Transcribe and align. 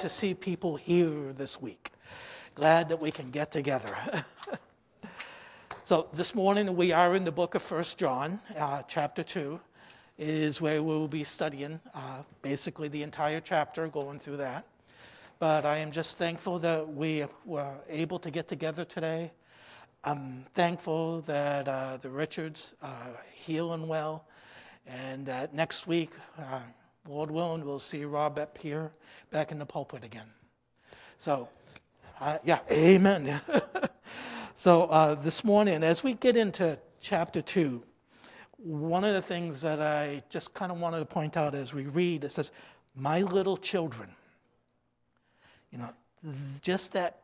to 0.00 0.08
see 0.08 0.32
people 0.32 0.76
here 0.76 1.34
this 1.34 1.60
week. 1.60 1.90
Glad 2.54 2.88
that 2.88 2.98
we 2.98 3.10
can 3.10 3.30
get 3.30 3.52
together. 3.52 3.94
so 5.84 6.08
this 6.14 6.34
morning 6.34 6.74
we 6.74 6.90
are 6.90 7.14
in 7.14 7.24
the 7.24 7.32
book 7.32 7.54
of 7.54 7.60
First 7.60 7.98
John, 7.98 8.40
uh, 8.56 8.82
chapter 8.88 9.22
2 9.22 9.60
is 10.16 10.58
where 10.58 10.82
we'll 10.82 11.06
be 11.06 11.22
studying 11.22 11.78
uh, 11.94 12.22
basically 12.40 12.88
the 12.88 13.02
entire 13.02 13.40
chapter, 13.40 13.88
going 13.88 14.18
through 14.18 14.38
that. 14.38 14.64
But 15.38 15.66
I 15.66 15.76
am 15.78 15.90
just 15.90 16.16
thankful 16.16 16.58
that 16.60 16.88
we 16.88 17.26
were 17.44 17.74
able 17.90 18.18
to 18.20 18.30
get 18.30 18.48
together 18.48 18.86
today. 18.86 19.32
I'm 20.02 20.46
thankful 20.54 21.20
that 21.22 21.68
uh, 21.68 21.98
the 21.98 22.08
Richards 22.08 22.72
are 22.82 23.20
healing 23.34 23.86
well, 23.86 24.24
and 24.86 25.26
that 25.26 25.52
next 25.52 25.86
week, 25.86 26.12
uh, 26.38 26.60
Lord 27.08 27.30
willing, 27.30 27.64
we'll 27.64 27.78
see 27.78 28.04
Rob 28.04 28.38
up 28.38 28.58
here 28.58 28.92
back 29.30 29.52
in 29.52 29.58
the 29.58 29.66
pulpit 29.66 30.04
again. 30.04 30.26
So, 31.16 31.48
uh, 32.20 32.38
yeah, 32.44 32.60
amen. 32.70 33.40
so, 34.54 34.84
uh, 34.84 35.14
this 35.14 35.42
morning, 35.42 35.82
as 35.82 36.04
we 36.04 36.14
get 36.14 36.36
into 36.36 36.78
chapter 37.00 37.40
2, 37.40 37.82
one 38.58 39.04
of 39.04 39.14
the 39.14 39.22
things 39.22 39.62
that 39.62 39.80
I 39.80 40.22
just 40.28 40.52
kind 40.52 40.70
of 40.70 40.78
wanted 40.78 40.98
to 40.98 41.06
point 41.06 41.36
out 41.36 41.54
as 41.54 41.72
we 41.72 41.84
read, 41.84 42.24
it 42.24 42.32
says, 42.32 42.52
My 42.94 43.22
little 43.22 43.56
children. 43.56 44.10
You 45.72 45.78
know, 45.78 45.90
just 46.60 46.92
that, 46.92 47.20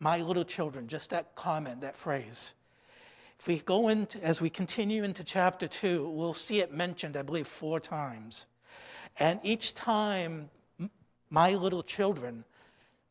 my 0.00 0.22
little 0.22 0.44
children, 0.44 0.88
just 0.88 1.10
that 1.10 1.34
comment, 1.36 1.82
that 1.82 1.96
phrase. 1.96 2.54
If 3.38 3.46
we 3.46 3.58
go 3.60 3.88
into, 3.88 4.22
as 4.22 4.40
we 4.40 4.50
continue 4.50 5.04
into 5.04 5.22
chapter 5.22 5.68
2, 5.68 6.08
we'll 6.08 6.34
see 6.34 6.60
it 6.60 6.72
mentioned, 6.72 7.16
I 7.16 7.22
believe, 7.22 7.46
four 7.46 7.78
times. 7.80 8.46
And 9.18 9.40
each 9.42 9.74
time, 9.74 10.48
my 11.30 11.54
little 11.54 11.82
children, 11.82 12.44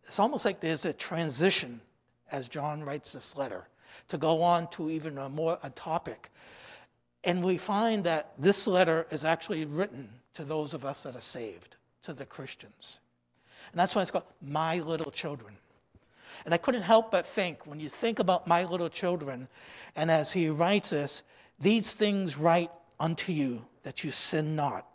it's 0.03 0.20
almost 0.20 0.45
like 0.45 0.59
there's 0.59 0.85
a 0.85 0.94
transition 0.94 1.81
as 2.31 2.48
John 2.48 2.83
writes 2.83 3.11
this 3.11 3.36
letter 3.36 3.67
to 4.08 4.17
go 4.17 4.41
on 4.41 4.69
to 4.72 4.89
even 4.89 5.17
a 5.17 5.30
more 5.30 5.59
a 5.64 5.69
topic 5.72 6.30
and 7.23 7.44
we 7.44 7.58
find 7.58 8.03
that 8.06 8.31
this 8.38 8.67
letter 8.67 9.06
is 9.11 9.23
actually 9.25 9.66
written 9.66 10.09
to 10.36 10.44
those 10.44 10.73
of 10.73 10.86
us 10.86 11.03
that 11.03 11.16
are 11.16 11.22
saved, 11.22 11.75
to 12.03 12.13
the 12.13 12.25
Christians. 12.25 13.00
And 13.72 13.80
that's 13.80 13.94
why 13.94 14.02
it's 14.02 14.11
called 14.11 14.25
My 14.41 14.80
Little 14.80 15.11
Children. 15.11 15.56
And 16.45 16.53
I 16.53 16.58
couldn't 16.58 16.84
help 16.84 17.11
but 17.11 17.28
think, 17.28 17.67
when 17.67 17.80
you 17.80 17.89
think 17.89 18.19
about 18.19 18.47
my 18.47 18.63
little 18.63 18.89
children, 18.89 19.50
and 19.97 20.09
as 20.09 20.31
he 20.31 20.50
writes 20.50 20.91
this, 20.91 21.23
these 21.59 21.94
things 21.94 22.38
write 22.38 22.72
unto 23.00 23.34
you 23.34 23.66
that 23.84 24.03
you 24.03 24.11
sin 24.11 24.56
not. 24.56 24.88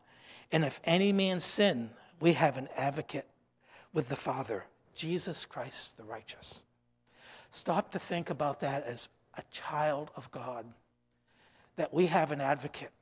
And 0.55 0.65
if 0.65 0.81
any 0.85 1.13
man 1.13 1.41
sin, 1.41 1.91
we 2.21 2.33
have 2.35 2.57
an 2.57 2.69
advocate 2.77 3.27
with 3.93 4.09
the 4.09 4.15
Father, 4.15 4.65
Jesus 4.95 5.45
Christ 5.45 5.97
the 5.97 6.05
righteous. 6.05 6.63
Stop 7.51 7.91
to 7.91 7.99
think 7.99 8.31
about 8.31 8.61
that 8.61 8.85
as 8.85 9.09
a 9.37 9.43
child 9.51 10.13
of 10.15 10.31
God 10.31 10.65
that 11.75 11.93
we 11.93 12.07
have 12.07 12.31
an 12.31 12.41
advocate. 12.41 12.93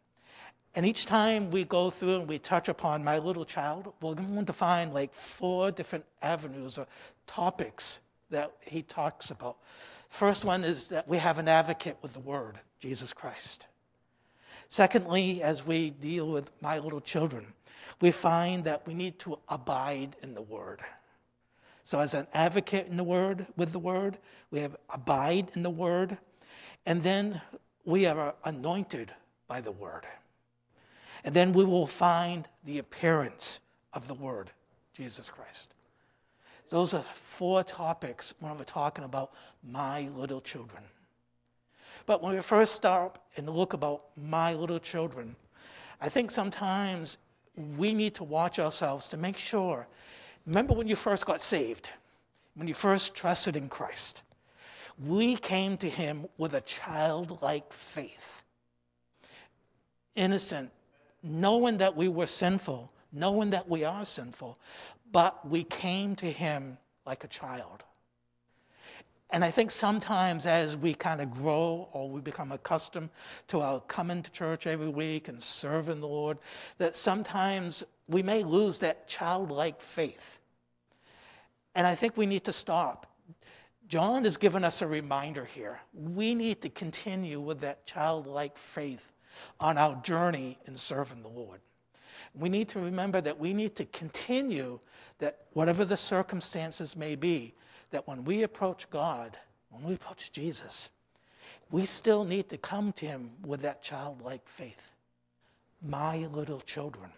And 0.75 0.87
each 0.87 1.05
time 1.05 1.51
we 1.51 1.65
go 1.65 1.91
through 1.91 2.21
and 2.21 2.27
we 2.27 2.39
touch 2.39 2.71
upon 2.71 3.05
my 3.05 3.19
little 3.19 3.45
child, 3.45 3.93
we're 4.01 4.15
going 4.15 4.47
to 4.47 4.53
find 4.55 4.95
like 4.95 5.13
four 5.13 5.71
different 5.71 6.07
avenues 6.23 6.79
or 6.79 6.87
topics 7.27 8.01
that 8.31 8.51
he 8.63 8.81
talks 8.81 9.31
about. 9.31 9.59
First 10.09 10.47
one 10.47 10.65
is 10.65 10.87
that 10.87 11.07
we 11.07 11.19
have 11.19 11.39
an 11.39 11.49
advocate 11.49 11.99
with 12.01 12.15
the 12.15 12.21
Word, 12.21 12.55
Jesus 12.81 13.13
Christ. 13.13 13.67
Secondly, 14.73 15.43
as 15.43 15.67
we 15.67 15.91
deal 15.91 16.31
with 16.31 16.51
my 16.63 16.79
little 16.79 17.03
children, 17.03 17.45
we 18.01 18.11
find 18.11 18.65
that 18.65 18.87
we 18.87 18.95
need 18.95 19.19
to 19.19 19.39
abide 19.51 20.17
in 20.23 20.33
the 20.33 20.41
Word. 20.41 20.81
So, 21.85 21.99
as 21.99 22.15
an 22.15 22.27
advocate 22.33 22.87
in 22.87 22.97
the 22.97 23.05
Word, 23.05 23.47
with 23.59 23.73
the 23.73 23.79
Word, 23.79 24.17
we 24.51 24.61
have 24.61 24.75
abide 24.89 25.51
in 25.55 25.63
the 25.63 25.69
Word. 25.69 26.17
And 26.87 27.03
then 27.03 27.39
we 27.85 28.07
are 28.07 28.35
anointed 28.47 29.13
by 29.47 29.61
the 29.61 29.73
Word. 29.73 30.07
And 31.23 31.35
then 31.35 31.53
we 31.53 31.67
will 31.67 31.87
find 31.87 32.49
the 32.65 32.79
appearance 32.79 33.61
of 33.93 34.09
the 34.09 34.15
Word, 34.15 34.53
Jesus 34.95 35.29
Christ. 35.29 35.75
Those 36.71 36.95
are 36.95 37.05
four 37.13 37.63
topics 37.63 38.33
when 38.41 38.57
we're 38.57 38.65
talking 38.65 39.05
about 39.05 39.35
my 39.63 40.09
little 40.17 40.41
children. 40.41 40.83
But 42.07 42.23
when 42.23 42.35
we 42.35 42.43
first 42.43 42.75
stop 42.75 43.25
and 43.37 43.49
look 43.49 43.73
about 43.73 44.05
my 44.17 44.55
little 44.55 44.79
children, 44.79 45.37
I 46.01 46.09
think 46.09 46.31
sometimes 46.31 47.19
we 47.77 47.95
need 47.95 48.15
to 48.15 48.25
watch 48.25 48.59
ourselves 48.59 49.09
to 49.09 49.17
make 49.17 49.39
sure. 49.39 49.87
Remember 50.47 50.75
when 50.75 50.89
you 50.89 50.97
first 50.97 51.27
got 51.27 51.41
saved, 51.41 51.91
when 52.55 52.67
you 52.67 52.75
first 52.75 53.15
trusted 53.15 53.57
in 53.57 53.69
Christ? 53.69 54.23
we 54.99 55.37
came 55.37 55.77
to 55.79 55.89
him 55.89 56.27
with 56.39 56.55
a 56.55 56.61
childlike 56.63 57.73
faith. 57.73 58.45
Innocent, 60.15 60.71
knowing 61.23 61.79
that 61.79 61.97
we 61.97 62.09
were 62.09 62.27
sinful, 62.27 62.93
knowing 63.13 63.51
that 63.51 63.69
we 63.69 63.85
are 63.85 64.05
sinful, 64.05 64.59
but 65.11 65.47
we 65.49 65.65
came 65.65 66.15
to 66.17 66.27
him 66.27 66.77
like 67.07 67.25
a 67.25 67.29
child. 67.29 67.83
And 69.33 69.45
I 69.45 69.51
think 69.51 69.71
sometimes 69.71 70.45
as 70.47 70.77
we 70.77 70.93
kind 70.95 71.21
of 71.21 71.31
grow 71.31 71.89
or 71.93 72.09
we 72.09 72.21
become 72.21 72.53
accustomed 72.53 73.09
to 73.49 73.61
our 73.61 73.81
coming 73.81 74.23
to 74.23 74.31
church 74.31 74.67
every 74.67 74.89
week 74.89 75.29
and 75.29 75.43
serving 75.43 76.01
the 76.01 76.09
Lord, 76.09 76.39
that 76.79 76.97
sometimes 76.97 77.83
we 78.09 78.23
may 78.23 78.43
lose 78.43 78.79
that 78.81 79.09
childlike 79.09 79.81
faith. 79.81 80.39
And 81.75 81.87
I 81.87 81.95
think 81.95 82.17
we 82.17 82.27
need 82.27 82.45
to 82.45 82.53
stop 82.53 83.13
John 83.93 84.25
has 84.25 84.39
given 84.39 84.65
us 84.65 84.81
a 84.81 84.87
reminder 84.87 85.45
here. 85.45 85.79
We 85.93 86.35
need 86.35 86.63
to 86.63 86.71
continue 86.71 87.41
with 87.41 87.61
that 87.61 87.85
childlike 87.85 88.57
faith 88.57 89.13
on 89.61 89.77
our 89.77 89.97
journey 89.97 90.59
in 90.67 90.79
serving 90.79 91.21
the 91.23 91.29
Lord. 91.29 91.61
We 92.35 92.49
need 92.49 92.71
to 92.71 92.81
remember 92.81 93.21
that 93.21 93.39
we 93.39 93.53
need 93.53 93.77
to 93.77 93.85
continue 93.85 94.81
that 95.19 95.41
whatever 95.53 95.85
the 95.85 95.99
circumstances 95.99 96.97
may 96.97 97.17
be, 97.17 97.53
that 97.93 98.07
when 98.09 98.25
we 98.25 98.43
approach 98.43 98.91
God, 98.91 99.39
when 99.71 99.85
we 99.85 99.95
approach 99.95 100.33
Jesus, 100.33 100.91
we 101.71 101.87
still 101.87 102.25
need 102.25 102.49
to 102.51 102.59
come 102.59 102.93
to 102.95 103.07
him 103.07 103.31
with 103.47 103.63
that 103.63 103.83
childlike 103.83 104.47
faith. 104.47 104.91
My 105.83 106.27
little 106.27 106.61
children. 106.61 107.11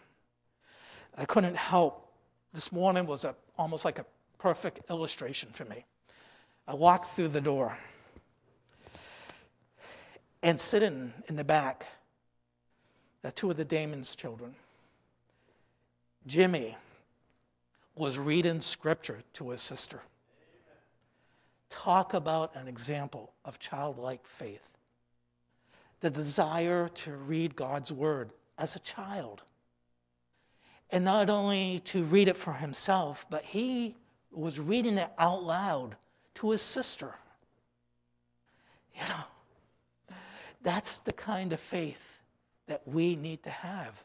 I 1.17 1.25
couldn't 1.25 1.57
help. 1.57 2.13
This 2.53 2.71
morning 2.71 3.07
was 3.07 3.25
a, 3.25 3.35
almost 3.59 3.85
like 3.85 3.99
a 3.99 4.07
perfect 4.39 4.91
illustration 4.91 5.49
for 5.53 5.65
me. 5.65 5.85
I 6.69 6.75
walked 6.75 7.09
through 7.17 7.29
the 7.29 7.41
door. 7.41 7.77
And 10.43 10.59
sitting 10.59 11.13
in 11.29 11.37
the 11.37 11.45
back 11.45 11.87
are 13.25 13.31
two 13.31 13.51
of 13.51 13.57
the 13.57 13.65
Damon's 13.65 14.15
children. 14.15 14.55
Jimmy 16.27 16.77
was 17.97 18.19
reading 18.19 18.61
scripture 18.61 19.23
to 19.35 19.51
his 19.51 19.63
sister. 19.63 20.01
Talk 21.75 22.15
about 22.15 22.55
an 22.55 22.69
example 22.69 23.33
of 23.45 23.59
childlike 23.59 24.25
faith. 24.25 24.77
The 26.01 26.09
desire 26.09 26.89
to 26.89 27.17
read 27.17 27.57
God's 27.57 27.91
word 27.91 28.31
as 28.59 28.77
a 28.77 28.79
child. 28.79 29.43
And 30.91 31.05
not 31.05 31.29
only 31.29 31.81
to 31.87 32.05
read 32.05 32.29
it 32.29 32.37
for 32.37 32.53
himself, 32.53 33.27
but 33.29 33.43
he 33.43 33.97
was 34.31 34.61
reading 34.61 34.99
it 34.99 35.11
out 35.19 35.43
loud 35.43 35.97
to 36.37 36.51
his 36.53 36.63
sister. 36.63 37.13
You 38.95 39.03
know, 39.09 40.17
that's 40.63 41.01
the 41.01 41.13
kind 41.13 41.53
of 41.53 41.59
faith 41.59 42.21
that 42.69 42.83
we 42.87 43.17
need 43.17 43.43
to 43.43 43.51
have. 43.51 44.01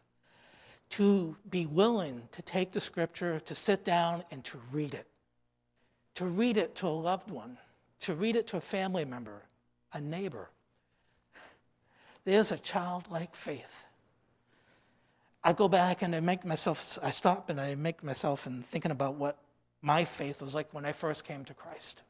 To 0.91 1.35
be 1.51 1.67
willing 1.67 2.23
to 2.31 2.41
take 2.41 2.71
the 2.71 2.81
scripture, 2.81 3.39
to 3.41 3.53
sit 3.53 3.85
down 3.85 4.23
and 4.31 4.43
to 4.45 4.59
read 4.71 4.95
it. 4.95 5.05
To 6.19 6.25
read 6.25 6.57
it 6.57 6.75
to 6.75 6.87
a 6.87 6.89
loved 6.89 7.31
one, 7.31 7.57
to 8.01 8.13
read 8.13 8.35
it 8.35 8.45
to 8.47 8.57
a 8.57 8.59
family 8.59 9.05
member, 9.05 9.41
a 9.93 10.01
neighbor. 10.01 10.49
There's 12.25 12.51
a 12.51 12.57
childlike 12.57 13.33
faith. 13.33 13.85
I 15.45 15.53
go 15.53 15.69
back 15.69 16.01
and 16.01 16.13
I 16.13 16.19
make 16.19 16.43
myself, 16.43 16.99
I 17.01 17.11
stop 17.11 17.49
and 17.49 17.61
I 17.61 17.75
make 17.75 18.03
myself 18.03 18.47
and 18.47 18.65
thinking 18.65 18.91
about 18.91 19.15
what 19.15 19.37
my 19.81 20.03
faith 20.03 20.41
was 20.41 20.53
like 20.53 20.67
when 20.73 20.83
I 20.83 20.91
first 20.91 21.23
came 21.23 21.45
to 21.45 21.53
Christ 21.53 22.03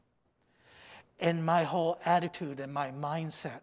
and 1.19 1.45
my 1.45 1.61
whole 1.61 1.99
attitude 2.03 2.59
and 2.59 2.73
my 2.73 2.89
mindset. 2.89 3.61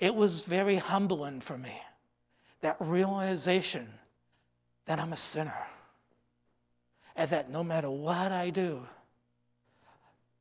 It 0.00 0.16
was 0.16 0.42
very 0.42 0.74
humbling 0.74 1.40
for 1.40 1.56
me, 1.56 1.80
that 2.60 2.76
realization 2.80 3.86
that 4.86 4.98
I'm 4.98 5.12
a 5.12 5.16
sinner. 5.16 5.62
And 7.14 7.30
that 7.30 7.50
no 7.50 7.62
matter 7.62 7.88
what 7.88 8.32
I 8.32 8.50
do, 8.50 8.84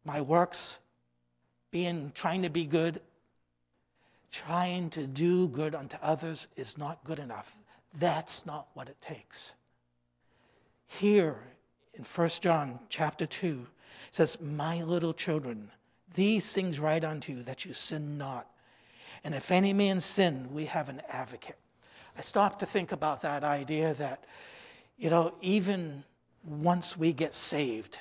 my 0.05 0.21
works, 0.21 0.79
being 1.71 2.11
trying 2.13 2.43
to 2.43 2.49
be 2.49 2.65
good, 2.65 3.01
trying 4.31 4.89
to 4.91 5.07
do 5.07 5.47
good 5.47 5.75
unto 5.75 5.97
others 6.01 6.47
is 6.55 6.77
not 6.77 7.03
good 7.03 7.19
enough. 7.19 7.55
That's 7.99 8.45
not 8.45 8.67
what 8.73 8.89
it 8.89 8.99
takes. 9.01 9.53
Here 10.87 11.37
in 11.93 12.03
1 12.03 12.29
John 12.41 12.79
chapter 12.89 13.25
2 13.25 13.65
says, 14.11 14.39
My 14.41 14.83
little 14.83 15.13
children, 15.13 15.69
these 16.13 16.51
things 16.51 16.79
write 16.79 17.03
unto 17.03 17.33
you 17.33 17.43
that 17.43 17.65
you 17.65 17.73
sin 17.73 18.17
not. 18.17 18.47
And 19.23 19.33
if 19.33 19.51
any 19.51 19.73
man 19.73 20.01
sin, 20.01 20.49
we 20.51 20.65
have 20.65 20.89
an 20.89 21.01
advocate. 21.09 21.57
I 22.17 22.21
stopped 22.21 22.59
to 22.59 22.65
think 22.65 22.91
about 22.91 23.21
that 23.21 23.43
idea 23.43 23.93
that, 23.95 24.25
you 24.97 25.09
know, 25.09 25.33
even 25.41 26.03
once 26.43 26.97
we 26.97 27.13
get 27.13 27.33
saved, 27.33 27.97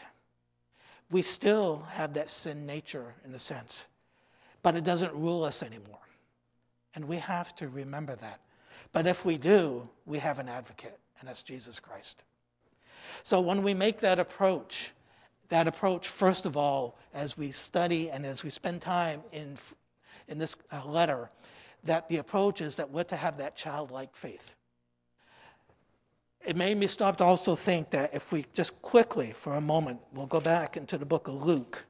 we 1.13 1.21
still 1.21 1.85
have 1.91 2.15
that 2.15 2.31
sin 2.31 2.65
nature 2.65 3.15
in 3.25 3.35
a 3.35 3.39
sense, 3.39 3.85
but 4.63 4.75
it 4.75 4.83
doesn't 4.83 5.15
rule 5.15 5.45
us 5.45 5.63
anymore. 5.63 5.99
And 6.95 7.05
we 7.07 7.19
have 7.19 7.55
to 7.57 7.69
remember 7.69 8.15
that. 8.17 8.41
But 8.93 9.07
if 9.07 9.25
we 9.25 9.37
do, 9.37 9.89
we 10.07 10.19
have 10.19 10.39
an 10.39 10.49
advocate, 10.49 10.99
and 11.21 11.29
that's 11.29 11.43
Jesus 11.43 11.79
Christ. 11.79 12.25
So 13.25 13.41
when 13.41 13.63
we 13.63 13.75
make 13.75 13.99
that 13.99 14.19
approach, 14.19 14.93
that 15.51 15.69
approach, 15.69 16.09
first 16.09 16.47
of 16.47 16.57
all, 16.57 16.99
as 17.13 17.37
we 17.37 17.51
study 17.51 18.11
and 18.11 18.25
as 18.25 18.43
we 18.43 18.49
spend 18.49 18.81
time 18.81 19.23
in, 19.33 19.59
in 20.29 20.39
this 20.39 20.57
uh, 20.71 20.83
letter, 20.87 21.31
that 21.85 22.09
the 22.09 22.19
approach 22.19 22.63
is 22.63 22.77
that 22.77 22.91
we're 22.91 23.05
to 23.05 23.17
have 23.17 23.37
that 23.37 23.55
childlike 23.55 24.17
faith. 24.17 24.55
It 26.45 26.57
made 26.57 26.77
me 26.77 26.89
stop 26.89 27.17
to 27.19 27.25
also 27.25 27.55
think 27.55 27.91
that 27.91 28.13
if 28.15 28.33
we 28.33 28.47
just 28.53 28.81
quickly, 28.83 29.33
for 29.33 29.55
a 29.55 29.61
moment, 29.61 30.01
we'll 30.13 30.27
go 30.27 30.41
back 30.41 30.77
into 30.77 30.99
the 30.99 31.07
book 31.07 31.29
of 31.29 31.43
Luke. 31.43 31.85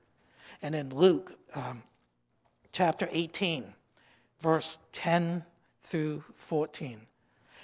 And 0.61 0.75
in 0.75 0.95
Luke 0.95 1.33
um, 1.55 1.83
chapter 2.73 3.09
18, 3.11 3.65
verse 4.41 4.79
10 4.93 5.45
through 5.83 6.23
14, 6.37 7.01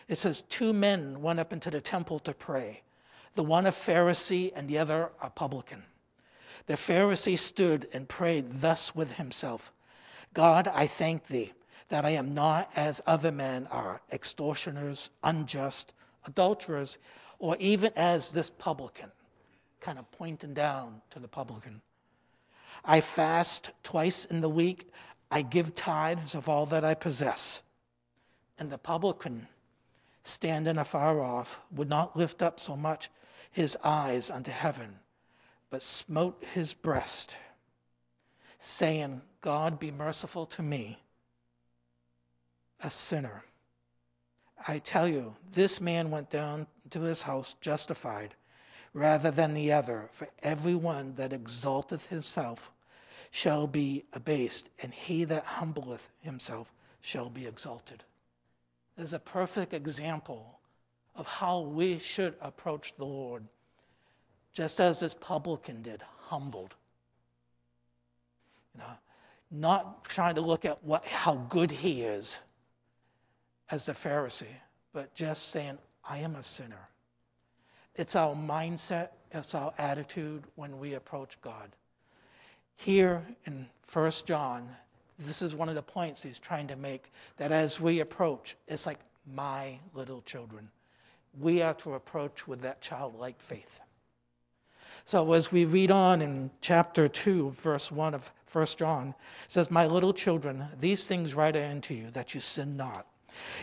it 0.08 0.16
says, 0.16 0.42
Two 0.48 0.72
men 0.72 1.20
went 1.20 1.38
up 1.38 1.52
into 1.52 1.70
the 1.70 1.80
temple 1.80 2.18
to 2.20 2.32
pray 2.32 2.82
the 3.34 3.44
one 3.44 3.66
a 3.66 3.70
Pharisee 3.70 4.50
and 4.56 4.66
the 4.66 4.78
other 4.78 5.10
a 5.22 5.30
publican. 5.30 5.84
The 6.66 6.74
Pharisee 6.74 7.38
stood 7.38 7.86
and 7.92 8.08
prayed 8.08 8.60
thus 8.60 8.94
with 8.94 9.14
himself 9.14 9.72
God, 10.34 10.68
I 10.68 10.86
thank 10.86 11.26
thee 11.26 11.52
that 11.88 12.04
I 12.04 12.10
am 12.10 12.34
not 12.34 12.70
as 12.76 13.00
other 13.06 13.32
men 13.32 13.66
are, 13.70 14.00
extortioners, 14.12 15.10
unjust, 15.22 15.92
adulterers, 16.28 16.98
or 17.38 17.56
even 17.58 17.92
as 17.96 18.30
this 18.30 18.50
publican, 18.50 19.10
kind 19.80 19.98
of 19.98 20.10
pointing 20.12 20.54
down 20.54 21.00
to 21.10 21.18
the 21.18 21.28
publican. 21.28 21.80
I 22.84 23.00
fast 23.00 23.70
twice 23.82 24.24
in 24.24 24.40
the 24.40 24.48
week. 24.48 24.90
I 25.30 25.42
give 25.42 25.74
tithes 25.74 26.34
of 26.34 26.48
all 26.48 26.66
that 26.66 26.84
I 26.84 26.94
possess. 26.94 27.62
And 28.58 28.70
the 28.70 28.78
publican, 28.78 29.46
standing 30.22 30.78
afar 30.78 31.20
off, 31.20 31.60
would 31.72 31.88
not 31.88 32.16
lift 32.16 32.42
up 32.42 32.58
so 32.60 32.76
much 32.76 33.10
his 33.50 33.76
eyes 33.82 34.30
unto 34.30 34.50
heaven, 34.50 34.98
but 35.70 35.82
smote 35.82 36.42
his 36.54 36.74
breast, 36.74 37.36
saying, 38.58 39.22
God 39.40 39.78
be 39.78 39.90
merciful 39.90 40.46
to 40.46 40.62
me, 40.62 40.98
a 42.82 42.90
sinner. 42.90 43.44
I 44.66 44.78
tell 44.78 45.06
you, 45.06 45.36
this 45.52 45.80
man 45.80 46.10
went 46.10 46.30
down 46.30 46.66
to 46.90 47.02
his 47.02 47.22
house 47.22 47.54
justified 47.60 48.34
rather 48.92 49.30
than 49.30 49.54
the 49.54 49.72
other. 49.72 50.08
For 50.12 50.28
everyone 50.42 51.14
that 51.14 51.32
exalteth 51.32 52.06
himself 52.06 52.72
shall 53.30 53.66
be 53.66 54.04
abased, 54.12 54.68
and 54.82 54.92
he 54.92 55.24
that 55.24 55.44
humbleth 55.44 56.08
himself 56.20 56.72
shall 57.00 57.28
be 57.28 57.46
exalted. 57.46 58.02
There's 58.96 59.12
a 59.12 59.18
perfect 59.18 59.72
example 59.72 60.58
of 61.14 61.26
how 61.26 61.60
we 61.60 61.98
should 61.98 62.34
approach 62.40 62.94
the 62.96 63.04
Lord, 63.04 63.44
just 64.52 64.80
as 64.80 65.00
this 65.00 65.14
publican 65.14 65.82
did, 65.82 66.02
humbled. 66.26 66.74
You 68.74 68.80
know, 68.80 68.92
not 69.50 70.04
trying 70.04 70.34
to 70.34 70.40
look 70.40 70.64
at 70.64 70.82
what, 70.82 71.04
how 71.04 71.36
good 71.48 71.70
he 71.70 72.02
is 72.02 72.40
as 73.70 73.86
the 73.86 73.92
Pharisee, 73.92 74.46
but 74.92 75.14
just 75.14 75.50
saying, 75.50 75.78
I 76.08 76.18
am 76.18 76.36
a 76.36 76.42
sinner. 76.42 76.88
It's 77.94 78.16
our 78.16 78.34
mindset, 78.34 79.10
it's 79.32 79.54
our 79.54 79.72
attitude 79.78 80.44
when 80.54 80.78
we 80.78 80.94
approach 80.94 81.40
God. 81.40 81.70
Here 82.76 83.22
in 83.44 83.66
First 83.82 84.26
John, 84.26 84.68
this 85.18 85.42
is 85.42 85.54
one 85.54 85.68
of 85.68 85.74
the 85.74 85.82
points 85.82 86.22
he's 86.22 86.38
trying 86.38 86.68
to 86.68 86.76
make 86.76 87.12
that 87.36 87.50
as 87.50 87.80
we 87.80 88.00
approach, 88.00 88.56
it's 88.68 88.86
like 88.86 89.00
my 89.26 89.78
little 89.94 90.22
children 90.22 90.70
we 91.38 91.62
are 91.62 91.74
to 91.74 91.94
approach 91.94 92.48
with 92.48 92.60
that 92.62 92.80
childlike 92.80 93.40
faith. 93.40 93.80
So 95.04 95.32
as 95.32 95.52
we 95.52 95.64
read 95.64 95.90
on 95.90 96.20
in 96.20 96.50
chapter 96.60 97.08
2, 97.08 97.52
verse 97.52 97.90
1 97.90 98.14
of 98.14 98.30
1 98.52 98.66
John, 98.76 99.14
says, 99.46 99.70
My 99.70 99.86
little 99.86 100.12
children, 100.12 100.66
these 100.80 101.06
things 101.06 101.34
write 101.34 101.56
I 101.56 101.70
unto 101.70 101.94
you, 101.94 102.10
that 102.10 102.34
you 102.34 102.40
sin 102.40 102.76
not. 102.76 103.06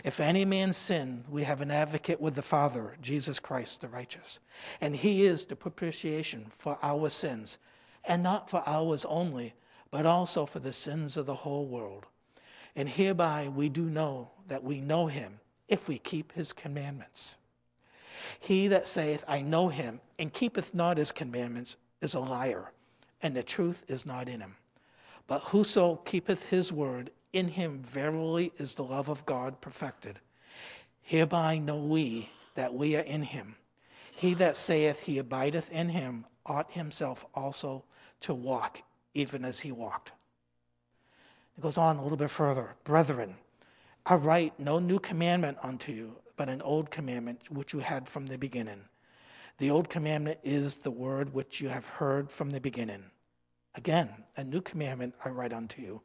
If 0.04 0.20
any 0.20 0.44
man 0.44 0.72
sin, 0.72 1.24
we 1.28 1.42
have 1.44 1.60
an 1.60 1.70
advocate 1.70 2.20
with 2.20 2.34
the 2.34 2.42
Father, 2.42 2.96
Jesus 3.00 3.38
Christ 3.38 3.80
the 3.80 3.88
righteous. 3.88 4.38
And 4.80 4.94
he 4.94 5.24
is 5.24 5.44
the 5.44 5.56
propitiation 5.56 6.50
for 6.58 6.78
our 6.82 7.10
sins, 7.10 7.58
and 8.04 8.22
not 8.22 8.48
for 8.48 8.62
ours 8.66 9.04
only, 9.04 9.54
but 9.90 10.06
also 10.06 10.46
for 10.46 10.58
the 10.58 10.72
sins 10.72 11.16
of 11.16 11.26
the 11.26 11.34
whole 11.34 11.66
world. 11.66 12.06
And 12.74 12.88
hereby 12.88 13.48
we 13.48 13.68
do 13.68 13.88
know 13.88 14.30
that 14.48 14.62
we 14.62 14.80
know 14.80 15.06
him, 15.06 15.40
if 15.68 15.88
we 15.88 15.98
keep 15.98 16.32
his 16.32 16.52
commandments. 16.52 17.36
He 18.40 18.68
that 18.68 18.88
saith, 18.88 19.24
I 19.26 19.40
know 19.40 19.68
him, 19.68 20.00
and 20.18 20.32
keepeth 20.32 20.74
not 20.74 20.98
his 20.98 21.12
commandments, 21.12 21.76
is 22.00 22.14
a 22.14 22.20
liar, 22.20 22.72
and 23.22 23.34
the 23.34 23.42
truth 23.42 23.82
is 23.88 24.06
not 24.06 24.28
in 24.28 24.40
him. 24.40 24.56
But 25.26 25.42
whoso 25.42 25.96
keepeth 26.04 26.48
his 26.48 26.72
word, 26.72 27.10
in 27.36 27.48
him 27.48 27.82
verily 27.82 28.50
is 28.56 28.74
the 28.74 28.82
love 28.82 29.08
of 29.08 29.26
God 29.26 29.60
perfected. 29.60 30.18
Hereby 31.02 31.58
know 31.58 31.76
we 31.76 32.30
that 32.54 32.72
we 32.72 32.96
are 32.96 33.02
in 33.02 33.22
him. 33.22 33.56
He 34.10 34.32
that 34.34 34.56
saith 34.56 35.00
he 35.00 35.18
abideth 35.18 35.70
in 35.70 35.90
him 35.90 36.24
ought 36.46 36.72
himself 36.72 37.26
also 37.34 37.84
to 38.20 38.32
walk 38.32 38.80
even 39.12 39.44
as 39.44 39.60
he 39.60 39.70
walked. 39.70 40.12
It 41.58 41.60
goes 41.60 41.76
on 41.76 41.96
a 41.96 42.02
little 42.02 42.16
bit 42.16 42.30
further. 42.30 42.74
Brethren, 42.84 43.36
I 44.06 44.14
write 44.14 44.58
no 44.58 44.78
new 44.78 44.98
commandment 44.98 45.58
unto 45.62 45.92
you, 45.92 46.16
but 46.36 46.48
an 46.48 46.62
old 46.62 46.90
commandment 46.90 47.50
which 47.50 47.74
you 47.74 47.80
had 47.80 48.08
from 48.08 48.26
the 48.26 48.38
beginning. 48.38 48.80
The 49.58 49.70
old 49.70 49.90
commandment 49.90 50.38
is 50.42 50.76
the 50.76 50.90
word 50.90 51.34
which 51.34 51.60
you 51.60 51.68
have 51.68 51.86
heard 51.86 52.30
from 52.30 52.50
the 52.50 52.60
beginning. 52.60 53.04
Again, 53.74 54.08
a 54.38 54.44
new 54.44 54.62
commandment 54.62 55.14
I 55.22 55.28
write 55.28 55.52
unto 55.52 55.82
you, 55.82 56.00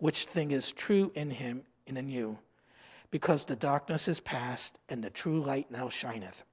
which 0.00 0.24
thing 0.24 0.50
is 0.50 0.72
true 0.72 1.12
in 1.14 1.30
him 1.30 1.62
and 1.86 1.96
in 1.96 2.08
you, 2.08 2.38
because 3.10 3.44
the 3.44 3.56
darkness 3.56 4.08
is 4.08 4.20
past 4.20 4.76
and 4.88 5.04
the 5.04 5.10
true 5.10 5.40
light 5.40 5.70
now 5.70 5.88
shineth. 5.88 6.44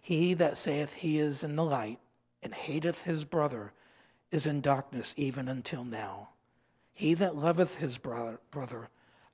He 0.00 0.34
that 0.34 0.56
saith 0.56 0.94
he 0.94 1.18
is 1.18 1.44
in 1.44 1.56
the 1.56 1.64
light 1.64 1.98
and 2.42 2.54
hateth 2.54 3.02
his 3.02 3.24
brother 3.24 3.72
is 4.30 4.46
in 4.46 4.60
darkness 4.60 5.14
even 5.16 5.48
until 5.48 5.84
now. 5.84 6.30
He 6.94 7.14
that 7.14 7.36
loveth 7.36 7.76
his 7.76 7.98
brother, 7.98 8.40
brother 8.50 8.88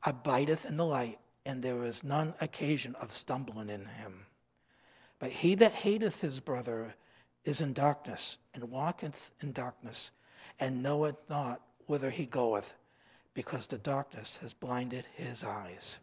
abideth 0.04 0.66
in 0.66 0.76
the 0.76 0.84
light, 0.84 1.18
and 1.46 1.62
there 1.62 1.82
is 1.82 2.04
none 2.04 2.34
occasion 2.40 2.94
of 2.96 3.12
stumbling 3.12 3.70
in 3.70 3.86
him. 3.86 4.26
But 5.18 5.30
he 5.30 5.54
that 5.56 5.72
hateth 5.72 6.20
his 6.20 6.40
brother 6.40 6.94
is 7.44 7.60
in 7.60 7.72
darkness, 7.72 8.38
and 8.54 8.70
walketh 8.70 9.30
in 9.40 9.52
darkness, 9.52 10.10
and 10.60 10.82
knoweth 10.82 11.16
not 11.28 11.60
whither 11.86 12.10
he 12.10 12.26
goeth, 12.26 12.74
because 13.34 13.66
the 13.66 13.78
darkness 13.78 14.38
has 14.40 14.52
blinded 14.52 15.04
his 15.14 15.44
eyes. 15.44 15.98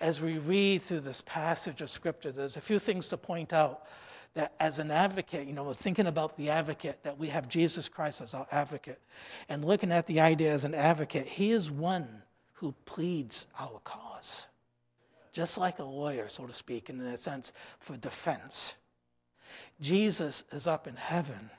As 0.00 0.20
we 0.20 0.38
read 0.38 0.82
through 0.82 1.00
this 1.00 1.22
passage 1.26 1.80
of 1.80 1.90
Scripture, 1.90 2.30
there's 2.30 2.56
a 2.56 2.60
few 2.60 2.78
things 2.78 3.08
to 3.08 3.16
point 3.16 3.52
out 3.52 3.86
that 4.34 4.54
as 4.60 4.78
an 4.78 4.92
advocate, 4.92 5.46
you 5.48 5.52
know, 5.52 5.64
we're 5.64 5.74
thinking 5.74 6.06
about 6.06 6.36
the 6.36 6.50
advocate, 6.50 7.02
that 7.02 7.18
we 7.18 7.26
have 7.26 7.48
Jesus 7.48 7.88
Christ 7.88 8.20
as 8.20 8.34
our 8.34 8.46
advocate, 8.52 9.00
and 9.48 9.64
looking 9.64 9.90
at 9.90 10.06
the 10.06 10.20
idea 10.20 10.52
as 10.52 10.62
an 10.62 10.74
advocate, 10.74 11.26
he 11.26 11.50
is 11.50 11.70
one 11.70 12.22
who 12.52 12.72
pleads 12.84 13.48
our 13.58 13.80
cause. 13.82 14.46
Just 15.32 15.58
like 15.58 15.80
a 15.80 15.84
lawyer, 15.84 16.28
so 16.28 16.46
to 16.46 16.52
speak, 16.52 16.88
and 16.88 17.00
in 17.00 17.06
a 17.08 17.16
sense, 17.16 17.52
for 17.80 17.96
defense. 17.96 18.74
Jesus 19.80 20.44
is 20.52 20.66
up 20.66 20.86
in 20.86 20.96
heaven 20.96 21.50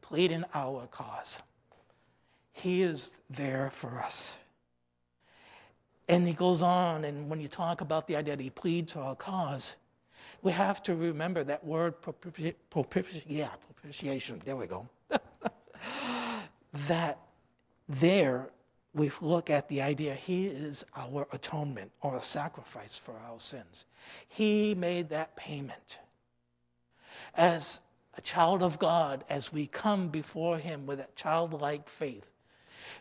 pleading 0.00 0.44
our 0.54 0.86
cause. 0.86 1.40
He 2.56 2.82
is 2.82 3.12
there 3.28 3.70
for 3.70 3.98
us. 3.98 4.34
And 6.08 6.26
he 6.26 6.32
goes 6.32 6.62
on, 6.62 7.04
and 7.04 7.28
when 7.28 7.38
you 7.38 7.48
talk 7.48 7.82
about 7.82 8.06
the 8.06 8.16
idea 8.16 8.34
that 8.34 8.42
he 8.42 8.48
pleads 8.48 8.92
for 8.92 9.00
our 9.00 9.14
cause, 9.14 9.76
we 10.40 10.52
have 10.52 10.82
to 10.84 10.94
remember 10.94 11.44
that 11.44 11.62
word 11.62 12.00
propiti- 12.00 12.54
propiti- 12.72 13.24
yeah, 13.26 13.50
propitiation. 13.74 14.40
There 14.42 14.56
we 14.56 14.66
go. 14.66 14.88
that 16.88 17.18
there 17.90 18.48
we 18.94 19.10
look 19.20 19.50
at 19.50 19.68
the 19.68 19.82
idea 19.82 20.14
he 20.14 20.46
is 20.46 20.82
our 20.96 21.28
atonement 21.32 21.90
or 22.00 22.16
a 22.16 22.22
sacrifice 22.22 22.96
for 22.96 23.14
our 23.28 23.38
sins. 23.38 23.84
He 24.28 24.74
made 24.74 25.10
that 25.10 25.36
payment. 25.36 25.98
As 27.34 27.82
a 28.16 28.22
child 28.22 28.62
of 28.62 28.78
God, 28.78 29.24
as 29.28 29.52
we 29.52 29.66
come 29.66 30.08
before 30.08 30.56
Him 30.56 30.86
with 30.86 30.98
that 30.98 31.14
childlike 31.16 31.86
faith, 31.86 32.32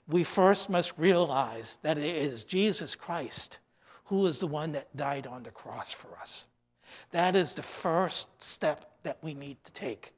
we 0.08 0.24
first 0.24 0.70
must 0.70 0.94
realize 0.98 1.78
that 1.82 1.98
it 1.98 2.16
is 2.16 2.44
Jesus 2.44 2.96
Christ 2.96 3.60
who 4.06 4.28
is 4.28 4.40
the 4.40 4.48
one 4.48 4.72
that 4.74 4.96
died 4.96 5.26
on 5.26 5.44
the 5.44 5.52
cross 5.52 5.92
for 5.92 6.16
us. 6.22 6.46
That 7.12 7.36
is 7.36 7.54
the 7.54 7.64
first 7.64 8.30
step 8.42 8.92
that 9.04 9.18
we 9.22 9.34
need 9.34 9.58
to 9.64 9.72
take, 9.72 10.14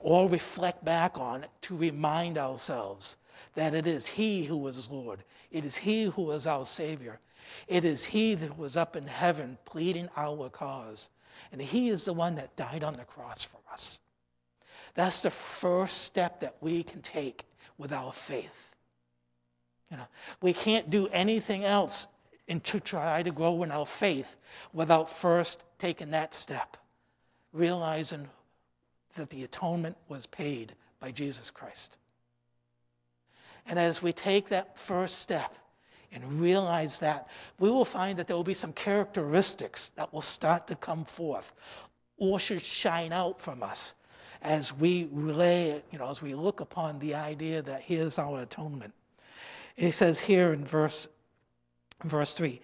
or 0.00 0.28
reflect 0.28 0.84
back 0.84 1.18
on 1.18 1.46
to 1.62 1.76
remind 1.76 2.38
ourselves 2.38 3.16
that 3.54 3.74
it 3.74 3.86
is 3.86 4.06
He 4.06 4.44
who 4.44 4.66
is 4.68 4.88
Lord, 4.88 5.24
it 5.50 5.64
is 5.64 5.76
He 5.76 6.04
who 6.04 6.30
is 6.30 6.46
our 6.46 6.64
Savior, 6.64 7.18
it 7.66 7.84
is 7.84 8.04
He 8.04 8.34
that 8.36 8.56
was 8.56 8.76
up 8.76 8.96
in 8.96 9.06
heaven 9.06 9.58
pleading 9.64 10.08
our 10.16 10.48
cause, 10.48 11.08
and 11.50 11.60
He 11.60 11.88
is 11.88 12.04
the 12.04 12.12
one 12.12 12.36
that 12.36 12.56
died 12.56 12.84
on 12.84 12.96
the 12.96 13.04
cross 13.04 13.42
for 13.42 13.58
us. 13.72 14.00
That's 14.94 15.22
the 15.22 15.30
first 15.30 16.02
step 16.02 16.40
that 16.40 16.56
we 16.60 16.82
can 16.82 17.02
take 17.02 17.44
with 17.76 17.92
our 17.92 18.12
faith. 18.12 18.75
You 19.90 19.98
know, 19.98 20.06
we 20.42 20.52
can't 20.52 20.90
do 20.90 21.08
anything 21.08 21.64
else 21.64 22.06
and 22.48 22.62
to 22.64 22.80
try 22.80 23.22
to 23.22 23.30
grow 23.30 23.62
in 23.62 23.70
our 23.70 23.86
faith 23.86 24.36
without 24.72 25.10
first 25.10 25.62
taking 25.78 26.10
that 26.12 26.34
step, 26.34 26.76
realizing 27.52 28.28
that 29.16 29.30
the 29.30 29.44
atonement 29.44 29.96
was 30.08 30.26
paid 30.26 30.74
by 31.00 31.10
Jesus 31.10 31.50
Christ. 31.50 31.96
And 33.66 33.78
as 33.78 34.02
we 34.02 34.12
take 34.12 34.48
that 34.48 34.76
first 34.76 35.18
step 35.18 35.56
and 36.12 36.40
realize 36.40 37.00
that, 37.00 37.28
we 37.58 37.68
will 37.68 37.84
find 37.84 38.18
that 38.18 38.26
there 38.26 38.36
will 38.36 38.44
be 38.44 38.54
some 38.54 38.72
characteristics 38.72 39.90
that 39.96 40.12
will 40.12 40.22
start 40.22 40.66
to 40.68 40.76
come 40.76 41.04
forth 41.04 41.52
or 42.16 42.38
should 42.38 42.62
shine 42.62 43.12
out 43.12 43.40
from 43.40 43.62
us 43.62 43.94
as 44.42 44.72
we 44.72 45.08
relay, 45.10 45.82
you 45.90 45.98
know, 45.98 46.08
as 46.08 46.22
we 46.22 46.34
look 46.34 46.60
upon 46.60 46.98
the 47.00 47.14
idea 47.14 47.62
that 47.62 47.82
here's 47.82 48.18
our 48.18 48.42
atonement. 48.42 48.92
He 49.76 49.90
says 49.90 50.18
here 50.18 50.52
in 50.52 50.64
verse 50.64 51.06
Verse 52.04 52.34
3 52.34 52.60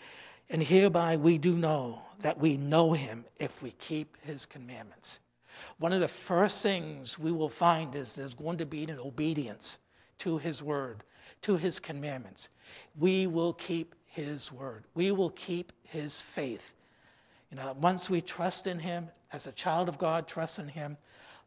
And 0.51 0.63
hereby 0.63 1.17
we 1.17 1.39
do 1.39 1.57
know 1.57 2.03
that 2.21 2.39
we 2.39 2.57
know 2.57 2.93
him 2.93 3.25
if 3.39 3.63
we 3.63 3.73
keep 3.73 4.17
his 4.23 4.47
commandments. 4.47 5.21
One 5.79 5.93
of 5.93 6.01
the 6.01 6.09
first 6.09 6.63
things 6.63 7.19
we 7.19 7.33
will 7.33 7.49
find 7.49 7.95
is 7.95 8.15
there's 8.15 8.35
going 8.35 8.59
to 8.59 8.67
be 8.67 8.85
an 8.85 8.99
obedience 8.99 9.79
to 10.19 10.39
his 10.39 10.63
word, 10.63 11.05
to 11.43 11.57
his 11.57 11.79
commandments. 11.79 12.49
We 12.99 13.27
will 13.27 13.53
keep 13.55 13.95
his 14.07 14.53
word, 14.53 14.85
we 14.95 15.11
will 15.11 15.31
keep 15.31 15.73
his 15.83 16.21
faith. 16.21 16.75
You 17.51 17.57
know, 17.57 17.77
once 17.81 18.09
we 18.09 18.23
trust 18.23 18.67
in 18.67 18.79
him, 18.79 19.09
as 19.33 19.47
a 19.47 19.53
child 19.53 19.89
of 19.89 19.99
God, 19.99 20.27
trust 20.27 20.59
in 20.59 20.69
him, 20.69 20.97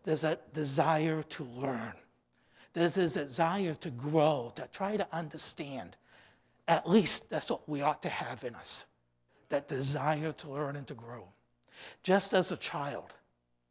there's 0.03 0.23
a 0.23 0.37
desire 0.53 1.23
to 1.23 1.43
learn. 1.43 1.93
There's 2.75 2.95
this 2.95 3.13
desire 3.13 3.73
to 3.75 3.89
grow, 3.89 4.51
to 4.55 4.67
try 4.71 4.97
to 4.97 5.07
understand. 5.13 5.95
At 6.67 6.87
least 6.87 7.29
that's 7.29 7.49
what 7.49 7.67
we 7.67 7.81
ought 7.81 8.01
to 8.01 8.09
have 8.09 8.43
in 8.43 8.53
us 8.53 8.85
that 9.49 9.67
desire 9.67 10.33
to 10.33 10.49
learn 10.49 10.75
and 10.75 10.85
to 10.87 10.93
grow. 10.93 11.27
Just 12.03 12.33
as 12.33 12.51
a 12.51 12.57
child 12.57 13.13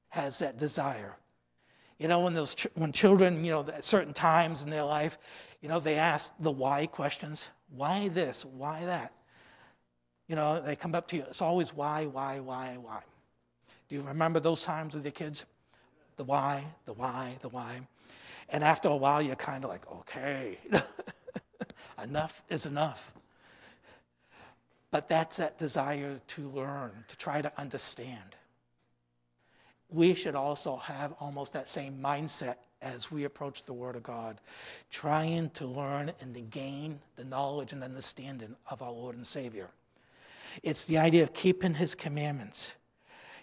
has 0.08 0.38
that 0.38 0.56
desire. 0.56 1.16
You 1.98 2.08
know, 2.08 2.20
when, 2.20 2.32
those 2.32 2.54
ch- 2.54 2.68
when 2.74 2.92
children, 2.92 3.44
you 3.44 3.50
know, 3.50 3.60
at 3.60 3.84
certain 3.84 4.14
times 4.14 4.62
in 4.62 4.70
their 4.70 4.84
life, 4.84 5.18
you 5.60 5.68
know, 5.68 5.80
they 5.80 5.96
ask 5.96 6.32
the 6.40 6.50
why 6.50 6.86
questions 6.86 7.48
why 7.76 8.08
this, 8.08 8.44
why 8.44 8.84
that? 8.84 9.12
You 10.28 10.36
know, 10.36 10.60
they 10.60 10.76
come 10.76 10.94
up 10.94 11.08
to 11.08 11.16
you, 11.16 11.24
it's 11.28 11.42
always 11.42 11.74
why, 11.74 12.06
why, 12.06 12.40
why, 12.40 12.78
why. 12.80 13.02
Do 13.88 13.96
you 13.96 14.02
remember 14.02 14.40
those 14.40 14.62
times 14.62 14.94
with 14.94 15.04
your 15.04 15.12
kids? 15.12 15.44
The 16.16 16.24
why, 16.24 16.64
the 16.86 16.94
why, 16.94 17.36
the 17.40 17.48
why. 17.48 17.80
And 18.48 18.62
after 18.62 18.88
a 18.88 18.96
while, 18.96 19.22
you're 19.22 19.36
kind 19.36 19.64
of 19.64 19.70
like, 19.70 19.90
okay. 19.90 20.58
enough 22.02 22.42
is 22.48 22.66
enough. 22.66 23.12
But 24.90 25.08
that's 25.08 25.38
that 25.38 25.58
desire 25.58 26.20
to 26.28 26.48
learn, 26.50 26.92
to 27.08 27.16
try 27.16 27.42
to 27.42 27.52
understand. 27.58 28.36
We 29.88 30.14
should 30.14 30.34
also 30.34 30.76
have 30.76 31.14
almost 31.20 31.52
that 31.52 31.68
same 31.68 31.98
mindset 32.00 32.56
as 32.80 33.10
we 33.10 33.24
approach 33.24 33.64
the 33.64 33.72
Word 33.72 33.96
of 33.96 34.02
God, 34.02 34.40
trying 34.90 35.50
to 35.50 35.66
learn 35.66 36.12
and 36.20 36.34
to 36.34 36.40
gain 36.40 37.00
the 37.16 37.24
knowledge 37.24 37.72
and 37.72 37.82
understanding 37.82 38.54
of 38.68 38.82
our 38.82 38.92
Lord 38.92 39.16
and 39.16 39.26
Savior. 39.26 39.68
It's 40.62 40.84
the 40.84 40.98
idea 40.98 41.22
of 41.22 41.32
keeping 41.32 41.74
His 41.74 41.94
commandments. 41.94 42.74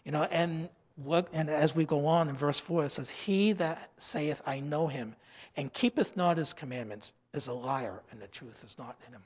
You 0.05 0.11
know, 0.11 0.23
and 0.31 0.69
what, 0.95 1.27
and 1.33 1.49
as 1.49 1.75
we 1.75 1.85
go 1.85 2.05
on 2.05 2.29
in 2.29 2.35
verse 2.35 2.59
4, 2.59 2.85
it 2.85 2.89
says, 2.89 3.09
He 3.09 3.53
that 3.53 3.89
saith, 3.97 4.41
I 4.45 4.59
know 4.59 4.87
him, 4.87 5.15
and 5.55 5.71
keepeth 5.73 6.15
not 6.15 6.37
his 6.37 6.53
commandments, 6.53 7.13
is 7.33 7.47
a 7.47 7.53
liar 7.53 8.01
and 8.11 8.21
the 8.21 8.27
truth 8.27 8.63
is 8.63 8.77
not 8.77 8.97
in 9.07 9.13
him. 9.13 9.23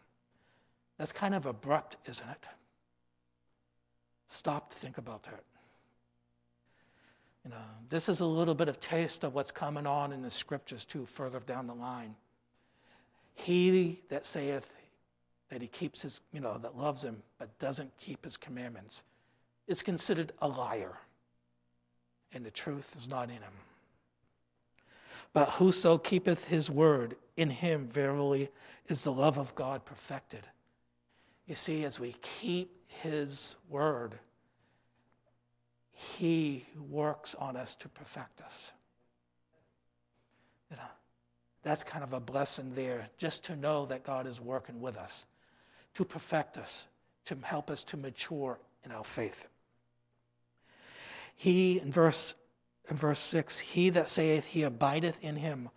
That's 0.97 1.11
kind 1.11 1.33
of 1.35 1.45
abrupt, 1.45 1.97
isn't 2.07 2.29
it? 2.29 2.45
Stop 4.27 4.69
to 4.69 4.75
think 4.75 4.97
about 4.97 5.23
that. 5.23 5.43
You 7.43 7.51
know, 7.51 7.57
this 7.89 8.09
is 8.09 8.21
a 8.21 8.25
little 8.25 8.55
bit 8.55 8.69
of 8.69 8.79
taste 8.79 9.23
of 9.23 9.35
what's 9.35 9.51
coming 9.51 9.85
on 9.85 10.11
in 10.11 10.21
the 10.21 10.31
scriptures 10.31 10.83
too, 10.85 11.05
further 11.05 11.39
down 11.41 11.67
the 11.67 11.75
line. 11.75 12.15
He 13.35 14.01
that 14.09 14.25
saith 14.25 14.73
that 15.49 15.61
he 15.61 15.67
keeps 15.67 16.01
his, 16.01 16.21
you 16.31 16.39
know, 16.39 16.57
that 16.57 16.75
loves 16.75 17.03
him 17.03 17.21
but 17.37 17.57
doesn't 17.59 17.95
keep 17.97 18.23
his 18.23 18.35
commandments 18.37 19.03
is 19.67 19.83
considered 19.83 20.31
a 20.41 20.47
liar, 20.47 20.93
and 22.35 22.45
the 22.45 22.51
truth 22.51 22.93
is 22.95 23.09
not 23.09 23.29
in 23.29 23.37
him. 23.37 23.53
But 25.33 25.49
whoso 25.49 25.97
keepeth 25.97 26.45
his 26.45 26.69
word, 26.69 27.15
in 27.35 27.49
him 27.49 27.87
verily 27.87 28.49
is 28.87 29.03
the 29.03 29.11
love 29.11 29.37
of 29.37 29.53
God 29.55 29.83
perfected. 29.83 30.41
You 31.47 31.55
see, 31.55 31.83
as 31.83 31.99
we 31.99 32.15
keep 32.21 32.71
his 32.87 33.55
word, 33.69 34.15
he 35.91 36.65
works 36.89 37.35
on 37.35 37.55
us 37.55 37.75
to 37.75 37.89
perfect 37.89 38.41
us. 38.41 38.71
You 40.69 40.77
know, 40.77 40.83
that's 41.63 41.83
kind 41.83 42.03
of 42.03 42.13
a 42.13 42.19
blessing 42.19 42.71
there, 42.75 43.07
just 43.17 43.43
to 43.45 43.55
know 43.55 43.85
that 43.87 44.03
God 44.03 44.27
is 44.27 44.39
working 44.39 44.79
with 44.81 44.97
us 44.97 45.25
to 45.95 46.05
perfect 46.05 46.57
us, 46.57 46.87
to 47.25 47.37
help 47.41 47.71
us 47.71 47.83
to 47.85 47.97
mature 47.97 48.59
in 48.83 48.91
our 48.91 49.03
faith. 49.03 49.47
He, 51.35 51.79
in 51.79 51.91
verse 51.91 52.35
in 52.89 52.97
verse 52.97 53.19
6 53.19 53.57
He 53.57 53.89
that 53.89 54.09
saith 54.09 54.45
he 54.45 54.63
abideth 54.63 55.23
in 55.23 55.35
him 55.35 55.69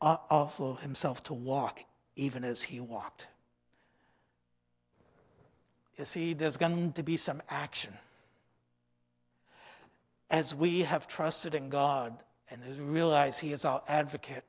ought 0.00 0.24
also 0.30 0.74
himself 0.74 1.22
to 1.24 1.34
walk 1.34 1.80
even 2.16 2.44
as 2.44 2.62
he 2.62 2.80
walked. 2.80 3.26
You 5.96 6.04
see, 6.04 6.32
there's 6.32 6.56
going 6.56 6.92
to 6.92 7.02
be 7.02 7.16
some 7.16 7.42
action. 7.50 7.92
As 10.30 10.54
we 10.54 10.82
have 10.82 11.08
trusted 11.08 11.54
in 11.54 11.68
God 11.68 12.16
and 12.50 12.62
as 12.62 12.78
we 12.78 12.84
realize 12.84 13.38
He 13.38 13.52
is 13.52 13.64
our 13.64 13.82
advocate, 13.88 14.44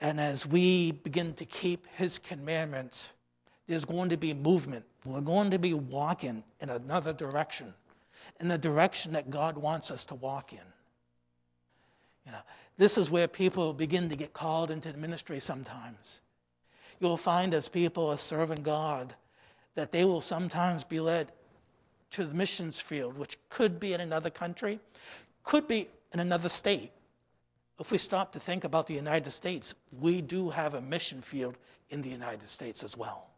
and 0.00 0.20
as 0.20 0.46
we 0.46 0.92
begin 0.92 1.34
to 1.34 1.44
keep 1.44 1.86
His 1.96 2.18
commandments, 2.18 3.12
there's 3.66 3.84
going 3.84 4.08
to 4.08 4.16
be 4.16 4.32
movement. 4.32 4.84
We're 5.04 5.20
going 5.20 5.50
to 5.50 5.58
be 5.58 5.74
walking 5.74 6.42
in 6.60 6.70
another 6.70 7.12
direction 7.12 7.74
in 8.40 8.48
the 8.48 8.58
direction 8.58 9.12
that 9.12 9.30
God 9.30 9.56
wants 9.56 9.90
us 9.90 10.04
to 10.06 10.14
walk 10.14 10.52
in. 10.52 10.58
You 12.26 12.32
know, 12.32 12.40
this 12.76 12.98
is 12.98 13.08
where 13.08 13.28
people 13.28 13.72
begin 13.72 14.08
to 14.08 14.16
get 14.16 14.32
called 14.32 14.70
into 14.70 14.90
the 14.92 14.98
ministry 14.98 15.40
sometimes. 15.40 16.20
You'll 17.00 17.16
find 17.16 17.54
as 17.54 17.68
people 17.68 18.08
are 18.10 18.18
serving 18.18 18.62
God 18.62 19.14
that 19.74 19.92
they 19.92 20.04
will 20.04 20.20
sometimes 20.20 20.82
be 20.82 21.00
led 21.00 21.32
to 22.10 22.24
the 22.24 22.34
missions 22.34 22.80
field, 22.80 23.16
which 23.16 23.38
could 23.48 23.78
be 23.78 23.92
in 23.92 24.00
another 24.00 24.30
country, 24.30 24.80
could 25.44 25.68
be 25.68 25.88
in 26.12 26.20
another 26.20 26.48
state. 26.48 26.90
If 27.78 27.90
we 27.90 27.98
stop 27.98 28.32
to 28.32 28.40
think 28.40 28.64
about 28.64 28.86
the 28.86 28.94
United 28.94 29.30
States, 29.30 29.74
we 30.00 30.22
do 30.22 30.48
have 30.48 30.74
a 30.74 30.80
mission 30.80 31.20
field 31.20 31.58
in 31.90 32.00
the 32.00 32.08
United 32.08 32.48
States 32.48 32.82
as 32.82 32.96
well. 32.96 33.28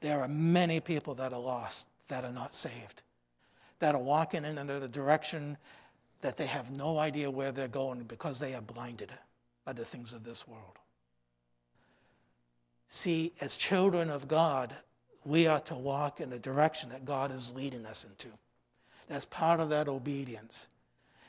There 0.00 0.20
are 0.20 0.28
many 0.28 0.80
people 0.80 1.14
that 1.16 1.32
are 1.32 1.40
lost, 1.40 1.86
that 2.08 2.24
are 2.24 2.32
not 2.32 2.54
saved 2.54 3.02
that 3.84 3.94
are 3.94 3.98
walking 3.98 4.46
in 4.46 4.56
a 4.56 4.88
direction 4.88 5.58
that 6.22 6.38
they 6.38 6.46
have 6.46 6.74
no 6.74 6.98
idea 6.98 7.30
where 7.30 7.52
they're 7.52 7.68
going 7.68 8.02
because 8.04 8.38
they 8.38 8.54
are 8.54 8.62
blinded 8.62 9.12
by 9.66 9.74
the 9.74 9.84
things 9.84 10.14
of 10.14 10.24
this 10.24 10.48
world. 10.48 10.78
See, 12.88 13.34
as 13.42 13.58
children 13.58 14.08
of 14.08 14.26
God, 14.26 14.74
we 15.26 15.46
are 15.46 15.60
to 15.60 15.74
walk 15.74 16.22
in 16.22 16.30
the 16.30 16.38
direction 16.38 16.88
that 16.88 17.04
God 17.04 17.30
is 17.30 17.52
leading 17.52 17.84
us 17.84 18.04
into. 18.04 18.28
That's 19.06 19.26
part 19.26 19.60
of 19.60 19.68
that 19.68 19.86
obedience. 19.86 20.66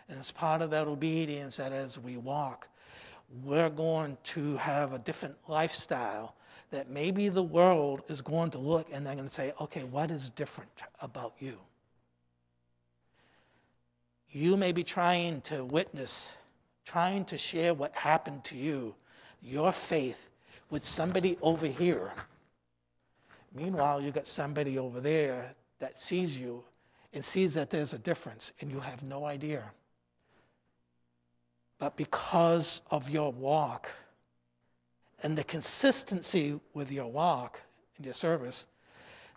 And 0.08 0.18
it's 0.18 0.32
part 0.32 0.62
of 0.62 0.70
that 0.70 0.88
obedience 0.88 1.58
that 1.58 1.74
as 1.74 2.00
we 2.00 2.16
walk, 2.16 2.70
we're 3.44 3.70
going 3.70 4.18
to 4.24 4.56
have 4.56 4.94
a 4.94 5.00
different 5.00 5.36
lifestyle 5.50 6.36
that 6.72 6.90
maybe 6.90 7.28
the 7.28 7.44
world 7.44 8.04
is 8.08 8.22
going 8.22 8.52
to 8.52 8.60
look 8.60 8.88
and 8.94 9.06
they're 9.06 9.16
going 9.16 9.28
to 9.28 9.34
say, 9.34 9.52
okay, 9.60 9.84
what 9.84 10.10
is 10.10 10.30
different 10.30 10.84
about 11.02 11.34
you? 11.38 11.60
You 14.36 14.58
may 14.58 14.74
be 14.74 14.84
trying 14.84 15.40
to 15.40 15.64
witness, 15.64 16.34
trying 16.86 17.24
to 17.24 17.38
share 17.38 17.74
what 17.74 17.94
happened 17.94 18.44
to 18.44 18.58
you, 18.58 18.94
your 19.42 19.72
faith, 19.72 20.30
with 20.70 20.84
somebody 20.84 21.38
over 21.42 21.66
here. 21.66 22.12
Meanwhile, 23.54 24.02
you've 24.02 24.14
got 24.14 24.28
somebody 24.28 24.78
over 24.78 25.00
there 25.00 25.56
that 25.80 25.98
sees 25.98 26.38
you 26.38 26.62
and 27.14 27.24
sees 27.24 27.54
that 27.54 27.70
there's 27.70 27.94
a 27.94 27.98
difference, 27.98 28.52
and 28.60 28.70
you 28.70 28.82
have 28.82 29.02
no 29.04 29.24
idea. 29.24 29.64
But 31.80 31.96
because 31.96 32.82
of 32.92 33.10
your 33.10 33.32
walk 33.32 33.90
and 35.24 35.38
the 35.38 35.46
consistency 35.46 36.60
with 36.74 36.92
your 36.92 37.10
walk 37.10 37.62
and 37.96 38.06
your 38.06 38.14
service, 38.14 38.68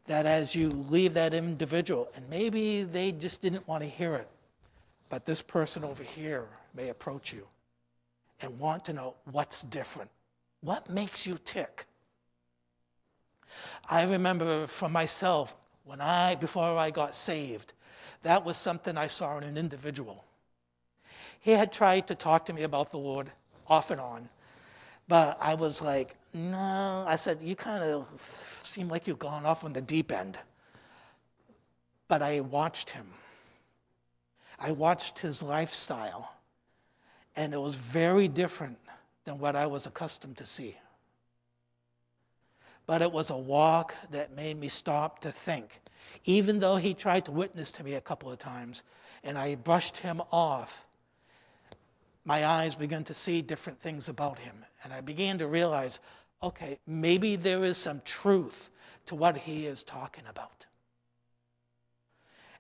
that 0.06 0.26
as 0.26 0.56
you 0.56 0.70
leave 0.70 1.14
that 1.14 1.34
individual, 1.34 2.08
and 2.16 2.28
maybe 2.28 2.82
they 2.82 3.12
just 3.12 3.40
didn't 3.40 3.68
want 3.68 3.84
to 3.84 3.88
hear 3.88 4.16
it, 4.16 4.28
but 5.08 5.24
this 5.24 5.42
person 5.42 5.84
over 5.84 6.02
here 6.02 6.46
may 6.74 6.88
approach 6.88 7.32
you 7.32 7.46
and 8.40 8.58
want 8.58 8.84
to 8.86 8.92
know 8.92 9.14
what's 9.30 9.62
different. 9.62 10.10
What 10.60 10.88
makes 10.90 11.26
you 11.26 11.38
tick? 11.44 11.86
I 13.88 14.04
remember 14.04 14.66
for 14.66 14.88
myself, 14.88 15.54
when 15.84 16.00
I, 16.00 16.34
before 16.34 16.76
I 16.76 16.90
got 16.90 17.14
saved, 17.14 17.72
that 18.22 18.44
was 18.44 18.56
something 18.56 18.96
I 18.96 19.06
saw 19.06 19.38
in 19.38 19.44
an 19.44 19.56
individual. 19.56 20.24
He 21.40 21.52
had 21.52 21.72
tried 21.72 22.06
to 22.08 22.14
talk 22.14 22.44
to 22.46 22.52
me 22.52 22.64
about 22.64 22.90
the 22.90 22.98
Lord 22.98 23.30
off 23.66 23.90
and 23.90 24.00
on, 24.00 24.28
but 25.06 25.38
I 25.40 25.54
was 25.54 25.80
like, 25.80 26.16
no. 26.34 27.04
I 27.06 27.16
said, 27.16 27.40
you 27.40 27.56
kind 27.56 27.82
of 27.82 28.06
seem 28.62 28.88
like 28.88 29.06
you've 29.06 29.18
gone 29.18 29.46
off 29.46 29.64
on 29.64 29.72
the 29.72 29.80
deep 29.80 30.12
end. 30.12 30.38
But 32.08 32.22
I 32.22 32.40
watched 32.40 32.90
him. 32.90 33.06
I 34.58 34.72
watched 34.72 35.20
his 35.20 35.42
lifestyle, 35.42 36.32
and 37.36 37.54
it 37.54 37.60
was 37.60 37.74
very 37.74 38.28
different 38.28 38.78
than 39.24 39.38
what 39.38 39.54
I 39.54 39.66
was 39.66 39.86
accustomed 39.86 40.36
to 40.38 40.46
see. 40.46 40.76
But 42.86 43.02
it 43.02 43.12
was 43.12 43.30
a 43.30 43.36
walk 43.36 43.94
that 44.10 44.34
made 44.34 44.58
me 44.58 44.68
stop 44.68 45.20
to 45.20 45.30
think. 45.30 45.80
Even 46.24 46.58
though 46.58 46.76
he 46.76 46.94
tried 46.94 47.26
to 47.26 47.32
witness 47.32 47.70
to 47.72 47.84
me 47.84 47.94
a 47.94 48.00
couple 48.00 48.32
of 48.32 48.38
times, 48.38 48.82
and 49.22 49.36
I 49.36 49.54
brushed 49.56 49.98
him 49.98 50.22
off, 50.32 50.86
my 52.24 52.46
eyes 52.46 52.74
began 52.74 53.04
to 53.04 53.14
see 53.14 53.42
different 53.42 53.78
things 53.78 54.08
about 54.08 54.38
him. 54.38 54.64
And 54.82 54.92
I 54.92 55.00
began 55.00 55.38
to 55.38 55.46
realize 55.46 56.00
okay, 56.42 56.78
maybe 56.86 57.36
there 57.36 57.64
is 57.64 57.76
some 57.76 58.00
truth 58.04 58.70
to 59.06 59.16
what 59.16 59.36
he 59.36 59.66
is 59.66 59.82
talking 59.82 60.24
about. 60.28 60.66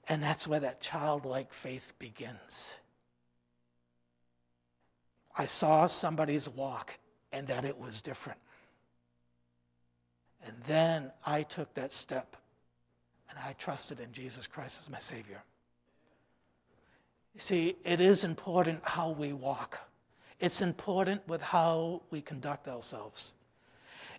And 0.08 0.22
that's 0.22 0.48
where 0.48 0.60
that 0.60 0.80
childlike 0.80 1.52
faith 1.52 1.92
begins. 1.98 2.76
I 5.36 5.46
saw 5.46 5.86
somebody's 5.86 6.48
walk 6.48 6.98
and 7.30 7.46
that 7.48 7.64
it 7.64 7.78
was 7.78 8.00
different. 8.00 8.40
And 10.46 10.56
then 10.66 11.12
I 11.26 11.42
took 11.42 11.72
that 11.74 11.92
step 11.92 12.36
and 13.28 13.38
I 13.38 13.52
trusted 13.52 14.00
in 14.00 14.12
Jesus 14.12 14.46
Christ 14.46 14.80
as 14.80 14.88
my 14.90 14.98
Savior. 14.98 15.42
You 17.34 17.40
see, 17.40 17.76
it 17.84 18.00
is 18.00 18.24
important 18.24 18.80
how 18.82 19.10
we 19.10 19.32
walk. 19.32 19.78
It's 20.40 20.62
important 20.62 21.26
with 21.28 21.42
how 21.42 22.02
we 22.10 22.20
conduct 22.20 22.66
ourselves. 22.66 23.34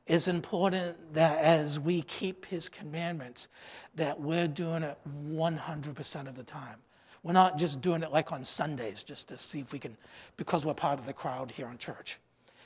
It's 0.10 0.28
important 0.28 1.14
that 1.14 1.38
as 1.38 1.80
we 1.80 2.02
keep 2.02 2.46
his 2.48 2.68
commandments, 2.68 3.48
that 3.94 4.20
we're 4.20 4.48
doing 4.48 4.82
it 4.82 4.98
100% 5.08 6.28
of 6.28 6.36
the 6.36 6.44
time. 6.44 6.78
We're 7.22 7.34
not 7.34 7.60
just 7.60 7.80
doing 7.80 8.02
it 8.02 8.12
like 8.12 8.32
on 8.32 8.44
Sundays, 8.44 9.04
just 9.04 9.28
to 9.28 9.38
see 9.38 9.60
if 9.60 9.72
we 9.72 9.78
can, 9.78 9.96
because 10.36 10.66
we're 10.66 10.74
part 10.74 10.98
of 10.98 11.06
the 11.06 11.14
crowd 11.14 11.52
here 11.52 11.70
in 11.70 11.78
church. 11.78 12.18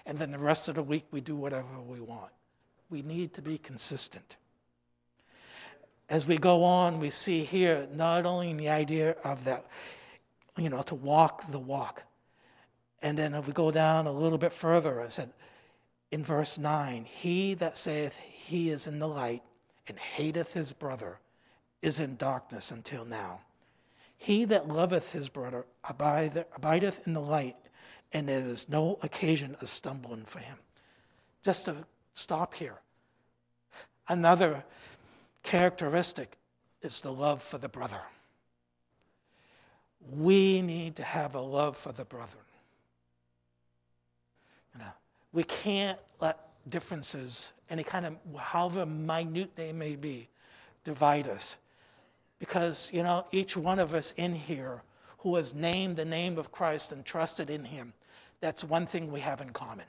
And 0.06 0.18
then 0.18 0.32
the 0.32 0.40
rest 0.40 0.70
of 0.70 0.76
the 0.76 0.84
week, 0.84 1.04
we 1.12 1.20
do 1.20 1.36
whatever 1.36 1.68
we 1.86 2.00
want. 2.00 2.32
We 2.90 3.02
need 3.02 3.34
to 3.34 3.42
be 3.42 3.58
consistent. 3.58 4.38
As 6.10 6.26
we 6.26 6.38
go 6.38 6.64
on, 6.64 7.00
we 7.00 7.10
see 7.10 7.44
here 7.44 7.90
not 7.94 8.26
only 8.26 8.54
the 8.54 8.70
idea 8.70 9.18
of 9.26 9.44
that 9.44 9.66
you 10.58 10.70
know, 10.70 10.82
to 10.84 10.96
walk 10.96 11.52
the 11.52 11.60
walk. 11.60 12.04
And 13.02 13.18
then 13.18 13.34
if 13.34 13.48
we 13.48 13.54
go 13.54 13.72
down 13.72 14.08
a 14.08 14.12
little 14.12 14.38
bit 14.38 14.54
further, 14.54 15.02
I 15.02 15.10
said 15.10 15.32
in 16.14 16.24
verse 16.24 16.60
9, 16.60 17.06
He 17.06 17.56
that 17.56 17.76
saith 17.76 18.16
he 18.16 18.70
is 18.70 18.86
in 18.86 19.00
the 19.00 19.08
light 19.08 19.42
and 19.88 19.98
hateth 19.98 20.54
his 20.54 20.72
brother 20.72 21.18
is 21.82 22.00
in 22.00 22.18
darkness 22.18 22.70
until 22.70 23.04
now. 23.04 23.42
He 24.16 24.46
that 24.46 24.68
loveth 24.68 25.12
his 25.12 25.28
brother 25.28 25.66
abideth 25.84 27.08
in 27.08 27.14
the 27.14 27.20
light, 27.20 27.58
and 28.14 28.30
there 28.30 28.44
is 28.44 28.70
no 28.70 29.00
occasion 29.02 29.58
of 29.60 29.70
stumbling 29.70 30.26
for 30.26 30.38
him. 30.38 30.58
Just 31.44 31.66
to 31.66 31.78
stop 32.14 32.54
here. 32.54 32.80
Another 34.08 34.64
characteristic 35.42 36.38
is 36.84 37.02
the 37.02 37.12
love 37.12 37.42
for 37.42 37.58
the 37.58 37.70
brother 37.70 38.02
we 40.12 40.62
need 40.62 40.96
to 40.98 41.04
have 41.04 41.36
a 41.36 41.42
love 41.42 41.78
for 41.78 41.92
the 41.92 42.06
brethren. 42.06 42.43
We 45.34 45.44
can't 45.44 46.00
let 46.22 46.40
differences, 46.70 47.52
any 47.70 47.84
kind 47.84 48.06
of, 48.06 48.16
however 48.38 48.86
minute 48.86 49.56
they 49.56 49.74
may 49.74 49.96
be, 49.96 50.30
divide 50.84 51.28
us. 51.28 51.58
Because, 52.40 52.92
you 52.94 53.04
know, 53.04 53.26
each 53.32 53.58
one 53.58 53.80
of 53.80 53.94
us 53.94 54.14
in 54.18 54.34
here 54.34 54.82
who 55.20 55.36
has 55.36 55.54
named 55.54 55.98
the 55.98 56.06
name 56.06 56.38
of 56.38 56.52
Christ 56.52 56.92
and 56.92 57.04
trusted 57.04 57.50
in 57.50 57.64
him, 57.64 57.94
that's 58.40 58.64
one 58.64 58.86
thing 58.86 59.12
we 59.12 59.22
have 59.22 59.42
in 59.42 59.50
common. 59.52 59.86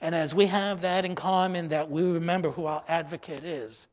And 0.00 0.14
as 0.14 0.34
we 0.34 0.46
have 0.46 0.80
that 0.82 1.04
in 1.04 1.14
common, 1.14 1.68
that 1.68 1.90
we 1.90 2.02
remember 2.02 2.50
who 2.50 2.66
our 2.66 2.84
advocate 2.88 3.44
is, 3.44 3.88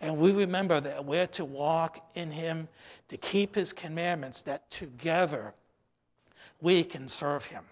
and 0.00 0.16
we 0.18 0.32
remember 0.32 0.80
that 0.80 1.04
we're 1.04 1.26
to 1.28 1.44
walk 1.44 2.10
in 2.14 2.30
Him, 2.30 2.68
to 3.08 3.16
keep 3.16 3.54
His 3.54 3.72
commandments, 3.72 4.42
that 4.42 4.70
together 4.70 5.54
we 6.60 6.84
can 6.84 7.08
serve 7.08 7.44
Him. 7.44 7.64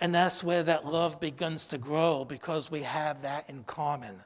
And 0.00 0.14
that's 0.14 0.42
where 0.42 0.62
that 0.62 0.86
love 0.86 1.20
begins 1.20 1.66
to 1.68 1.78
grow 1.78 2.24
because 2.24 2.70
we 2.70 2.82
have 2.82 3.22
that 3.22 3.48
in 3.48 3.64
common. 3.64 4.22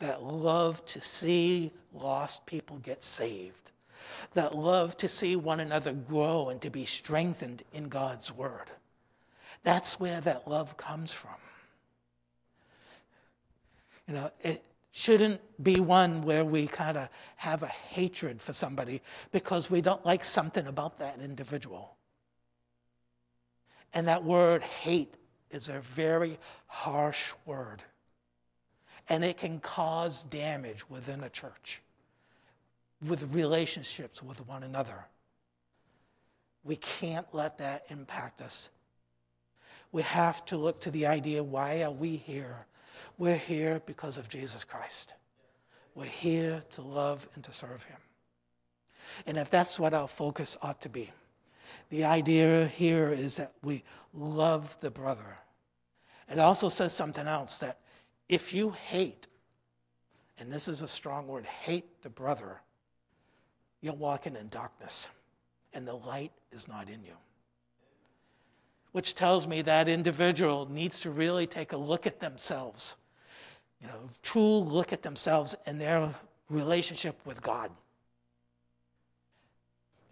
That 0.00 0.22
love 0.22 0.84
to 0.86 1.00
see 1.00 1.70
lost 1.94 2.44
people 2.44 2.78
get 2.78 3.02
saved. 3.02 3.70
That 4.34 4.56
love 4.56 4.96
to 4.96 5.08
see 5.08 5.36
one 5.36 5.60
another 5.60 5.92
grow 5.92 6.48
and 6.48 6.60
to 6.62 6.70
be 6.70 6.84
strengthened 6.84 7.62
in 7.72 7.88
God's 7.88 8.32
Word. 8.32 8.70
That's 9.62 10.00
where 10.00 10.20
that 10.22 10.48
love 10.48 10.76
comes 10.76 11.12
from. 11.12 11.36
You 14.08 14.14
know, 14.14 14.30
it, 14.42 14.64
shouldn't 14.92 15.40
be 15.62 15.80
one 15.80 16.22
where 16.22 16.44
we 16.44 16.66
kind 16.66 16.98
of 16.98 17.08
have 17.36 17.62
a 17.62 17.66
hatred 17.66 18.40
for 18.40 18.52
somebody 18.52 19.00
because 19.32 19.70
we 19.70 19.80
don't 19.80 20.04
like 20.04 20.22
something 20.22 20.66
about 20.66 20.98
that 20.98 21.18
individual. 21.18 21.96
And 23.94 24.08
that 24.08 24.24
word 24.24 24.62
hate 24.62 25.14
is 25.50 25.68
a 25.68 25.80
very 25.80 26.38
harsh 26.66 27.32
word. 27.44 27.82
And 29.08 29.24
it 29.24 29.36
can 29.36 29.60
cause 29.60 30.24
damage 30.24 30.88
within 30.88 31.22
a 31.22 31.28
church, 31.28 31.82
with 33.06 33.34
relationships 33.34 34.22
with 34.22 34.46
one 34.48 34.62
another. 34.62 35.04
We 36.64 36.76
can't 36.76 37.26
let 37.32 37.58
that 37.58 37.84
impact 37.88 38.40
us. 38.40 38.70
We 39.90 40.02
have 40.02 40.44
to 40.46 40.56
look 40.56 40.80
to 40.82 40.90
the 40.90 41.06
idea 41.06 41.42
why 41.42 41.82
are 41.82 41.90
we 41.90 42.16
here? 42.16 42.66
We're 43.18 43.36
here 43.36 43.82
because 43.84 44.16
of 44.16 44.28
Jesus 44.28 44.64
Christ. 44.64 45.14
We're 45.94 46.04
here 46.06 46.62
to 46.70 46.82
love 46.82 47.28
and 47.34 47.44
to 47.44 47.52
serve 47.52 47.82
Him. 47.84 47.98
And 49.26 49.36
if 49.36 49.50
that's 49.50 49.78
what 49.78 49.92
our 49.92 50.08
focus 50.08 50.56
ought 50.62 50.80
to 50.82 50.88
be, 50.88 51.10
the 51.90 52.04
idea 52.04 52.66
here 52.66 53.10
is 53.10 53.36
that 53.36 53.52
we 53.62 53.84
love 54.14 54.76
the 54.80 54.90
brother. 54.90 55.38
It 56.30 56.38
also 56.38 56.68
says 56.68 56.92
something 56.92 57.26
else 57.26 57.58
that 57.58 57.78
if 58.28 58.54
you 58.54 58.70
hate, 58.70 59.26
and 60.38 60.50
this 60.50 60.68
is 60.68 60.80
a 60.80 60.88
strong 60.88 61.26
word, 61.26 61.44
hate 61.44 62.02
the 62.02 62.10
brother, 62.10 62.60
you're 63.80 63.94
walking 63.94 64.36
in 64.36 64.48
darkness, 64.48 65.10
and 65.74 65.86
the 65.86 65.94
light 65.94 66.32
is 66.52 66.68
not 66.68 66.88
in 66.88 67.02
you 67.04 67.16
which 68.92 69.14
tells 69.14 69.46
me 69.46 69.62
that 69.62 69.88
individual 69.88 70.70
needs 70.70 71.00
to 71.00 71.10
really 71.10 71.46
take 71.46 71.72
a 71.72 71.76
look 71.76 72.06
at 72.06 72.20
themselves, 72.20 72.96
you 73.80 73.86
know, 73.86 74.08
true 74.22 74.58
look 74.58 74.92
at 74.92 75.02
themselves 75.02 75.54
and 75.66 75.80
their 75.80 76.14
relationship 76.48 77.18
with 77.24 77.42
God. 77.42 77.70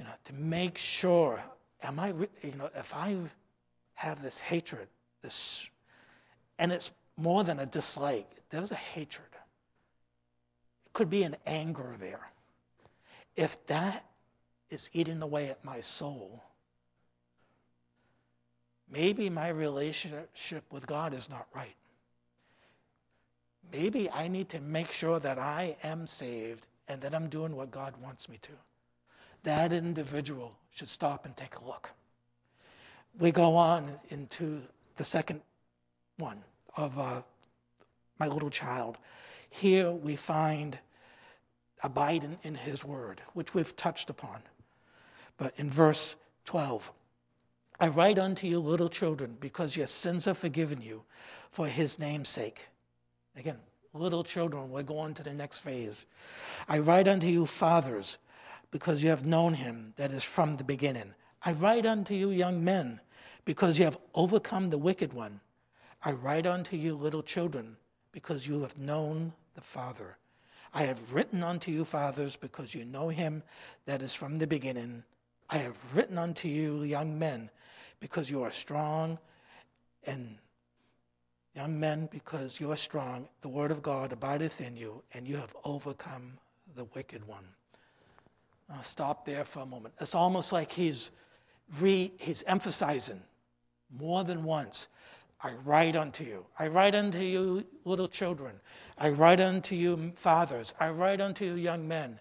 You 0.00 0.06
know, 0.06 0.12
to 0.24 0.32
make 0.32 0.78
sure, 0.78 1.38
am 1.82 2.00
I, 2.00 2.08
you 2.08 2.54
know, 2.56 2.70
if 2.74 2.94
I 2.94 3.18
have 3.92 4.22
this 4.22 4.38
hatred, 4.38 4.88
this, 5.20 5.68
and 6.58 6.72
it's 6.72 6.90
more 7.18 7.44
than 7.44 7.60
a 7.60 7.66
dislike, 7.66 8.26
there's 8.48 8.70
a 8.70 8.76
hatred. 8.76 9.28
It 10.86 10.94
could 10.94 11.10
be 11.10 11.22
an 11.24 11.36
anger 11.44 11.96
there. 12.00 12.30
If 13.36 13.66
that 13.66 14.06
is 14.70 14.88
eating 14.94 15.20
away 15.20 15.50
at 15.50 15.62
my 15.66 15.82
soul. 15.82 16.42
Maybe 18.90 19.28
my 19.28 19.50
relationship 19.50 20.64
with 20.72 20.86
God 20.86 21.12
is 21.12 21.28
not 21.28 21.46
right. 21.54 21.76
Maybe 23.70 24.10
I 24.10 24.28
need 24.28 24.48
to 24.48 24.60
make 24.60 24.92
sure 24.92 25.20
that 25.20 25.38
I 25.38 25.76
am 25.84 26.06
saved 26.06 26.68
and 26.88 27.02
that 27.02 27.14
I'm 27.14 27.28
doing 27.28 27.54
what 27.54 27.70
God 27.70 27.94
wants 28.02 28.30
me 28.30 28.38
to. 28.40 28.52
That 29.42 29.72
individual 29.72 30.56
should 30.74 30.88
stop 30.88 31.24
and 31.24 31.36
take 31.36 31.56
a 31.56 31.64
look. 31.64 31.90
We 33.18 33.32
go 33.32 33.56
on 33.56 33.98
into 34.10 34.62
the 34.96 35.04
second 35.04 35.40
one 36.18 36.42
of 36.76 36.98
uh, 36.98 37.22
my 38.18 38.28
little 38.28 38.50
child. 38.50 38.98
Here 39.48 39.90
we 39.90 40.16
find 40.16 40.78
abiding 41.82 42.38
in 42.42 42.54
his 42.54 42.84
word, 42.84 43.20
which 43.32 43.54
we've 43.54 43.74
touched 43.76 44.10
upon. 44.10 44.40
But 45.38 45.54
in 45.56 45.70
verse 45.70 46.16
12, 46.44 46.92
I 47.80 47.88
write 47.88 48.18
unto 48.18 48.46
you, 48.46 48.60
little 48.60 48.90
children, 48.90 49.38
because 49.40 49.76
your 49.76 49.86
sins 49.86 50.26
are 50.26 50.34
forgiven 50.34 50.82
you 50.82 51.02
for 51.50 51.66
his 51.66 51.98
name's 51.98 52.28
sake. 52.28 52.66
Again, 53.36 53.56
little 53.94 54.22
children, 54.22 54.70
we're 54.70 54.82
going 54.82 55.14
to 55.14 55.22
the 55.22 55.32
next 55.32 55.60
phase. 55.60 56.04
I 56.68 56.80
write 56.80 57.08
unto 57.08 57.26
you, 57.26 57.46
fathers, 57.46 58.18
because 58.70 59.02
you 59.02 59.10
have 59.10 59.26
known 59.26 59.54
him 59.54 59.92
that 59.96 60.12
is 60.12 60.22
from 60.22 60.56
the 60.56 60.64
beginning. 60.64 61.14
I 61.42 61.52
write 61.52 61.86
unto 61.86 62.14
you, 62.14 62.30
young 62.30 62.62
men, 62.62 63.00
because 63.44 63.78
you 63.78 63.84
have 63.84 63.98
overcome 64.14 64.68
the 64.68 64.78
wicked 64.78 65.12
one. 65.12 65.40
I 66.04 66.12
write 66.12 66.46
unto 66.46 66.76
you, 66.76 66.94
little 66.94 67.22
children, 67.22 67.76
because 68.12 68.46
you 68.46 68.62
have 68.62 68.78
known 68.78 69.32
the 69.54 69.60
Father. 69.60 70.16
I 70.72 70.84
have 70.84 71.12
written 71.12 71.42
unto 71.42 71.70
you, 71.70 71.84
fathers, 71.84 72.36
because 72.36 72.74
you 72.74 72.84
know 72.84 73.08
him 73.08 73.42
that 73.86 74.02
is 74.02 74.14
from 74.14 74.36
the 74.36 74.46
beginning. 74.46 75.02
I 75.48 75.58
have 75.58 75.76
written 75.94 76.16
unto 76.16 76.48
you, 76.48 76.84
young 76.84 77.18
men, 77.18 77.50
because 77.98 78.30
you 78.30 78.42
are 78.42 78.52
strong, 78.52 79.18
and 80.04 80.38
young 81.54 81.78
men, 81.78 82.08
because 82.12 82.60
you 82.60 82.70
are 82.70 82.76
strong. 82.76 83.28
The 83.40 83.48
word 83.48 83.72
of 83.72 83.82
God 83.82 84.12
abideth 84.12 84.60
in 84.60 84.76
you, 84.76 85.02
and 85.12 85.26
you 85.26 85.36
have 85.36 85.54
overcome 85.64 86.38
the 86.76 86.84
wicked 86.94 87.26
one. 87.26 87.48
I'll 88.72 88.82
stop 88.82 89.24
there 89.24 89.44
for 89.44 89.60
a 89.60 89.66
moment. 89.66 89.94
It's 90.00 90.14
almost 90.14 90.52
like 90.52 90.70
he's 90.70 91.10
re, 91.80 92.12
he's 92.18 92.42
emphasizing 92.44 93.20
more 93.98 94.22
than 94.24 94.44
once 94.44 94.88
I 95.42 95.52
write 95.64 95.96
unto 95.96 96.24
you. 96.24 96.44
I 96.58 96.68
write 96.68 96.94
unto 96.94 97.18
you, 97.18 97.64
little 97.84 98.08
children. 98.08 98.60
I 98.98 99.08
write 99.08 99.40
unto 99.40 99.74
you, 99.74 100.12
fathers. 100.14 100.74
I 100.78 100.90
write 100.90 101.20
unto 101.20 101.44
you, 101.46 101.54
young 101.54 101.88
men, 101.88 102.20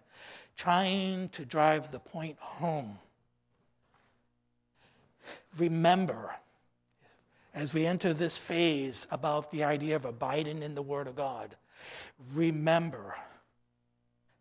trying 0.56 1.30
to 1.30 1.46
drive 1.46 1.92
the 1.92 2.00
point 2.00 2.38
home. 2.40 2.98
Remember, 5.58 6.34
as 7.54 7.74
we 7.74 7.86
enter 7.86 8.14
this 8.14 8.40
phase 8.40 9.06
about 9.12 9.52
the 9.52 9.66
idea 9.66 9.98
of 9.98 10.06
abiding 10.06 10.64
in 10.64 10.74
the 10.74 10.82
Word 10.82 11.08
of 11.08 11.16
God, 11.16 11.56
remember 12.34 13.16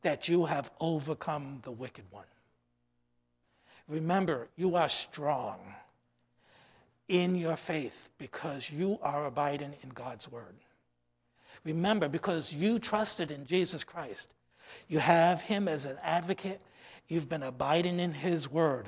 that 0.09 0.27
you 0.27 0.47
have 0.47 0.71
overcome 0.81 1.61
the 1.65 1.71
wicked 1.71 2.05
one. 2.11 2.25
Remember, 3.89 4.49
you 4.57 4.75
are 4.75 4.89
strong 4.89 5.59
in 7.09 7.35
your 7.35 7.59
faith 7.59 8.09
because 8.17 8.71
you 8.71 8.99
are 9.03 9.27
abiding 9.27 9.75
in 9.83 9.91
God's 9.91 10.33
word. 10.33 10.55
Remember, 11.63 12.09
because 12.09 12.55
you 12.55 12.79
trusted 12.79 13.31
in 13.31 13.45
Jesus 13.45 13.85
Christ, 13.85 14.33
you 14.89 14.99
have 14.99 15.43
him 15.43 15.69
as 15.69 15.85
an 15.85 15.99
advocate, 16.03 16.63
you've 17.09 17.29
been 17.29 17.43
abiding 17.43 18.01
in 18.01 18.15
his 18.15 18.51
word, 18.51 18.87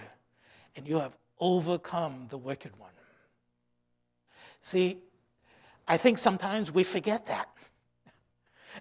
and 0.74 0.88
you 0.88 1.00
have 1.00 1.14
overcome 1.38 2.28
the 2.30 2.38
wicked 2.38 2.74
one. 2.78 2.88
See, 4.62 4.96
I 5.86 5.98
think 5.98 6.16
sometimes 6.16 6.72
we 6.72 6.82
forget 6.82 7.26
that. 7.26 7.50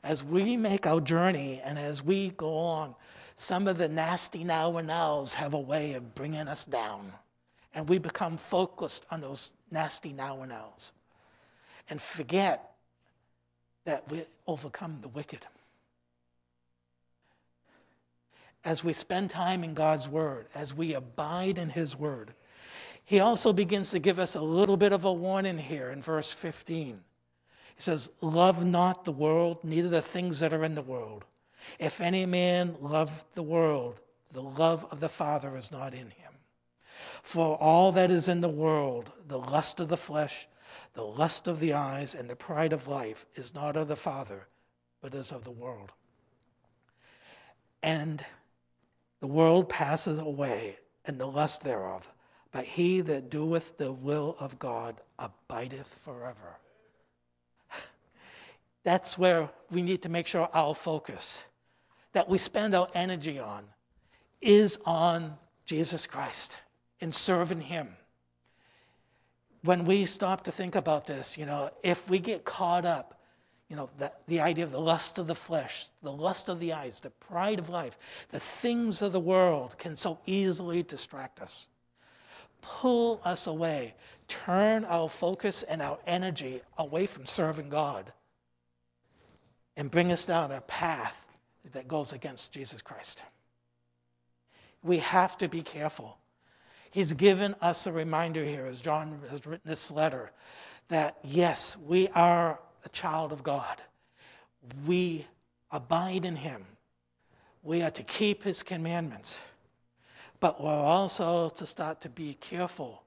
As 0.04 0.24
we 0.24 0.58
make 0.58 0.86
our 0.86 1.02
journey 1.02 1.62
and 1.64 1.78
as 1.78 2.04
we 2.04 2.30
go 2.32 2.54
on, 2.54 2.96
some 3.36 3.68
of 3.68 3.78
the 3.78 3.90
nasty 3.90 4.44
now 4.44 4.78
and 4.78 4.88
nows 4.88 5.34
have 5.34 5.54
a 5.54 5.60
way 5.60 5.94
of 5.94 6.16
bringing 6.16 6.48
us 6.48 6.66
down 6.66 7.12
and 7.74 7.88
we 7.88 7.98
become 7.98 8.38
focused 8.38 9.06
on 9.12 9.22
those 9.22 9.54
nasty 9.72 10.14
now 10.14 10.42
and 10.42 10.52
nows 10.52 10.92
and 11.90 12.02
forget 12.02 12.72
that 13.86 14.10
we 14.12 14.24
overcome 14.48 14.98
the 15.02 15.08
wicked. 15.10 15.46
As 18.66 18.84
we 18.84 18.94
spend 18.94 19.30
time 19.30 19.64
in 19.64 19.74
God's 19.74 20.08
Word, 20.08 20.48
as 20.54 20.74
we 20.74 20.94
abide 20.94 21.58
in 21.58 21.70
His 21.70 21.96
Word, 21.96 22.34
He 23.06 23.20
also 23.20 23.54
begins 23.54 23.92
to 23.92 24.00
give 24.00 24.20
us 24.20 24.36
a 24.36 24.42
little 24.42 24.78
bit 24.78 24.92
of 24.92 25.06
a 25.06 25.14
warning 25.14 25.58
here 25.58 25.90
in 25.92 26.02
verse 26.02 26.34
15. 26.34 27.00
He 27.80 27.84
says, 27.84 28.12
Love 28.20 28.66
not 28.66 29.06
the 29.06 29.14
world, 29.14 29.64
neither 29.64 29.88
the 29.88 30.02
things 30.02 30.42
that 30.42 30.52
are 30.52 30.66
in 30.66 30.76
the 30.76 30.82
world. 30.82 31.24
If 31.80 32.02
any 32.02 32.26
man 32.26 32.76
love 32.82 33.24
the 33.36 33.44
world, 33.44 34.02
the 34.34 34.44
love 34.44 34.86
of 34.92 35.00
the 35.00 35.08
Father 35.08 35.56
is 35.56 35.72
not 35.72 35.94
in 35.94 36.10
him. 36.10 36.34
For 37.24 37.56
all 37.56 37.94
that 37.94 38.12
is 38.12 38.28
in 38.28 38.42
the 38.42 38.50
world, 38.50 39.10
the 39.30 39.40
lust 39.40 39.80
of 39.80 39.88
the 39.88 39.96
flesh, 39.96 40.50
the 40.94 41.06
lust 41.06 41.48
of 41.48 41.62
the 41.62 41.72
eyes, 41.72 42.16
and 42.16 42.30
the 42.30 42.36
pride 42.36 42.74
of 42.74 42.90
life, 42.90 43.26
is 43.36 43.54
not 43.54 43.78
of 43.78 43.88
the 43.88 43.96
Father, 43.96 44.46
but 45.00 45.16
is 45.16 45.32
of 45.32 45.46
the 45.46 45.52
world. 45.52 45.94
And 47.82 48.26
the 49.22 49.28
world 49.28 49.70
passes 49.70 50.20
away, 50.20 50.80
and 51.06 51.18
the 51.18 51.28
lust 51.28 51.64
thereof, 51.64 52.12
but 52.52 52.66
he 52.66 53.00
that 53.00 53.30
doeth 53.30 53.78
the 53.78 53.94
will 53.94 54.36
of 54.38 54.60
God 54.60 55.00
abideth 55.18 55.98
forever. 56.04 56.58
That's 58.84 59.18
where 59.18 59.50
we 59.70 59.82
need 59.82 60.02
to 60.04 60.10
make 60.10 60.28
sure 60.28 60.50
our 60.54 60.74
focus, 60.74 61.44
that 62.14 62.30
we 62.30 62.38
spend 62.38 62.74
our 62.76 62.88
energy 62.94 63.40
on, 63.40 63.66
is 64.42 64.80
on 64.86 65.36
Jesus 65.66 66.08
Christ 66.08 66.58
and 67.02 67.14
serving 67.14 67.62
Him. 67.62 67.90
When 69.64 69.86
we 69.86 70.06
stop 70.06 70.44
to 70.46 70.52
think 70.52 70.76
about 70.76 71.06
this, 71.06 71.38
you 71.38 71.46
know, 71.46 71.70
if 71.84 72.10
we 72.10 72.20
get 72.20 72.46
caught 72.46 72.86
up, 72.86 73.20
you 73.70 73.76
know, 73.76 73.90
the, 73.98 74.12
the 74.28 74.40
idea 74.40 74.64
of 74.64 74.72
the 74.72 74.80
lust 74.80 75.20
of 75.20 75.28
the 75.28 75.36
flesh, 75.36 75.90
the 76.02 76.12
lust 76.12 76.50
of 76.50 76.60
the 76.60 76.74
eyes, 76.74 77.00
the 77.00 77.12
pride 77.12 77.60
of 77.60 77.70
life, 77.70 77.98
the 78.30 78.40
things 78.40 79.02
of 79.02 79.12
the 79.12 79.20
world 79.20 79.78
can 79.78 79.96
so 79.96 80.18
easily 80.26 80.82
distract 80.82 81.42
us, 81.42 81.68
pull 82.62 83.22
us 83.24 83.46
away, 83.46 83.94
turn 84.28 84.86
our 84.86 85.10
focus 85.10 85.64
and 85.64 85.82
our 85.82 86.00
energy 86.08 86.62
away 86.78 87.06
from 87.06 87.26
serving 87.26 87.70
God, 87.70 88.12
and 89.80 89.90
bring 89.90 90.12
us 90.12 90.26
down 90.26 90.52
a 90.52 90.62
path 90.62 91.26
that 91.72 91.88
goes 91.88 92.12
against 92.14 92.52
Jesus 92.52 92.82
Christ. 92.82 93.24
We 94.84 94.98
have 95.00 95.38
to 95.40 95.48
be 95.48 95.64
careful 95.64 96.20
He's 96.92 97.14
given 97.14 97.56
us 97.62 97.86
a 97.86 97.92
reminder 97.92 98.44
here, 98.44 98.66
as 98.66 98.82
John 98.82 99.20
has 99.30 99.46
written 99.46 99.70
this 99.70 99.92
letter, 99.92 100.32
that 100.88 101.18
yes, 101.24 101.78
we 101.86 102.08
are 102.10 102.60
a 102.84 102.90
child 102.90 103.32
of 103.32 103.44
God. 103.44 103.82
We 104.88 105.28
abide 105.72 106.26
in 106.26 106.36
Him. 106.36 106.66
We 107.62 107.84
are 107.84 107.92
to 107.92 108.04
keep 108.04 108.44
His 108.44 108.64
commandments. 108.64 109.40
But 110.40 110.64
we're 110.64 110.72
also 110.72 111.50
to 111.50 111.68
start 111.68 112.02
to 112.02 112.10
be 112.10 112.36
careful 112.42 113.04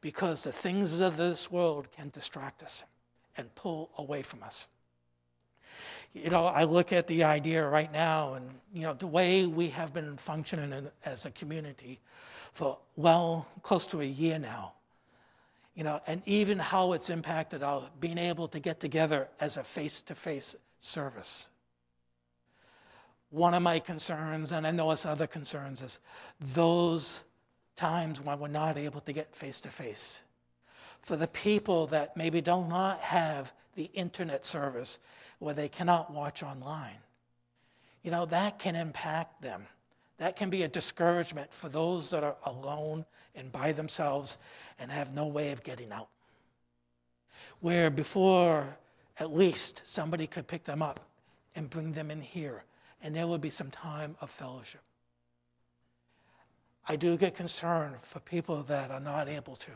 because 0.00 0.42
the 0.42 0.52
things 0.52 0.98
of 0.98 1.16
this 1.16 1.52
world 1.52 1.88
can 1.92 2.08
distract 2.08 2.62
us 2.62 2.84
and 3.36 3.54
pull 3.54 3.90
away 3.96 4.22
from 4.22 4.42
us. 4.42 4.66
You 6.12 6.30
know, 6.30 6.46
I 6.46 6.64
look 6.64 6.92
at 6.92 7.06
the 7.06 7.24
idea 7.24 7.66
right 7.66 7.92
now 7.92 8.34
and, 8.34 8.50
you 8.72 8.82
know, 8.82 8.94
the 8.94 9.06
way 9.06 9.46
we 9.46 9.68
have 9.68 9.92
been 9.92 10.16
functioning 10.16 10.88
as 11.04 11.24
a 11.24 11.30
community 11.30 12.00
for 12.52 12.78
well 12.96 13.46
close 13.62 13.86
to 13.88 14.00
a 14.00 14.04
year 14.04 14.38
now. 14.38 14.72
You 15.74 15.84
know, 15.84 16.00
and 16.08 16.20
even 16.26 16.58
how 16.58 16.92
it's 16.92 17.10
impacted 17.10 17.62
our 17.62 17.88
being 18.00 18.18
able 18.18 18.48
to 18.48 18.58
get 18.58 18.80
together 18.80 19.28
as 19.38 19.56
a 19.56 19.62
face 19.62 20.02
to 20.02 20.14
face 20.14 20.56
service. 20.78 21.48
One 23.30 23.54
of 23.54 23.62
my 23.62 23.78
concerns, 23.78 24.50
and 24.50 24.66
I 24.66 24.72
know 24.72 24.90
it's 24.90 25.06
other 25.06 25.28
concerns, 25.28 25.80
is 25.80 26.00
those 26.40 27.22
times 27.76 28.20
when 28.20 28.40
we're 28.40 28.48
not 28.48 28.76
able 28.76 29.00
to 29.02 29.12
get 29.12 29.34
face 29.34 29.60
to 29.60 29.68
face. 29.68 30.20
For 31.02 31.16
the 31.16 31.28
people 31.28 31.86
that 31.86 32.16
maybe 32.16 32.40
do 32.40 32.66
not 32.66 32.98
have 32.98 33.52
the 33.80 33.90
internet 33.94 34.44
service 34.44 34.98
where 35.38 35.54
they 35.54 35.68
cannot 35.68 36.12
watch 36.12 36.42
online, 36.42 36.98
you 38.02 38.10
know, 38.10 38.26
that 38.26 38.58
can 38.58 38.76
impact 38.76 39.40
them 39.40 39.66
that 40.20 40.36
can 40.36 40.50
be 40.50 40.64
a 40.64 40.68
discouragement 40.68 41.50
for 41.50 41.70
those 41.70 42.10
that 42.10 42.22
are 42.22 42.36
alone 42.44 43.06
and 43.34 43.50
by 43.50 43.72
themselves 43.72 44.36
and 44.78 44.92
have 44.92 45.14
no 45.14 45.26
way 45.26 45.50
of 45.50 45.62
getting 45.62 45.90
out. 45.90 46.10
Where 47.60 47.88
before, 47.88 48.76
at 49.18 49.32
least, 49.32 49.80
somebody 49.86 50.26
could 50.26 50.46
pick 50.46 50.62
them 50.62 50.82
up 50.82 51.00
and 51.56 51.70
bring 51.70 51.92
them 51.92 52.10
in 52.10 52.20
here, 52.20 52.64
and 53.02 53.16
there 53.16 53.26
would 53.26 53.40
be 53.40 53.48
some 53.48 53.70
time 53.70 54.14
of 54.20 54.30
fellowship. 54.30 54.82
I 56.86 56.96
do 56.96 57.16
get 57.16 57.34
concerned 57.34 57.96
for 58.02 58.20
people 58.20 58.62
that 58.64 58.90
are 58.90 59.00
not 59.00 59.26
able 59.26 59.56
to. 59.56 59.70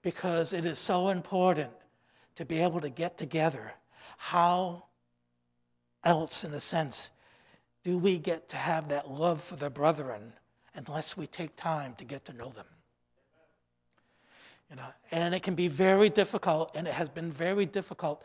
Because 0.00 0.52
it 0.52 0.64
is 0.64 0.78
so 0.78 1.08
important 1.08 1.72
to 2.38 2.44
be 2.44 2.62
able 2.62 2.80
to 2.80 2.88
get 2.88 3.18
together. 3.18 3.72
How 4.16 4.84
else, 6.04 6.44
in 6.44 6.54
a 6.54 6.60
sense, 6.60 7.10
do 7.82 7.98
we 7.98 8.16
get 8.16 8.48
to 8.50 8.56
have 8.56 8.90
that 8.90 9.10
love 9.10 9.42
for 9.42 9.56
the 9.56 9.68
brethren 9.68 10.32
unless 10.76 11.16
we 11.16 11.26
take 11.26 11.56
time 11.56 11.96
to 11.96 12.04
get 12.04 12.24
to 12.26 12.32
know 12.32 12.50
them? 12.50 12.66
You 14.70 14.76
know, 14.76 14.86
and 15.10 15.34
it 15.34 15.42
can 15.42 15.56
be 15.56 15.66
very 15.66 16.08
difficult, 16.10 16.70
and 16.76 16.86
it 16.86 16.94
has 16.94 17.08
been 17.08 17.32
very 17.32 17.66
difficult 17.66 18.22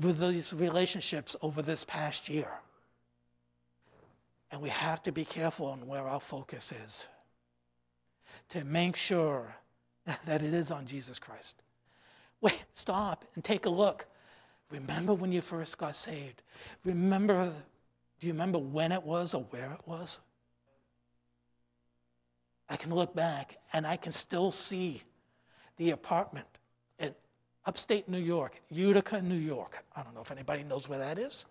with 0.00 0.18
these 0.18 0.54
relationships 0.54 1.36
over 1.42 1.60
this 1.60 1.84
past 1.84 2.30
year. 2.30 2.48
And 4.50 4.62
we 4.62 4.70
have 4.70 5.02
to 5.02 5.12
be 5.12 5.26
careful 5.26 5.66
on 5.66 5.86
where 5.86 6.08
our 6.08 6.20
focus 6.20 6.72
is 6.86 7.06
to 8.48 8.64
make 8.64 8.96
sure 8.96 9.54
that 10.24 10.42
it 10.42 10.54
is 10.54 10.70
on 10.70 10.86
Jesus 10.86 11.18
Christ. 11.18 11.62
Wait, 12.42 12.64
stop 12.72 13.24
and 13.34 13.42
take 13.42 13.64
a 13.66 13.70
look. 13.70 14.04
Remember 14.70 15.14
when 15.14 15.32
you 15.32 15.40
first 15.40 15.78
got 15.78 15.94
saved. 15.96 16.42
Remember, 16.84 17.50
do 18.20 18.26
you 18.26 18.32
remember 18.32 18.58
when 18.58 18.92
it 18.92 19.02
was 19.02 19.32
or 19.32 19.44
where 19.50 19.72
it 19.72 19.80
was? 19.86 20.18
I 22.68 22.76
can 22.76 22.94
look 22.94 23.14
back 23.14 23.58
and 23.72 23.86
I 23.86 23.96
can 23.96 24.12
still 24.12 24.50
see 24.50 25.02
the 25.76 25.90
apartment 25.90 26.46
in 26.98 27.14
upstate 27.64 28.08
New 28.08 28.18
York, 28.18 28.60
Utica, 28.70 29.22
New 29.22 29.36
York. 29.36 29.84
I 29.94 30.02
don't 30.02 30.14
know 30.14 30.22
if 30.22 30.30
anybody 30.30 30.64
knows 30.64 30.88
where 30.88 30.98
that 30.98 31.18
is. 31.18 31.46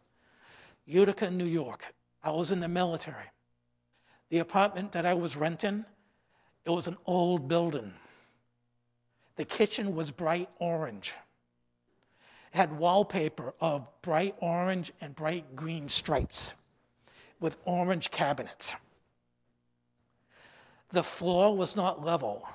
Utica, 0.86 1.32
New 1.32 1.46
York. 1.46 1.94
I 2.24 2.32
was 2.32 2.52
in 2.52 2.60
the 2.60 2.68
military. 2.68 3.30
The 4.30 4.40
apartment 4.40 4.92
that 4.92 5.06
I 5.06 5.14
was 5.14 5.38
renting, 5.38 5.86
it 6.66 6.70
was 6.70 6.88
an 6.88 6.98
old 7.06 7.48
building. 7.48 7.94
The 9.36 9.46
kitchen 9.46 9.96
was 9.96 10.12
bright 10.12 10.50
orange. 10.60 11.14
It 12.54 12.58
had 12.58 12.78
wallpaper 12.78 13.54
of 13.60 13.88
bright 14.02 14.36
orange 14.40 14.92
and 15.02 15.16
bright 15.16 15.56
green 15.56 15.90
stripes 15.90 16.54
with 17.40 17.58
orange 17.66 18.12
cabinets. 18.12 18.76
The 20.90 21.04
floor 21.04 21.56
was 21.56 21.76
not 21.76 22.04
level. 22.04 22.48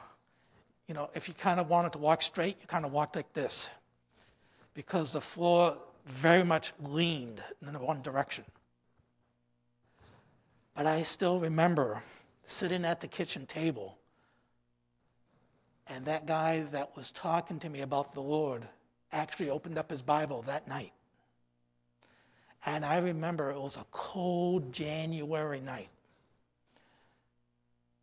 You 0.86 0.94
know, 0.94 1.10
if 1.14 1.28
you 1.28 1.34
kind 1.34 1.58
of 1.58 1.68
wanted 1.68 1.92
to 1.92 1.98
walk 1.98 2.22
straight, 2.22 2.58
you 2.60 2.66
kind 2.66 2.84
of 2.84 2.92
walked 2.92 3.16
like 3.16 3.32
this 3.32 3.70
because 4.74 5.14
the 5.14 5.20
floor 5.20 5.78
very 6.04 6.44
much 6.44 6.72
leaned 6.80 7.42
in 7.66 7.80
one 7.80 8.02
direction. 8.02 8.44
But 10.76 10.86
I 10.86 11.02
still 11.02 11.40
remember 11.40 12.02
sitting 12.44 12.84
at 12.84 13.00
the 13.00 13.08
kitchen 13.08 13.46
table, 13.46 13.96
and 15.88 16.04
that 16.06 16.26
guy 16.26 16.64
that 16.72 16.96
was 16.96 17.12
talking 17.12 17.58
to 17.60 17.68
me 17.68 17.80
about 17.80 18.14
the 18.14 18.20
Lord 18.20 18.66
actually 19.12 19.50
opened 19.50 19.78
up 19.78 19.90
his 19.90 20.02
Bible 20.02 20.42
that 20.42 20.66
night. 20.66 20.92
And 22.64 22.84
I 22.84 22.98
remember 22.98 23.50
it 23.50 23.60
was 23.60 23.76
a 23.76 23.86
cold 23.90 24.72
January 24.72 25.60
night 25.60 25.88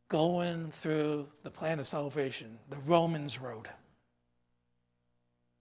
going 0.07 0.71
through 0.71 1.27
the 1.43 1.49
plan 1.49 1.79
of 1.79 1.87
salvation, 1.87 2.57
the 2.69 2.77
Romans 2.85 3.41
Road. 3.41 3.67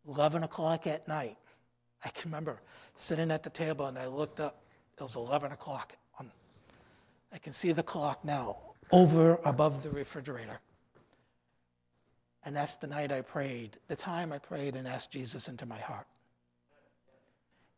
11 0.07 0.43
o'clock 0.43 0.87
at 0.87 1.07
night. 1.09 1.37
I 2.05 2.09
can 2.11 2.31
remember 2.31 2.61
sitting 2.97 3.31
at 3.31 3.43
the 3.43 3.51
table 3.51 3.87
and 3.87 3.99
I 3.99 4.07
looked 4.07 4.41
up. 4.41 4.63
It 4.99 5.03
was 5.03 5.17
11 5.17 5.53
o'clock. 5.53 5.95
I 7.35 7.39
can 7.39 7.55
see 7.55 7.73
the 7.73 7.83
clock 7.83 8.25
now 8.25 8.59
over 8.91 9.41
above 9.45 9.83
the 9.83 9.91
refrigerator. 9.91 10.61
And 12.45 12.57
that's 12.57 12.77
the 12.77 12.87
night 12.87 13.13
I 13.13 13.21
prayed, 13.21 13.77
the 13.89 13.97
time 13.97 14.33
I 14.33 14.39
prayed 14.39 14.75
and 14.75 14.87
asked 14.89 15.11
Jesus 15.13 15.49
into 15.49 15.67
my 15.67 15.79
heart. 15.79 16.07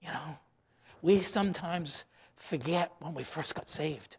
You 0.01 0.09
know, 0.09 0.39
we 1.03 1.21
sometimes 1.21 2.05
forget 2.37 2.93
when 3.01 3.15
we 3.15 3.25
first 3.25 3.55
got 3.55 3.69
saved. 3.69 4.17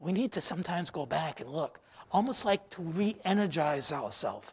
We 0.00 0.12
need 0.12 0.32
to 0.32 0.40
sometimes 0.40 0.90
go 0.90 1.06
back 1.06 1.40
and 1.40 1.50
look, 1.50 1.80
almost 2.12 2.44
like 2.44 2.68
to 2.70 2.82
re 2.82 3.16
energize 3.24 3.90
ourselves, 3.92 4.52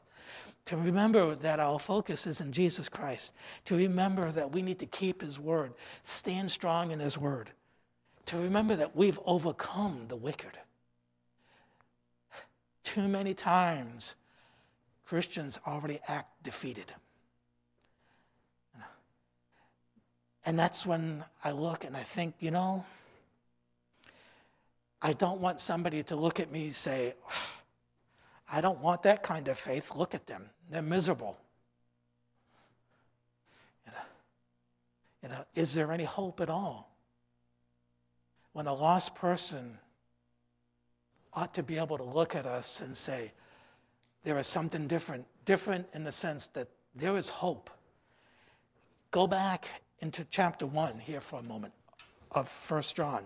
to 0.66 0.78
remember 0.78 1.36
that 1.36 1.60
our 1.60 1.80
focus 1.80 2.26
is 2.26 2.42
in 2.42 2.52
Jesus 2.52 2.90
Christ, 2.90 3.34
to 3.66 3.76
remember 3.76 4.32
that 4.32 4.52
we 4.52 4.62
need 4.62 4.80
to 4.80 4.86
keep 4.86 5.22
His 5.22 5.40
word, 5.40 5.74
stand 6.04 6.50
strong 6.50 6.92
in 6.92 7.00
His 7.00 7.18
word 7.18 7.52
to 8.26 8.38
remember 8.38 8.76
that 8.76 8.96
we've 8.96 9.20
overcome 9.26 10.06
the 10.08 10.16
wicked. 10.16 10.58
Too 12.84 13.08
many 13.08 13.34
times, 13.34 14.16
Christians 15.06 15.60
already 15.68 16.00
act 16.08 16.44
defeated. 16.44 16.91
And 20.46 20.60
that's 20.60 20.86
when 20.86 21.24
I 21.44 21.52
look 21.52 21.84
and 21.84 21.98
I 21.98 22.04
think, 22.04 22.36
you 22.39 22.52
know, 22.52 22.86
I 25.02 25.13
don't 25.13 25.41
want 25.41 25.60
somebody 25.60 26.04
to 26.04 26.15
look 26.15 26.39
at 26.39 26.52
me 26.52 26.65
and 26.65 26.76
say, 26.76 27.15
I 28.52 28.62
don't 28.62 28.80
want 28.80 29.04
that 29.04 29.24
kind 29.24 29.48
of 29.48 29.58
faith. 29.58 29.96
Look 29.96 30.13
at 30.13 30.28
them, 30.28 30.50
they're 30.70 30.82
miserable. 30.82 31.38
You 33.86 33.91
know, 33.91 34.04
you 35.24 35.30
know, 35.30 35.46
is 35.56 35.74
there 35.74 35.91
any 35.91 36.04
hope 36.04 36.41
at 36.41 36.50
all? 36.50 36.96
when 38.56 38.68
a 38.68 38.74
lost 38.74 39.13
person 39.15 39.78
ought 41.34 41.54
to 41.54 41.62
be 41.62 41.78
able 41.78 41.98
to 41.98 42.06
look 42.06 42.36
at 42.38 42.46
us 42.46 42.80
and 42.80 42.96
say, 42.96 43.34
there 44.26 44.38
is 44.40 44.48
something 44.48 44.88
different, 44.88 45.26
different 45.46 45.88
in 45.94 46.04
the 46.04 46.12
sense 46.12 46.48
that 46.48 46.68
there 46.96 47.16
is 47.16 47.30
hope. 47.30 47.70
Go 49.12 49.28
back 49.28 49.70
into 50.00 50.26
chapter 50.30 50.66
1 50.66 51.00
here 51.00 51.22
for 51.22 51.40
a 51.40 51.44
moment 51.44 51.74
of 52.32 52.50
First 52.50 52.96
John. 52.96 53.24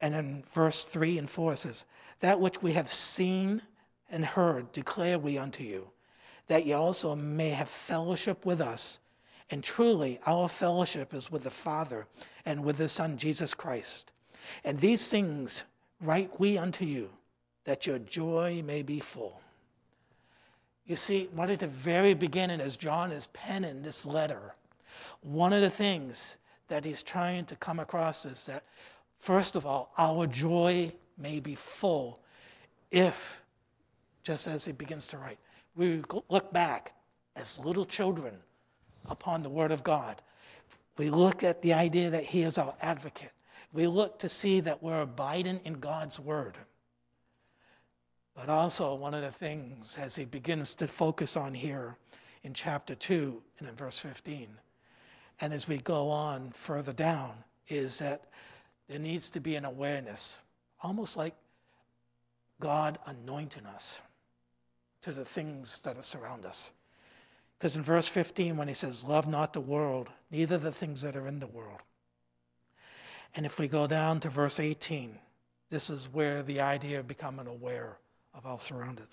And 0.00 0.14
in 0.14 0.42
verse 0.52 0.84
3 0.86 1.18
and 1.18 1.30
4 1.30 1.52
it 1.52 1.58
says, 1.58 1.84
That 2.20 2.40
which 2.40 2.62
we 2.62 2.72
have 2.72 2.90
seen 2.90 3.60
and 4.10 4.24
heard 4.24 4.72
declare 4.72 5.18
we 5.18 5.36
unto 5.36 5.62
you, 5.62 5.90
that 6.48 6.64
ye 6.64 6.72
also 6.72 7.14
may 7.14 7.50
have 7.50 7.68
fellowship 7.68 8.46
with 8.46 8.60
us. 8.60 8.98
And 9.50 9.62
truly, 9.62 10.18
our 10.26 10.48
fellowship 10.48 11.12
is 11.12 11.30
with 11.30 11.42
the 11.42 11.50
Father 11.50 12.06
and 12.46 12.64
with 12.64 12.78
the 12.78 12.88
Son, 12.88 13.18
Jesus 13.18 13.52
Christ. 13.52 14.12
And 14.64 14.78
these 14.78 15.08
things 15.08 15.64
write 16.00 16.40
we 16.40 16.56
unto 16.56 16.86
you, 16.86 17.10
that 17.64 17.86
your 17.86 17.98
joy 17.98 18.62
may 18.64 18.82
be 18.82 19.00
full. 19.00 19.40
You 20.86 20.96
see, 20.96 21.28
right 21.34 21.50
at 21.50 21.60
the 21.60 21.66
very 21.66 22.14
beginning, 22.14 22.60
as 22.60 22.76
John 22.76 23.12
is 23.12 23.28
penning 23.28 23.82
this 23.82 24.04
letter, 24.04 24.54
one 25.22 25.52
of 25.52 25.60
the 25.60 25.70
things 25.70 26.36
that 26.68 26.84
he's 26.84 27.02
trying 27.02 27.44
to 27.46 27.56
come 27.56 27.78
across 27.78 28.24
is 28.24 28.46
that, 28.46 28.64
first 29.18 29.56
of 29.56 29.66
all, 29.66 29.92
our 29.98 30.26
joy 30.26 30.92
may 31.18 31.40
be 31.40 31.54
full 31.54 32.20
if, 32.90 33.40
just 34.22 34.46
as 34.46 34.64
he 34.64 34.72
begins 34.72 35.06
to 35.08 35.18
write, 35.18 35.38
we 35.76 36.02
look 36.28 36.52
back 36.52 36.92
as 37.36 37.58
little 37.58 37.84
children 37.84 38.34
upon 39.08 39.42
the 39.42 39.48
Word 39.48 39.72
of 39.72 39.82
God. 39.82 40.20
We 40.96 41.10
look 41.10 41.42
at 41.42 41.62
the 41.62 41.72
idea 41.72 42.10
that 42.10 42.24
He 42.24 42.42
is 42.42 42.58
our 42.58 42.74
advocate. 42.82 43.32
We 43.72 43.86
look 43.86 44.18
to 44.18 44.28
see 44.28 44.60
that 44.60 44.82
we're 44.82 45.02
abiding 45.02 45.60
in 45.64 45.74
God's 45.74 46.18
Word. 46.18 46.56
But 48.40 48.48
also, 48.48 48.94
one 48.94 49.12
of 49.12 49.20
the 49.20 49.30
things 49.30 49.98
as 49.98 50.16
he 50.16 50.24
begins 50.24 50.74
to 50.76 50.88
focus 50.88 51.36
on 51.36 51.52
here 51.52 51.98
in 52.42 52.54
chapter 52.54 52.94
2 52.94 53.42
and 53.58 53.68
in 53.68 53.74
verse 53.74 53.98
15, 53.98 54.48
and 55.42 55.52
as 55.52 55.68
we 55.68 55.76
go 55.76 56.08
on 56.08 56.50
further 56.52 56.94
down, 56.94 57.34
is 57.68 57.98
that 57.98 58.30
there 58.88 58.98
needs 58.98 59.30
to 59.32 59.40
be 59.40 59.56
an 59.56 59.66
awareness, 59.66 60.38
almost 60.82 61.18
like 61.18 61.34
God 62.60 62.98
anointing 63.04 63.66
us 63.66 64.00
to 65.02 65.12
the 65.12 65.24
things 65.26 65.78
that 65.80 66.02
surround 66.02 66.46
us. 66.46 66.70
Because 67.58 67.76
in 67.76 67.82
verse 67.82 68.08
15, 68.08 68.56
when 68.56 68.68
he 68.68 68.74
says, 68.74 69.04
Love 69.04 69.28
not 69.28 69.52
the 69.52 69.60
world, 69.60 70.08
neither 70.30 70.56
the 70.56 70.72
things 70.72 71.02
that 71.02 71.14
are 71.14 71.28
in 71.28 71.40
the 71.40 71.46
world. 71.46 71.80
And 73.36 73.44
if 73.44 73.58
we 73.58 73.68
go 73.68 73.86
down 73.86 74.18
to 74.20 74.30
verse 74.30 74.58
18, 74.58 75.18
this 75.68 75.90
is 75.90 76.08
where 76.10 76.42
the 76.42 76.62
idea 76.62 77.00
of 77.00 77.06
becoming 77.06 77.46
aware 77.46 77.98
of 78.34 78.46
all 78.46 78.58
surrounded. 78.58 79.08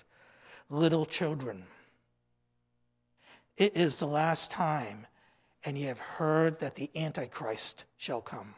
Little 0.69 1.05
children, 1.05 1.65
it 3.55 3.75
is 3.75 3.99
the 3.99 4.07
last 4.07 4.51
time, 4.51 5.07
and 5.63 5.77
ye 5.77 5.85
have 5.85 5.99
heard 5.99 6.59
that 6.59 6.75
the 6.75 6.89
Antichrist 6.95 7.85
shall 7.97 8.21
come. 8.21 8.53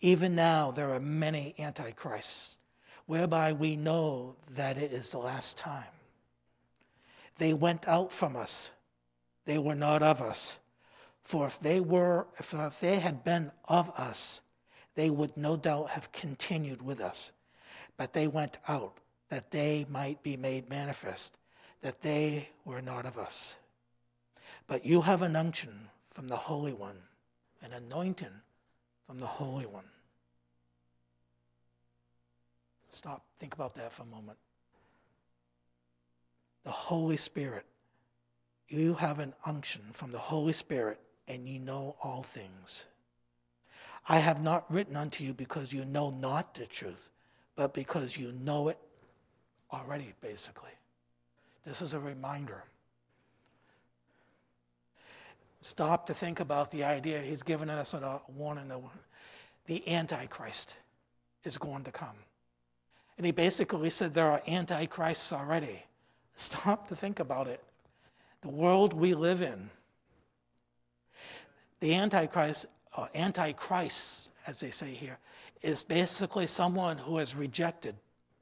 Even 0.00 0.34
now, 0.34 0.70
there 0.70 0.90
are 0.90 1.00
many 1.00 1.54
Antichrists, 1.58 2.56
whereby 3.06 3.52
we 3.52 3.76
know 3.76 4.36
that 4.50 4.78
it 4.78 4.92
is 4.92 5.10
the 5.10 5.18
last 5.18 5.58
time. 5.58 5.84
They 7.38 7.54
went 7.54 7.88
out 7.88 8.12
from 8.12 8.36
us 8.36 8.70
they 9.48 9.56
were 9.56 9.74
not 9.74 10.02
of 10.02 10.20
us. 10.20 10.58
For 11.22 11.46
if 11.46 11.58
they 11.58 11.80
were, 11.80 12.26
if 12.38 12.80
they 12.80 12.98
had 12.98 13.24
been 13.24 13.50
of 13.66 13.88
us, 13.98 14.42
they 14.94 15.08
would 15.08 15.34
no 15.38 15.56
doubt 15.56 15.88
have 15.88 16.12
continued 16.12 16.82
with 16.82 17.00
us. 17.00 17.32
but 17.96 18.12
they 18.12 18.28
went 18.28 18.58
out 18.68 18.98
that 19.28 19.50
they 19.50 19.86
might 19.90 20.22
be 20.22 20.36
made 20.36 20.68
manifest, 20.68 21.36
that 21.82 22.00
they 22.00 22.48
were 22.64 22.82
not 22.82 23.06
of 23.06 23.18
us. 23.18 23.56
But 24.66 24.84
you 24.84 25.02
have 25.02 25.22
an 25.22 25.36
unction 25.36 25.88
from 26.12 26.28
the 26.28 26.36
Holy 26.36 26.72
One, 26.72 26.98
an 27.62 27.72
anointing 27.72 28.28
from 29.06 29.18
the 29.18 29.26
Holy 29.26 29.66
One. 29.66 29.84
Stop, 32.90 33.24
think 33.38 33.54
about 33.54 33.74
that 33.74 33.92
for 33.92 34.02
a 34.02 34.06
moment. 34.06 34.38
The 36.64 36.70
Holy 36.70 37.16
Spirit. 37.16 37.64
You 38.68 38.94
have 38.94 39.18
an 39.18 39.34
unction 39.44 39.82
from 39.92 40.10
the 40.10 40.18
Holy 40.18 40.52
Spirit, 40.52 41.00
and 41.26 41.48
ye 41.48 41.58
know 41.58 41.96
all 42.02 42.22
things. 42.22 42.84
I 44.08 44.18
have 44.18 44.42
not 44.42 44.70
written 44.72 44.96
unto 44.96 45.24
you 45.24 45.34
because 45.34 45.72
you 45.72 45.84
know 45.84 46.10
not 46.10 46.54
the 46.54 46.66
truth, 46.66 47.10
but 47.56 47.74
because 47.74 48.16
you 48.16 48.32
know 48.32 48.68
it 48.68 48.78
already, 49.72 50.12
basically. 50.20 50.70
This 51.64 51.82
is 51.82 51.94
a 51.94 52.00
reminder. 52.00 52.62
Stop 55.60 56.06
to 56.06 56.14
think 56.14 56.40
about 56.40 56.70
the 56.70 56.84
idea. 56.84 57.20
He's 57.20 57.42
given 57.42 57.68
us 57.68 57.94
a 57.94 58.20
warning. 58.36 58.72
The 59.66 59.88
Antichrist 59.88 60.74
is 61.44 61.58
going 61.58 61.84
to 61.84 61.90
come. 61.90 62.16
And 63.16 63.26
he 63.26 63.32
basically 63.32 63.90
said 63.90 64.14
there 64.14 64.30
are 64.30 64.42
Antichrists 64.46 65.32
already. 65.32 65.82
Stop 66.36 66.88
to 66.88 66.96
think 66.96 67.18
about 67.18 67.48
it. 67.48 67.62
The 68.42 68.48
world 68.48 68.92
we 68.92 69.14
live 69.14 69.42
in, 69.42 69.68
the 71.80 71.94
Antichrist, 71.94 72.66
uh, 72.96 73.02
or 73.02 73.08
Antichrist, 73.14 74.30
as 74.46 74.60
they 74.60 74.70
say 74.70 74.90
here, 74.92 75.18
is 75.62 75.82
basically 75.82 76.46
someone 76.46 76.96
who 76.98 77.18
has 77.18 77.34
rejected 77.34 77.96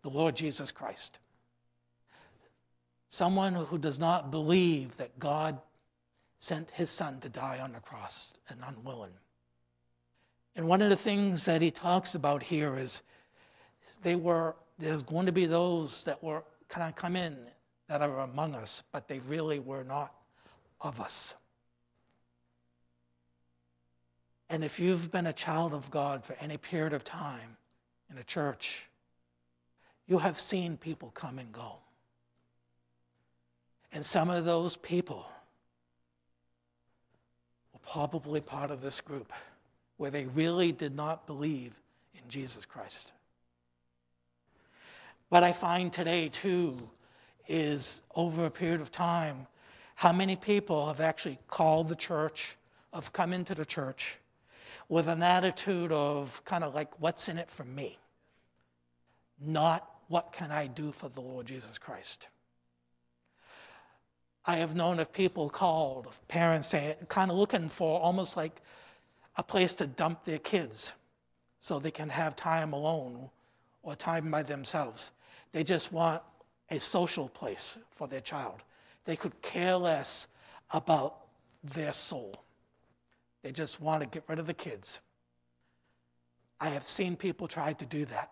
the 0.07 0.17
Lord 0.17 0.37
Jesus 0.37 0.71
Christ. 0.71 1.19
Someone 3.09 3.55
who 3.55 3.77
does 3.77 3.99
not 3.99 4.31
believe 4.31 4.97
that 4.99 5.19
God 5.19 5.59
sent 6.39 6.71
his 6.71 6.91
son 6.91 7.19
to 7.21 7.29
die 7.29 7.59
on 7.59 7.73
the 7.73 7.81
cross 7.81 8.35
and 8.49 8.61
unwilling. 8.69 9.11
And 10.55 10.69
one 10.69 10.81
of 10.81 10.91
the 10.91 10.97
things 10.97 11.45
that 11.47 11.61
he 11.61 11.73
talks 11.73 12.15
about 12.15 12.45
here 12.45 12.77
is 12.77 13.03
they 14.05 14.15
were 14.15 14.55
there's 14.79 15.03
going 15.03 15.27
to 15.27 15.33
be 15.33 15.47
those 15.47 16.05
that 16.05 16.23
were 16.23 16.45
kind 16.69 16.89
of 16.89 16.95
come 16.95 17.17
in 17.17 17.37
that 17.89 18.01
are 18.01 18.21
among 18.21 18.55
us, 18.55 18.85
but 18.93 19.09
they 19.09 19.19
really 19.21 19.59
were 19.59 19.83
not 19.83 20.15
of 20.83 21.01
us. 21.01 21.35
And 24.51 24.63
if 24.63 24.79
you've 24.79 25.11
been 25.11 25.27
a 25.27 25.33
child 25.33 25.75
of 25.75 25.91
God 25.91 26.25
for 26.25 26.37
any 26.39 26.59
period 26.59 26.93
of 26.93 27.03
time 27.03 27.57
in 28.09 28.19
a 28.19 28.25
church, 28.25 28.87
you 30.07 30.19
have 30.19 30.39
seen 30.39 30.77
people 30.77 31.11
come 31.15 31.39
and 31.39 31.53
go. 31.53 31.77
And 33.93 34.05
some 34.05 34.31
of 34.31 34.45
those 34.45 34.77
people 34.77 35.27
were 37.73 37.81
probably 37.91 38.41
part 38.41 38.71
of 38.71 38.83
this 38.83 39.01
group 39.01 39.33
where 39.97 40.11
they 40.11 40.27
really 40.27 40.73
did 40.73 40.95
not 40.95 41.27
believe 41.27 41.81
in 42.15 42.21
Jesus 42.29 42.65
Christ. 42.65 43.13
What 45.29 45.43
I 45.43 45.53
find 45.53 45.93
today, 45.93 46.29
too, 46.29 46.77
is 47.49 48.03
over 48.15 48.47
a 48.47 48.51
period 48.51 48.81
of 48.81 48.93
time, 48.93 49.47
how 49.95 50.13
many 50.13 50.37
people 50.37 50.87
have 50.87 51.01
actually 51.01 51.39
called 51.49 51.89
the 51.89 51.97
church, 51.97 52.57
have 52.93 53.13
come 53.13 53.33
into 53.33 53.55
the 53.55 53.65
church, 53.65 54.19
with 54.89 55.09
an 55.09 55.23
attitude 55.23 55.91
of 55.91 56.45
kind 56.45 56.63
of 56.63 56.75
like, 56.75 57.01
what's 57.01 57.29
in 57.29 57.39
it 57.39 57.51
for 57.51 57.65
me? 57.65 57.99
Not 59.41 59.89
what 60.09 60.33
can 60.33 60.51
I 60.51 60.67
do 60.67 60.93
for 60.93 61.09
the 61.09 61.21
Lord 61.21 61.47
Jesus 61.47 61.79
Christ? 61.79 62.29
I 64.45 64.57
have 64.57 64.77
known 64.77 65.01
of 65.01 65.13
people 65.13 65.51
called, 65.51 66.07
parents 66.29 66.69
saying, 66.69 66.95
kind 67.09 67.31
of 67.31 67.37
looking 67.37 67.69
for 67.69 68.01
almost 68.01 68.37
like 68.37 68.63
a 69.37 69.43
place 69.43 69.75
to 69.77 69.87
dump 69.87 70.25
their 70.25 70.39
kids 70.39 70.93
so 71.59 71.79
they 71.79 71.91
can 71.91 72.09
have 72.09 72.37
time 72.37 72.73
alone 72.73 73.29
or 73.83 73.97
time 73.97 74.31
by 74.31 74.43
themselves. 74.45 75.11
They 75.53 75.65
just 75.65 75.93
want 75.93 76.23
a 76.71 76.79
social 76.79 77.29
place 77.29 77.77
for 77.97 78.07
their 78.07 78.21
child. 78.21 78.63
They 79.05 79.17
could 79.17 79.41
care 79.43 79.77
less 79.77 80.29
about 80.71 81.27
their 81.65 81.93
soul. 81.93 82.35
They 83.43 83.53
just 83.53 83.81
want 83.81 84.03
to 84.03 84.09
get 84.09 84.25
rid 84.29 84.39
of 84.39 84.47
the 84.47 84.55
kids. 84.55 85.01
I 86.61 86.69
have 86.71 86.87
seen 86.87 87.17
people 87.17 87.49
try 87.49 87.73
to 87.75 87.87
do 87.87 88.05
that. 88.07 88.31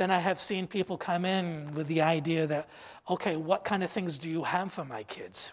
Then 0.00 0.10
I 0.10 0.18
have 0.18 0.40
seen 0.40 0.66
people 0.66 0.96
come 0.96 1.26
in 1.26 1.74
with 1.74 1.86
the 1.86 2.00
idea 2.00 2.46
that, 2.46 2.70
okay, 3.10 3.36
what 3.36 3.66
kind 3.66 3.84
of 3.84 3.90
things 3.90 4.18
do 4.18 4.30
you 4.30 4.42
have 4.44 4.72
for 4.72 4.82
my 4.82 5.02
kids? 5.02 5.52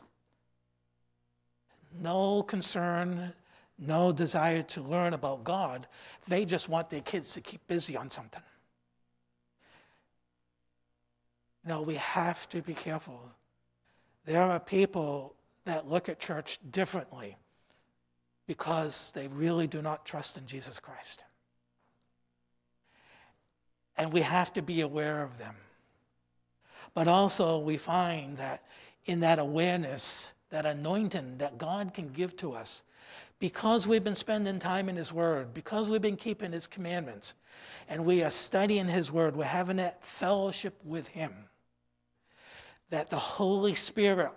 No 1.99 2.43
concern, 2.43 3.33
no 3.77 4.13
desire 4.13 4.63
to 4.63 4.81
learn 4.81 5.13
about 5.13 5.43
God. 5.43 5.85
They 6.29 6.45
just 6.45 6.69
want 6.69 6.89
their 6.89 7.01
kids 7.01 7.33
to 7.33 7.41
keep 7.41 7.59
busy 7.67 7.97
on 7.97 8.09
something. 8.09 8.41
No, 11.65 11.81
we 11.81 11.95
have 11.95 12.47
to 12.47 12.61
be 12.61 12.73
careful. 12.73 13.19
There 14.23 14.43
are 14.43 14.61
people 14.61 15.35
that 15.65 15.89
look 15.89 16.07
at 16.07 16.21
church 16.21 16.59
differently 16.71 17.35
because 18.47 19.11
they 19.13 19.27
really 19.27 19.67
do 19.67 19.81
not 19.81 20.05
trust 20.05 20.37
in 20.37 20.45
Jesus 20.45 20.79
Christ. 20.79 21.25
And 23.97 24.13
we 24.13 24.21
have 24.21 24.53
to 24.53 24.61
be 24.61 24.81
aware 24.81 25.23
of 25.23 25.37
them. 25.37 25.55
But 26.93 27.07
also, 27.07 27.59
we 27.59 27.77
find 27.77 28.37
that 28.37 28.63
in 29.05 29.19
that 29.21 29.39
awareness, 29.39 30.31
that 30.49 30.65
anointing 30.65 31.37
that 31.39 31.57
God 31.57 31.93
can 31.93 32.09
give 32.09 32.35
to 32.37 32.53
us, 32.53 32.83
because 33.39 33.87
we've 33.87 34.03
been 34.03 34.15
spending 34.15 34.59
time 34.59 34.89
in 34.89 34.95
His 34.95 35.13
Word, 35.13 35.53
because 35.53 35.89
we've 35.89 36.01
been 36.01 36.15
keeping 36.15 36.51
His 36.51 36.67
commandments, 36.67 37.35
and 37.87 38.03
we 38.05 38.23
are 38.23 38.31
studying 38.31 38.87
His 38.87 39.11
Word, 39.11 39.35
we're 39.35 39.43
having 39.43 39.77
that 39.77 40.03
fellowship 40.03 40.73
with 40.83 41.07
Him, 41.07 41.33
that 42.89 43.09
the 43.09 43.19
Holy 43.19 43.75
Spirit 43.75 44.31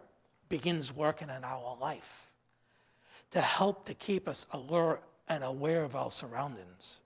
begins 0.49 0.95
working 0.95 1.29
in 1.29 1.45
our 1.45 1.77
life 1.81 2.31
to 3.31 3.41
help 3.41 3.87
to 3.87 3.95
keep 3.95 4.29
us 4.29 4.47
alert 4.53 5.03
and 5.29 5.45
aware 5.45 5.85
of 5.85 5.95
our 5.97 6.11
surroundings. 6.11 7.01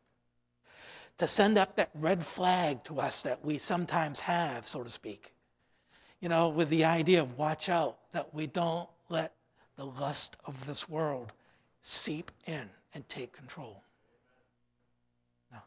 To 1.18 1.28
send 1.28 1.58
up 1.58 1.76
that 1.76 1.90
red 1.94 2.24
flag 2.24 2.82
to 2.84 3.00
us 3.00 3.22
that 3.22 3.44
we 3.44 3.58
sometimes 3.58 4.20
have, 4.20 4.66
so 4.66 4.82
to 4.82 4.90
speak. 4.90 5.32
You 6.20 6.28
know, 6.28 6.48
with 6.48 6.68
the 6.68 6.84
idea 6.84 7.22
of 7.22 7.38
watch 7.38 7.68
out 7.68 7.98
that 8.12 8.34
we 8.34 8.46
don't 8.46 8.88
let 9.08 9.34
the 9.76 9.84
lust 9.84 10.36
of 10.44 10.66
this 10.66 10.88
world 10.88 11.32
seep 11.82 12.30
in 12.46 12.68
and 12.94 13.08
take 13.08 13.32
control. 13.32 13.82
No. 15.52 15.58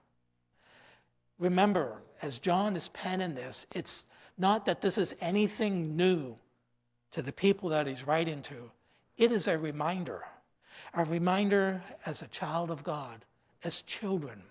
Remember, 1.40 2.02
as 2.22 2.40
John 2.40 2.76
is 2.76 2.90
penning 2.90 3.36
this, 3.36 3.68
it's 3.74 4.08
not 4.38 4.66
that 4.66 4.82
this 4.82 4.98
is 4.98 5.16
anything 5.22 5.96
new 5.96 6.36
to 7.12 7.22
the 7.22 7.32
people 7.32 7.70
that 7.70 7.88
he's 7.88 8.06
writing 8.06 8.42
to, 8.44 8.72
it 9.18 9.32
is 9.32 9.48
a 9.48 9.58
reminder 9.58 10.24
a 10.94 11.04
reminder 11.06 11.82
as 12.06 12.22
a 12.22 12.28
child 12.28 12.72
of 12.72 12.84
God, 12.84 13.24
as 13.64 13.82
children, 13.84 14.42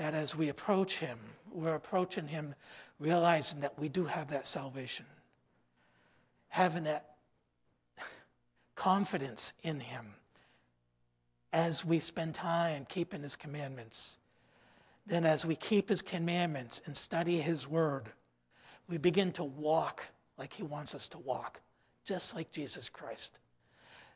that 0.00 0.14
as 0.14 0.34
we 0.34 0.48
approach 0.48 0.96
Him, 0.96 1.18
we're 1.52 1.74
approaching 1.74 2.26
Him 2.26 2.54
realizing 2.98 3.60
that 3.60 3.78
we 3.78 3.90
do 3.90 4.06
have 4.06 4.28
that 4.28 4.46
salvation, 4.46 5.04
having 6.48 6.84
that 6.84 7.16
confidence 8.74 9.52
in 9.62 9.78
Him 9.78 10.06
as 11.52 11.84
we 11.84 11.98
spend 11.98 12.34
time 12.34 12.86
keeping 12.88 13.22
His 13.22 13.36
commandments. 13.36 14.16
Then, 15.06 15.26
as 15.26 15.44
we 15.44 15.54
keep 15.54 15.90
His 15.90 16.00
commandments 16.00 16.80
and 16.86 16.96
study 16.96 17.36
His 17.36 17.68
Word, 17.68 18.06
we 18.88 18.96
begin 18.96 19.32
to 19.32 19.44
walk 19.44 20.06
like 20.38 20.54
He 20.54 20.62
wants 20.62 20.94
us 20.94 21.10
to 21.10 21.18
walk, 21.18 21.60
just 22.06 22.34
like 22.34 22.50
Jesus 22.50 22.88
Christ 22.88 23.38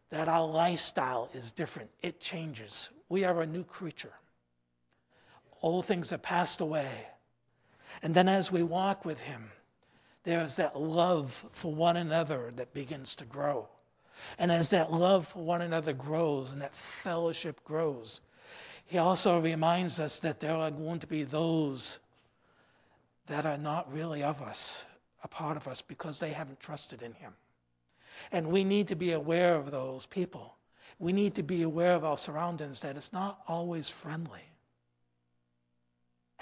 that 0.08 0.28
our 0.28 0.46
lifestyle 0.46 1.28
is 1.34 1.52
different. 1.52 1.90
It 2.00 2.20
changes. 2.20 2.88
We 3.08 3.24
are 3.24 3.42
a 3.42 3.46
new 3.46 3.64
creature. 3.64 4.12
Old 5.64 5.86
things 5.86 6.12
are 6.12 6.18
passed 6.18 6.60
away. 6.60 7.06
And 8.02 8.14
then 8.14 8.28
as 8.28 8.52
we 8.52 8.62
walk 8.62 9.06
with 9.06 9.18
Him, 9.18 9.50
there's 10.22 10.56
that 10.56 10.78
love 10.78 11.42
for 11.52 11.74
one 11.74 11.96
another 11.96 12.52
that 12.56 12.74
begins 12.74 13.16
to 13.16 13.24
grow. 13.24 13.66
And 14.38 14.52
as 14.52 14.68
that 14.70 14.92
love 14.92 15.26
for 15.26 15.42
one 15.42 15.62
another 15.62 15.94
grows 15.94 16.52
and 16.52 16.60
that 16.60 16.76
fellowship 16.76 17.64
grows, 17.64 18.20
He 18.84 18.98
also 18.98 19.40
reminds 19.40 19.98
us 19.98 20.20
that 20.20 20.38
there 20.38 20.52
are 20.52 20.70
going 20.70 20.98
to 20.98 21.06
be 21.06 21.24
those 21.24 21.98
that 23.28 23.46
are 23.46 23.56
not 23.56 23.90
really 23.90 24.22
of 24.22 24.42
us, 24.42 24.84
a 25.22 25.28
part 25.28 25.56
of 25.56 25.66
us, 25.66 25.80
because 25.80 26.20
they 26.20 26.28
haven't 26.28 26.60
trusted 26.60 27.00
in 27.00 27.14
Him. 27.14 27.32
And 28.32 28.48
we 28.48 28.64
need 28.64 28.86
to 28.88 28.96
be 28.96 29.12
aware 29.12 29.54
of 29.54 29.70
those 29.70 30.04
people. 30.04 30.56
We 30.98 31.14
need 31.14 31.34
to 31.36 31.42
be 31.42 31.62
aware 31.62 31.94
of 31.94 32.04
our 32.04 32.18
surroundings, 32.18 32.80
that 32.80 32.96
it's 32.98 33.14
not 33.14 33.40
always 33.48 33.88
friendly. 33.88 34.50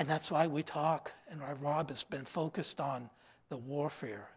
And 0.02 0.10
that's 0.10 0.32
why 0.32 0.48
we 0.48 0.64
talk, 0.64 1.12
and 1.30 1.40
why 1.40 1.52
Rob 1.52 1.88
has 1.88 2.02
been 2.02 2.24
focused 2.24 2.80
on 2.80 3.08
the 3.50 3.56
warfare 3.56 4.28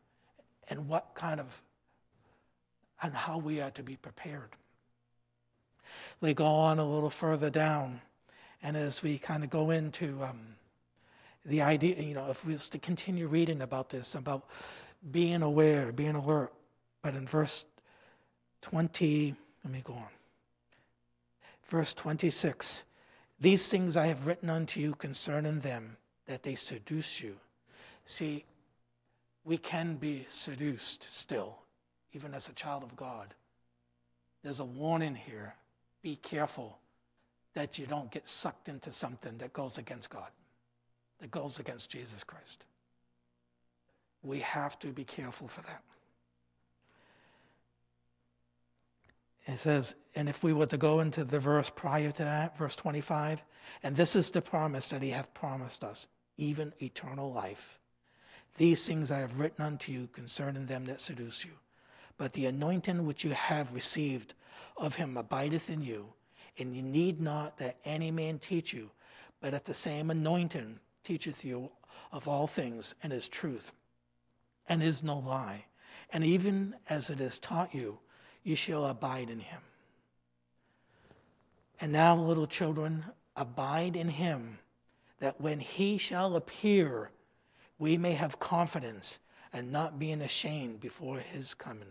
and 0.69 0.87
what 0.87 1.15
kind 1.15 1.39
of, 1.39 1.59
and 3.01 3.11
how 3.15 3.39
we 3.39 3.61
are 3.61 3.71
to 3.71 3.81
be 3.81 3.95
prepared. 3.95 4.49
We 6.21 6.35
go 6.35 6.45
on 6.45 6.77
a 6.77 6.85
little 6.85 7.09
further 7.09 7.49
down, 7.49 7.99
and 8.61 8.77
as 8.77 9.01
we 9.01 9.17
kind 9.17 9.43
of 9.43 9.49
go 9.49 9.71
into 9.71 10.21
um, 10.23 10.39
the 11.43 11.63
idea, 11.63 11.99
you 11.99 12.13
know, 12.13 12.29
if 12.29 12.45
we 12.45 12.53
was 12.53 12.69
to 12.69 12.77
continue 12.77 13.27
reading 13.27 13.63
about 13.63 13.89
this, 13.89 14.13
about 14.13 14.45
being 15.11 15.41
aware, 15.41 15.91
being 15.91 16.13
alert, 16.13 16.53
but 17.01 17.15
in 17.15 17.27
verse 17.27 17.65
20, 18.61 19.33
let 19.63 19.73
me 19.73 19.81
go 19.83 19.93
on. 19.93 20.09
Verse 21.69 21.95
26 21.95 22.83
These 23.39 23.67
things 23.67 23.97
I 23.97 24.07
have 24.07 24.27
written 24.27 24.49
unto 24.49 24.79
you 24.79 24.93
concerning 24.95 25.59
them, 25.59 25.97
that 26.25 26.43
they 26.43 26.55
seduce 26.55 27.21
you. 27.21 27.35
See, 28.05 28.45
we 29.43 29.57
can 29.57 29.95
be 29.95 30.25
seduced 30.29 31.05
still, 31.09 31.57
even 32.13 32.33
as 32.33 32.49
a 32.49 32.53
child 32.53 32.83
of 32.83 32.95
God. 32.95 33.33
There's 34.43 34.59
a 34.59 34.65
warning 34.65 35.15
here. 35.15 35.55
Be 36.01 36.15
careful 36.15 36.79
that 37.53 37.77
you 37.77 37.85
don't 37.85 38.11
get 38.11 38.27
sucked 38.27 38.69
into 38.69 38.91
something 38.91 39.37
that 39.37 39.53
goes 39.53 39.77
against 39.77 40.09
God, 40.09 40.29
that 41.19 41.31
goes 41.31 41.59
against 41.59 41.89
Jesus 41.89 42.23
Christ. 42.23 42.65
We 44.23 44.39
have 44.39 44.77
to 44.79 44.87
be 44.87 45.03
careful 45.03 45.47
for 45.47 45.61
that. 45.61 45.83
It 49.45 49.57
says, 49.57 49.95
and 50.15 50.27
if 50.27 50.43
we 50.43 50.53
were 50.53 50.65
to 50.67 50.77
go 50.77 51.01
into 51.01 51.23
the 51.23 51.39
verse 51.39 51.69
prior 51.69 52.11
to 52.11 52.23
that, 52.23 52.57
verse 52.57 52.75
25, 52.75 53.43
and 53.83 53.95
this 53.95 54.15
is 54.15 54.31
the 54.31 54.41
promise 54.41 54.89
that 54.89 55.03
he 55.03 55.11
hath 55.11 55.33
promised 55.33 55.83
us, 55.83 56.07
even 56.37 56.73
eternal 56.81 57.31
life. 57.31 57.79
These 58.57 58.87
things 58.87 59.11
I 59.11 59.19
have 59.19 59.39
written 59.39 59.63
unto 59.63 59.91
you 59.91 60.07
concerning 60.07 60.65
them 60.65 60.85
that 60.85 61.01
seduce 61.01 61.45
you. 61.45 61.51
But 62.17 62.33
the 62.33 62.45
anointing 62.45 63.05
which 63.05 63.23
you 63.23 63.31
have 63.31 63.73
received 63.73 64.33
of 64.77 64.95
him 64.95 65.17
abideth 65.17 65.69
in 65.69 65.81
you, 65.83 66.13
and 66.57 66.75
you 66.75 66.81
need 66.81 67.19
not 67.19 67.57
that 67.57 67.77
any 67.83 68.11
man 68.11 68.39
teach 68.39 68.73
you, 68.73 68.89
but 69.41 69.53
at 69.53 69.65
the 69.65 69.73
same 69.73 70.09
anointing 70.09 70.79
teacheth 71.03 71.43
you 71.43 71.69
of 72.11 72.27
all 72.27 72.47
things 72.47 72.95
and 73.03 73.11
is 73.11 73.27
truth, 73.27 73.73
and 74.69 74.81
is 74.81 75.03
no 75.03 75.19
lie. 75.19 75.65
And 76.11 76.23
even 76.23 76.75
as 76.89 77.09
it 77.09 77.19
is 77.19 77.37
taught 77.39 77.75
you, 77.75 77.99
you 78.45 78.55
shall 78.55 78.85
abide 78.85 79.29
in 79.29 79.39
him. 79.39 79.59
And 81.81 81.91
now, 81.91 82.15
little 82.15 82.47
children, 82.47 83.03
abide 83.35 83.97
in 83.97 84.07
him, 84.07 84.59
that 85.19 85.41
when 85.41 85.59
he 85.59 85.97
shall 85.97 86.37
appear, 86.37 87.09
we 87.79 87.97
may 87.97 88.13
have 88.13 88.39
confidence 88.39 89.19
and 89.51 89.71
not 89.71 89.99
being 89.99 90.21
ashamed 90.21 90.79
before 90.79 91.17
his 91.17 91.53
coming. 91.53 91.87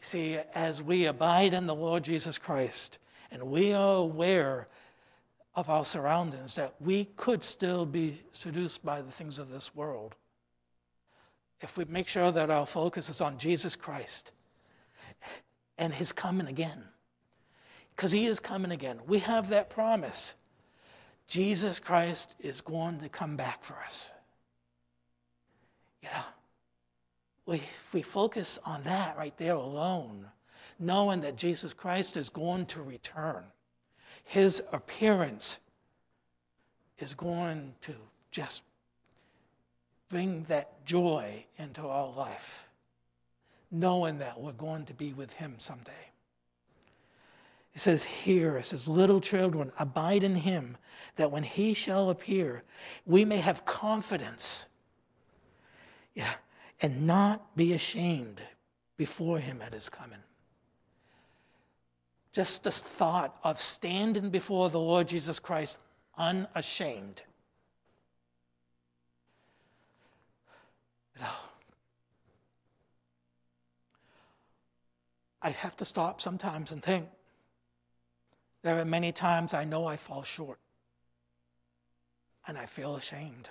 See, 0.00 0.38
as 0.54 0.82
we 0.82 1.06
abide 1.06 1.54
in 1.54 1.66
the 1.66 1.74
Lord 1.74 2.02
Jesus 2.02 2.36
Christ 2.36 2.98
and 3.30 3.42
we 3.44 3.72
are 3.72 3.96
aware 3.96 4.66
of 5.54 5.70
our 5.70 5.84
surroundings, 5.84 6.56
that 6.56 6.74
we 6.80 7.04
could 7.16 7.44
still 7.44 7.86
be 7.86 8.20
seduced 8.32 8.84
by 8.84 9.00
the 9.00 9.10
things 9.10 9.38
of 9.38 9.50
this 9.50 9.74
world. 9.74 10.16
If 11.60 11.76
we 11.76 11.84
make 11.84 12.08
sure 12.08 12.32
that 12.32 12.50
our 12.50 12.66
focus 12.66 13.08
is 13.08 13.20
on 13.20 13.38
Jesus 13.38 13.76
Christ 13.76 14.32
and 15.80 15.92
his 15.92 16.12
coming 16.12 16.46
again, 16.46 16.84
because 17.96 18.12
he 18.12 18.26
is 18.26 18.38
coming 18.38 18.70
again, 18.70 19.00
we 19.08 19.18
have 19.18 19.48
that 19.48 19.70
promise. 19.70 20.34
Jesus 21.26 21.80
Christ 21.80 22.34
is 22.38 22.60
going 22.60 23.00
to 23.00 23.08
come 23.08 23.36
back 23.36 23.64
for 23.64 23.74
us. 23.84 24.10
You 26.02 26.10
know, 26.10 26.24
we, 27.46 27.56
if 27.56 27.94
we 27.94 28.02
focus 28.02 28.58
on 28.64 28.84
that 28.84 29.16
right 29.16 29.36
there 29.38 29.54
alone, 29.54 30.26
knowing 30.78 31.20
that 31.22 31.36
Jesus 31.36 31.72
Christ 31.72 32.16
is 32.16 32.28
going 32.28 32.66
to 32.66 32.82
return, 32.82 33.44
his 34.24 34.62
appearance 34.72 35.58
is 36.98 37.14
going 37.14 37.74
to 37.80 37.94
just 38.30 38.62
bring 40.10 40.44
that 40.44 40.84
joy 40.84 41.44
into 41.58 41.86
our 41.86 42.12
life, 42.12 42.66
knowing 43.70 44.18
that 44.18 44.40
we're 44.40 44.52
going 44.52 44.84
to 44.86 44.94
be 44.94 45.12
with 45.12 45.32
him 45.32 45.54
someday. 45.58 45.92
It 47.74 47.80
says 47.80 48.02
here, 48.02 48.56
it 48.56 48.66
says, 48.66 48.88
Little 48.88 49.20
children, 49.20 49.70
abide 49.78 50.24
in 50.24 50.34
him, 50.34 50.76
that 51.16 51.30
when 51.30 51.42
he 51.42 51.74
shall 51.74 52.10
appear, 52.10 52.64
we 53.06 53.24
may 53.24 53.36
have 53.36 53.64
confidence 53.64 54.66
yeah, 56.14 56.32
and 56.82 57.06
not 57.06 57.56
be 57.56 57.72
ashamed 57.72 58.40
before 58.96 59.38
him 59.38 59.62
at 59.62 59.72
his 59.72 59.88
coming. 59.88 60.18
Just 62.32 62.64
the 62.64 62.70
thought 62.70 63.38
of 63.42 63.58
standing 63.58 64.30
before 64.30 64.70
the 64.70 64.80
Lord 64.80 65.08
Jesus 65.08 65.38
Christ 65.38 65.78
unashamed. 66.16 67.22
I 75.42 75.50
have 75.50 75.76
to 75.78 75.84
stop 75.84 76.20
sometimes 76.20 76.70
and 76.70 76.82
think. 76.82 77.08
There 78.62 78.78
are 78.78 78.84
many 78.84 79.12
times 79.12 79.54
I 79.54 79.64
know 79.64 79.86
I 79.86 79.96
fall 79.96 80.22
short. 80.22 80.58
And 82.46 82.58
I 82.58 82.66
feel 82.66 82.96
ashamed 82.96 83.48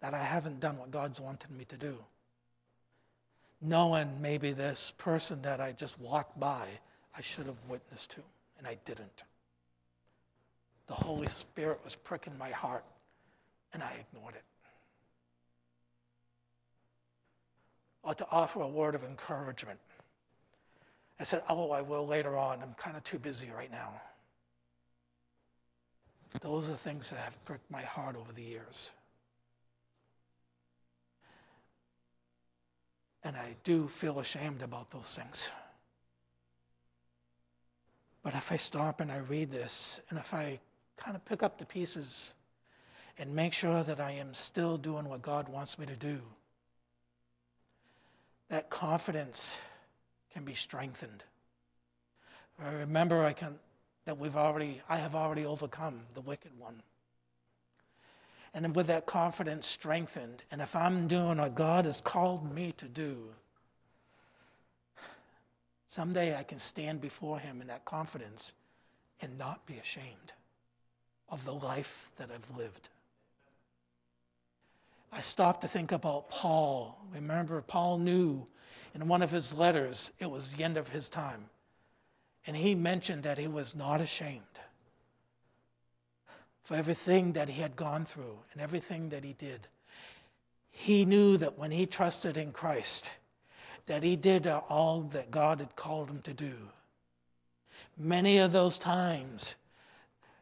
that 0.00 0.14
I 0.14 0.22
haven't 0.22 0.60
done 0.60 0.78
what 0.78 0.90
God's 0.90 1.20
wanted 1.20 1.50
me 1.50 1.64
to 1.66 1.76
do. 1.76 1.98
Knowing 3.62 4.20
maybe 4.20 4.52
this 4.52 4.92
person 4.98 5.40
that 5.42 5.60
I 5.60 5.72
just 5.72 5.98
walked 5.98 6.38
by, 6.38 6.68
I 7.16 7.22
should 7.22 7.46
have 7.46 7.56
witnessed 7.68 8.10
to, 8.12 8.22
and 8.58 8.66
I 8.66 8.76
didn't. 8.84 9.22
The 10.86 10.94
Holy 10.94 11.28
Spirit 11.28 11.80
was 11.82 11.94
pricking 11.94 12.36
my 12.38 12.50
heart, 12.50 12.84
and 13.72 13.82
I 13.82 13.92
ignored 14.00 14.34
it. 14.34 14.44
Or 18.02 18.14
to 18.14 18.26
offer 18.30 18.60
a 18.60 18.68
word 18.68 18.94
of 18.94 19.02
encouragement. 19.02 19.80
I 21.18 21.24
said, 21.24 21.42
Oh, 21.48 21.70
I 21.70 21.82
will 21.82 22.06
later 22.06 22.36
on. 22.36 22.62
I'm 22.62 22.74
kind 22.74 22.96
of 22.96 23.04
too 23.04 23.18
busy 23.18 23.48
right 23.54 23.70
now. 23.70 23.92
Those 26.42 26.68
are 26.70 26.74
things 26.74 27.10
that 27.10 27.18
have 27.18 27.42
pricked 27.44 27.70
my 27.70 27.82
heart 27.82 28.16
over 28.16 28.32
the 28.32 28.42
years. 28.42 28.90
And 33.24 33.36
I 33.36 33.56
do 33.64 33.88
feel 33.88 34.20
ashamed 34.20 34.62
about 34.62 34.90
those 34.90 35.18
things. 35.18 35.50
But 38.22 38.34
if 38.34 38.52
I 38.52 38.56
stop 38.56 39.00
and 39.00 39.10
I 39.10 39.18
read 39.18 39.50
this, 39.50 40.00
and 40.10 40.18
if 40.18 40.34
I 40.34 40.60
kind 40.96 41.16
of 41.16 41.24
pick 41.24 41.42
up 41.42 41.58
the 41.58 41.66
pieces 41.66 42.34
and 43.18 43.34
make 43.34 43.52
sure 43.52 43.82
that 43.82 44.00
I 44.00 44.12
am 44.12 44.34
still 44.34 44.76
doing 44.76 45.08
what 45.08 45.22
God 45.22 45.48
wants 45.48 45.78
me 45.78 45.86
to 45.86 45.96
do, 45.96 46.20
that 48.48 48.68
confidence 48.68 49.56
can 50.36 50.44
be 50.44 50.54
strengthened. 50.54 51.24
I 52.62 52.72
remember 52.74 53.24
I 53.24 53.32
can, 53.32 53.54
that 54.04 54.18
we've 54.18 54.36
already, 54.36 54.82
I 54.86 54.98
have 54.98 55.14
already 55.14 55.46
overcome 55.46 56.00
the 56.12 56.20
wicked 56.20 56.52
one 56.58 56.82
and 58.56 58.74
with 58.74 58.86
that 58.86 59.04
confidence 59.04 59.66
strengthened, 59.66 60.42
and 60.50 60.62
if 60.62 60.74
I'm 60.74 61.08
doing 61.08 61.36
what 61.36 61.54
God 61.54 61.84
has 61.84 62.00
called 62.00 62.54
me 62.54 62.72
to 62.78 62.86
do, 62.86 63.28
someday 65.88 66.34
I 66.34 66.42
can 66.42 66.58
stand 66.58 67.02
before 67.02 67.38
Him 67.38 67.60
in 67.60 67.66
that 67.66 67.84
confidence 67.84 68.54
and 69.20 69.38
not 69.38 69.66
be 69.66 69.76
ashamed 69.76 70.32
of 71.28 71.44
the 71.44 71.52
life 71.52 72.10
that 72.16 72.30
I've 72.30 72.56
lived. 72.56 72.88
I 75.12 75.20
stopped 75.20 75.60
to 75.60 75.68
think 75.68 75.92
about 75.92 76.30
Paul. 76.30 76.98
Remember, 77.14 77.60
Paul 77.60 77.98
knew 77.98 78.46
in 78.96 79.08
one 79.08 79.22
of 79.22 79.30
his 79.30 79.54
letters 79.54 80.10
it 80.18 80.30
was 80.30 80.50
the 80.50 80.64
end 80.64 80.76
of 80.76 80.88
his 80.88 81.08
time. 81.08 81.44
And 82.46 82.56
he 82.56 82.74
mentioned 82.74 83.24
that 83.24 83.38
he 83.38 83.48
was 83.48 83.76
not 83.76 84.00
ashamed 84.00 84.42
for 86.64 86.76
everything 86.76 87.32
that 87.34 87.48
he 87.48 87.60
had 87.60 87.76
gone 87.76 88.04
through 88.04 88.38
and 88.52 88.62
everything 88.62 89.10
that 89.10 89.22
he 89.22 89.34
did. 89.34 89.68
He 90.70 91.04
knew 91.04 91.36
that 91.36 91.58
when 91.58 91.70
he 91.70 91.86
trusted 91.86 92.36
in 92.36 92.52
Christ, 92.52 93.10
that 93.86 94.02
he 94.02 94.16
did 94.16 94.46
uh, 94.46 94.62
all 94.68 95.02
that 95.12 95.30
God 95.30 95.60
had 95.60 95.76
called 95.76 96.10
him 96.10 96.22
to 96.22 96.34
do. 96.34 96.54
Many 97.98 98.38
of 98.38 98.52
those 98.52 98.78
times, 98.78 99.56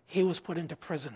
he 0.07 0.23
was 0.23 0.41
put 0.41 0.59
into 0.59 0.77
prison. 0.77 1.15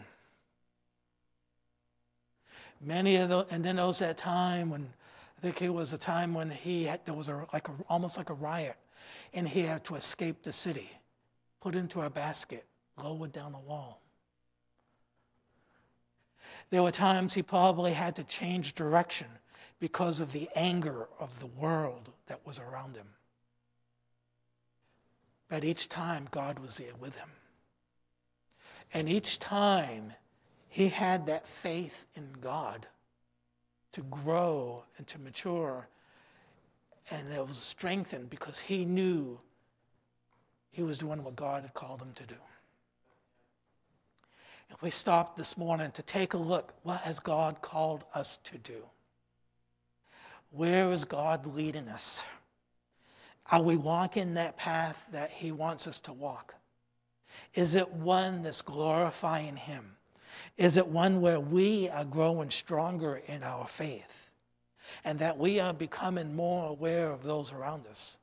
Many 2.80 3.16
of 3.16 3.28
those, 3.28 3.47
and 3.51 3.64
then 3.64 3.76
there 3.76 3.86
was 3.86 3.99
that 4.01 4.16
time 4.16 4.70
when 4.70 4.93
I 5.39 5.41
think 5.41 5.62
it 5.62 5.68
was 5.68 5.93
a 5.93 5.99
time 5.99 6.34
when 6.34 6.51
he 6.51 6.84
had, 6.84 7.05
there 7.05 7.14
was 7.14 7.28
a, 7.28 7.47
like 7.53 7.68
a, 7.68 7.72
almost 7.89 8.16
like 8.16 8.28
a 8.28 8.34
riot, 8.34 8.74
and 9.32 9.47
he 9.47 9.61
had 9.61 9.84
to 9.84 9.95
escape 9.95 10.43
the 10.43 10.53
city, 10.53 10.91
put 11.61 11.76
into 11.76 12.01
a 12.01 12.11
basket, 12.11 12.66
lowered 13.01 13.30
down 13.30 13.53
the 13.53 13.59
wall. 13.59 14.03
There 16.70 16.82
were 16.82 16.91
times 16.91 17.34
he 17.34 17.43
probably 17.43 17.93
had 17.93 18.16
to 18.16 18.24
change 18.24 18.74
direction 18.74 19.28
because 19.78 20.18
of 20.18 20.32
the 20.32 20.49
anger 20.57 21.09
of 21.20 21.39
the 21.39 21.47
world 21.47 22.11
that 22.26 22.45
was 22.45 22.59
around 22.59 22.97
him. 22.97 23.07
But 25.49 25.64
each 25.64 25.89
time, 25.89 26.26
God 26.32 26.59
was 26.59 26.78
there 26.78 26.97
with 26.99 27.14
him. 27.14 27.30
And 28.93 29.09
each 29.09 29.39
time, 29.39 30.14
he 30.68 30.89
had 30.89 31.26
that 31.26 31.47
faith 31.47 32.07
in 32.16 32.32
God 32.41 32.89
to 33.93 34.03
grow 34.03 34.84
and 34.97 35.07
to 35.07 35.18
mature. 35.18 35.89
And 37.11 37.32
it 37.32 37.47
was 37.47 37.59
strengthened 37.59 38.30
because 38.30 38.59
he 38.59 38.84
knew 38.84 39.41
he 40.70 40.82
was 40.82 40.99
doing 40.99 41.22
what 41.24 41.36
God 41.36 41.62
had 41.62 41.74
called 41.74 42.03
him 42.03 42.12
to 42.14 42.26
do. 42.26 42.36
If 44.70 44.82
we 44.82 44.91
stop 44.91 45.36
this 45.36 45.57
morning 45.57 45.91
to 45.93 46.03
take 46.03 46.34
a 46.34 46.39
look, 46.39 46.74
what 46.82 47.01
has 47.01 47.18
God 47.18 47.62
called 47.62 48.05
us 48.14 48.39
to 48.45 48.59
do? 48.59 48.84
Where 50.51 50.91
is 50.93 51.05
God 51.05 51.47
leading 51.47 51.89
us? 51.89 52.24
Are 53.51 53.62
we 53.62 53.76
walking 53.76 54.34
that 54.34 54.57
path 54.57 55.09
that 55.12 55.30
He 55.30 55.53
wants 55.53 55.86
us 55.86 56.01
to 56.01 56.12
walk? 56.12 56.55
Is 57.55 57.74
it 57.74 57.91
one 57.91 58.43
that's 58.43 58.62
glorifying 58.62 59.57
Him? 59.57 59.97
Is 60.57 60.76
it 60.76 60.86
one 60.86 61.20
where 61.20 61.41
we 61.41 61.89
are 61.89 62.05
growing 62.05 62.51
stronger 62.51 63.22
in 63.26 63.43
our 63.43 63.66
faith 63.66 64.30
and 65.05 65.18
that 65.18 65.39
we 65.39 65.61
are 65.61 65.72
becoming 65.72 66.34
more 66.34 66.68
aware 66.68 67.11
of 67.11 67.22
those 67.22 67.53
around 67.53 67.86
us 67.86 68.18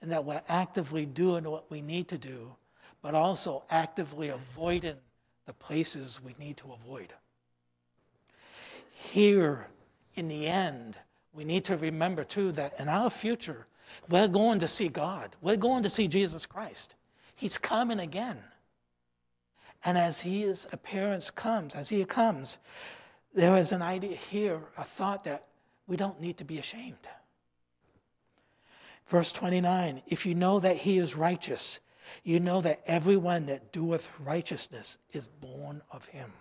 and 0.00 0.10
that 0.12 0.24
we're 0.24 0.42
actively 0.48 1.06
doing 1.06 1.44
what 1.44 1.70
we 1.70 1.82
need 1.82 2.08
to 2.08 2.18
do, 2.18 2.54
but 3.02 3.14
also 3.14 3.64
actively 3.70 4.28
avoiding 4.28 4.96
the 5.46 5.52
places 5.54 6.20
we 6.22 6.34
need 6.38 6.56
to 6.58 6.72
avoid? 6.72 7.12
Here, 8.92 9.66
in 10.14 10.28
the 10.28 10.46
end, 10.46 10.96
we 11.32 11.44
need 11.44 11.64
to 11.66 11.76
remember 11.76 12.24
too 12.24 12.52
that 12.52 12.78
in 12.80 12.88
our 12.88 13.10
future, 13.10 13.66
we're 14.08 14.28
going 14.28 14.58
to 14.60 14.68
see 14.68 14.88
God. 14.88 15.36
We're 15.40 15.56
going 15.56 15.82
to 15.84 15.90
see 15.90 16.08
Jesus 16.08 16.46
Christ. 16.46 16.94
He's 17.36 17.58
coming 17.58 18.00
again. 18.00 18.38
And 19.84 19.96
as 19.96 20.20
his 20.20 20.66
appearance 20.72 21.30
comes, 21.30 21.74
as 21.74 21.88
he 21.88 22.04
comes, 22.04 22.58
there 23.34 23.56
is 23.56 23.72
an 23.72 23.82
idea 23.82 24.16
here, 24.16 24.60
a 24.76 24.84
thought 24.84 25.24
that 25.24 25.46
we 25.86 25.96
don't 25.96 26.20
need 26.20 26.38
to 26.38 26.44
be 26.44 26.58
ashamed. 26.58 27.08
Verse 29.06 29.32
29 29.32 30.02
If 30.06 30.26
you 30.26 30.34
know 30.34 30.60
that 30.60 30.76
he 30.76 30.98
is 30.98 31.16
righteous, 31.16 31.80
you 32.24 32.40
know 32.40 32.60
that 32.60 32.82
everyone 32.86 33.46
that 33.46 33.72
doeth 33.72 34.08
righteousness 34.20 34.98
is 35.12 35.26
born 35.26 35.82
of 35.90 36.06
him. 36.06 36.32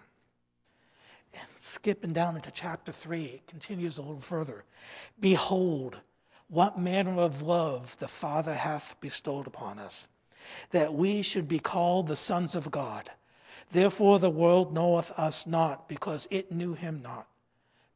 And 1.33 1.47
skipping 1.59 2.13
down 2.13 2.35
into 2.35 2.51
chapter 2.51 2.91
3, 2.91 3.25
it 3.25 3.47
continues 3.47 3.97
a 3.97 4.01
little 4.01 4.21
further. 4.21 4.63
Behold, 5.19 5.99
what 6.49 6.79
manner 6.79 7.19
of 7.19 7.41
love 7.41 7.97
the 7.97 8.07
Father 8.07 8.53
hath 8.53 8.99
bestowed 9.01 9.47
upon 9.47 9.79
us, 9.79 10.07
that 10.71 10.93
we 10.93 11.21
should 11.21 11.47
be 11.47 11.59
called 11.59 12.07
the 12.07 12.15
sons 12.15 12.55
of 12.55 12.71
God. 12.71 13.11
Therefore 13.71 14.19
the 14.19 14.29
world 14.29 14.73
knoweth 14.73 15.11
us 15.19 15.45
not, 15.45 15.89
because 15.89 16.27
it 16.31 16.51
knew 16.51 16.73
him 16.73 17.01
not. 17.01 17.27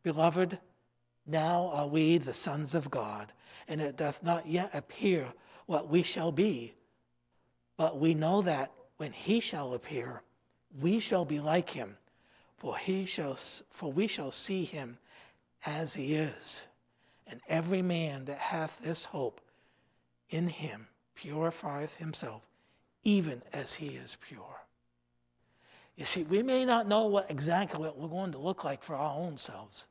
Beloved, 0.03 0.59
now 1.25 1.69
are 1.73 1.87
we 1.87 2.17
the 2.17 2.33
sons 2.33 2.75
of 2.75 2.89
God, 2.89 3.31
and 3.67 3.79
it 3.79 3.95
doth 3.95 4.21
not 4.23 4.47
yet 4.47 4.71
appear 4.73 5.33
what 5.67 5.87
we 5.87 6.03
shall 6.03 6.31
be. 6.31 6.75
But 7.77 7.99
we 7.99 8.13
know 8.13 8.41
that 8.41 8.71
when 8.97 9.13
he 9.13 9.39
shall 9.39 9.73
appear, 9.73 10.21
we 10.79 10.99
shall 10.99 11.25
be 11.25 11.39
like 11.39 11.69
him, 11.69 11.97
for, 12.57 12.77
he 12.77 13.05
shall, 13.05 13.35
for 13.69 13.91
we 13.91 14.07
shall 14.07 14.31
see 14.31 14.65
him 14.65 14.97
as 15.65 15.93
he 15.93 16.15
is. 16.15 16.63
And 17.27 17.39
every 17.47 17.81
man 17.81 18.25
that 18.25 18.37
hath 18.37 18.79
this 18.79 19.05
hope 19.05 19.41
in 20.29 20.47
him 20.47 20.87
purifieth 21.15 21.95
himself, 21.95 22.41
even 23.03 23.41
as 23.53 23.73
he 23.73 23.89
is 23.89 24.17
pure. 24.21 24.60
You 26.01 26.05
see, 26.05 26.23
we 26.23 26.41
may 26.41 26.65
not 26.65 26.87
know 26.87 27.05
what 27.05 27.29
exactly 27.29 27.79
what 27.79 27.95
we're 27.97 28.07
going 28.07 28.31
to 28.31 28.39
look 28.39 28.63
like 28.63 28.81
for 28.81 28.95
our 28.95 29.15
own 29.15 29.37
selves, 29.37 29.87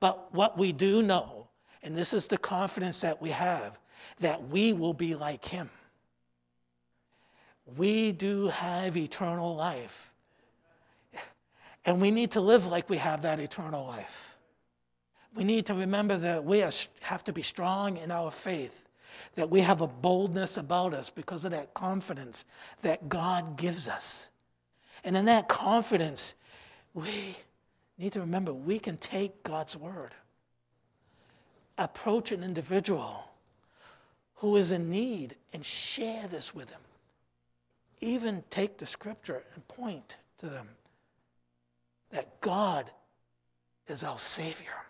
but 0.00 0.32
what 0.32 0.56
we 0.56 0.72
do 0.72 1.02
know, 1.02 1.46
and 1.82 1.94
this 1.94 2.14
is 2.14 2.26
the 2.26 2.38
confidence 2.38 3.02
that 3.02 3.20
we 3.20 3.28
have, 3.28 3.78
that 4.20 4.48
we 4.48 4.72
will 4.72 4.94
be 4.94 5.14
like 5.14 5.44
him. 5.44 5.68
We 7.76 8.12
do 8.12 8.48
have 8.48 8.96
eternal 8.96 9.54
life. 9.54 10.10
And 11.84 12.00
we 12.00 12.10
need 12.10 12.30
to 12.30 12.40
live 12.40 12.66
like 12.66 12.88
we 12.88 12.96
have 12.96 13.22
that 13.22 13.38
eternal 13.38 13.86
life 13.86 14.32
we 15.34 15.44
need 15.44 15.66
to 15.66 15.74
remember 15.74 16.16
that 16.18 16.44
we 16.44 16.62
are, 16.62 16.72
have 17.00 17.24
to 17.24 17.32
be 17.32 17.42
strong 17.42 17.96
in 17.96 18.10
our 18.10 18.30
faith, 18.30 18.88
that 19.34 19.48
we 19.48 19.60
have 19.60 19.80
a 19.80 19.86
boldness 19.86 20.56
about 20.56 20.94
us 20.94 21.10
because 21.10 21.44
of 21.44 21.52
that 21.52 21.72
confidence 21.74 22.44
that 22.82 23.08
God 23.08 23.56
gives 23.56 23.88
us. 23.88 24.30
And 25.04 25.16
in 25.16 25.24
that 25.26 25.48
confidence, 25.48 26.34
we 26.94 27.36
need 27.98 28.12
to 28.12 28.20
remember 28.20 28.52
we 28.52 28.78
can 28.78 28.96
take 28.96 29.42
God's 29.42 29.76
word, 29.76 30.14
approach 31.78 32.32
an 32.32 32.42
individual 32.44 33.24
who 34.36 34.56
is 34.56 34.72
in 34.72 34.90
need, 34.90 35.36
and 35.52 35.64
share 35.64 36.26
this 36.28 36.54
with 36.54 36.68
them. 36.68 36.80
Even 38.00 38.42
take 38.50 38.78
the 38.78 38.86
scripture 38.86 39.44
and 39.54 39.66
point 39.68 40.16
to 40.38 40.46
them 40.46 40.68
that 42.10 42.40
God 42.40 42.90
is 43.86 44.02
our 44.02 44.18
Savior 44.18 44.82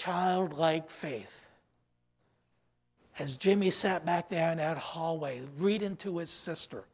childlike 0.00 0.88
faith. 0.88 1.44
As 3.18 3.36
Jimmy 3.36 3.70
sat 3.70 4.06
back 4.06 4.30
there 4.30 4.50
in 4.50 4.56
that 4.56 4.78
hallway, 4.78 5.42
reading 5.58 5.94
to 5.96 6.16
his 6.16 6.30
sister, 6.30 6.84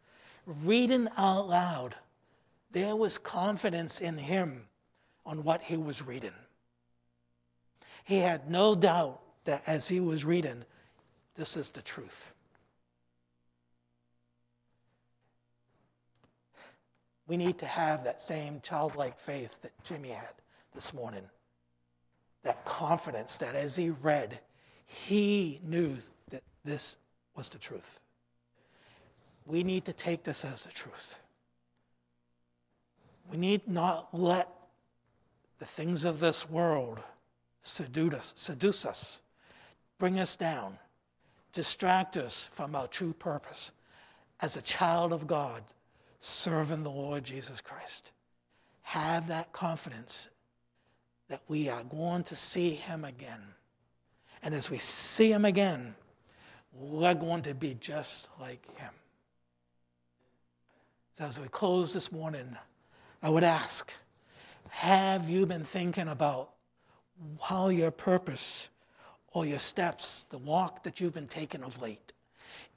reading 0.46 1.08
out 1.16 1.48
loud, 1.48 1.94
there 2.70 2.96
was 2.96 3.18
confidence 3.18 4.00
in 4.00 4.16
him 4.16 4.66
on 5.24 5.44
what 5.44 5.62
he 5.62 5.76
was 5.76 6.06
reading. 6.06 6.34
He 8.04 8.18
had 8.18 8.48
no 8.48 8.74
doubt 8.74 9.20
that 9.44 9.62
as 9.66 9.88
he 9.88 10.00
was 10.00 10.24
reading, 10.24 10.64
this 11.34 11.56
is 11.56 11.70
the 11.70 11.82
truth. 11.82 12.32
We 17.26 17.36
need 17.36 17.58
to 17.58 17.66
have 17.66 18.04
that 18.04 18.22
same 18.22 18.60
childlike 18.62 19.18
faith 19.18 19.60
that 19.62 19.72
Jimmy 19.82 20.10
had 20.10 20.34
this 20.74 20.94
morning 20.94 21.28
that 22.46 22.64
confidence 22.64 23.36
that 23.38 23.56
as 23.56 23.74
he 23.74 23.90
read, 23.90 24.38
he 24.86 25.60
knew 25.64 25.96
that 26.30 26.44
this 26.64 26.96
was 27.34 27.48
the 27.48 27.58
truth. 27.58 27.98
We 29.46 29.62
need 29.62 29.84
to 29.84 29.92
take 29.92 30.24
this 30.24 30.44
as 30.44 30.64
the 30.64 30.72
truth. 30.72 31.14
We 33.30 33.36
need 33.36 33.66
not 33.66 34.08
let 34.12 34.48
the 35.58 35.64
things 35.64 36.04
of 36.04 36.20
this 36.20 36.48
world 36.50 36.98
seduce 37.60 38.14
us, 38.14 38.32
seduce 38.36 38.84
us, 38.84 39.20
bring 39.98 40.18
us 40.18 40.36
down, 40.36 40.78
distract 41.52 42.16
us 42.16 42.48
from 42.52 42.74
our 42.74 42.86
true 42.88 43.12
purpose 43.12 43.72
as 44.40 44.56
a 44.56 44.62
child 44.62 45.12
of 45.12 45.26
God 45.26 45.62
serving 46.20 46.82
the 46.82 46.90
Lord 46.90 47.24
Jesus 47.24 47.60
Christ. 47.60 48.12
Have 48.82 49.28
that 49.28 49.52
confidence 49.52 50.28
that 51.28 51.40
we 51.48 51.68
are 51.68 51.84
going 51.84 52.22
to 52.24 52.36
see 52.36 52.70
him 52.70 53.04
again. 53.04 53.42
And 54.42 54.54
as 54.54 54.70
we 54.70 54.78
see 54.78 55.32
him 55.32 55.44
again, 55.44 55.94
we're 56.72 57.14
going 57.14 57.42
to 57.42 57.54
be 57.54 57.74
just 57.80 58.28
like 58.40 58.64
him. 58.76 58.92
So 61.18 61.24
as 61.24 61.40
we 61.40 61.48
close 61.48 61.94
this 61.94 62.12
morning, 62.12 62.56
I 63.22 63.30
would 63.30 63.44
ask 63.44 63.90
Have 64.68 65.30
you 65.30 65.46
been 65.46 65.64
thinking 65.64 66.08
about 66.08 66.50
how 67.40 67.68
your 67.68 67.90
purpose 67.90 68.68
or 69.32 69.46
your 69.46 69.58
steps, 69.58 70.26
the 70.28 70.36
walk 70.36 70.82
that 70.82 71.00
you've 71.00 71.14
been 71.14 71.26
taking 71.26 71.62
of 71.62 71.80
late, 71.80 72.12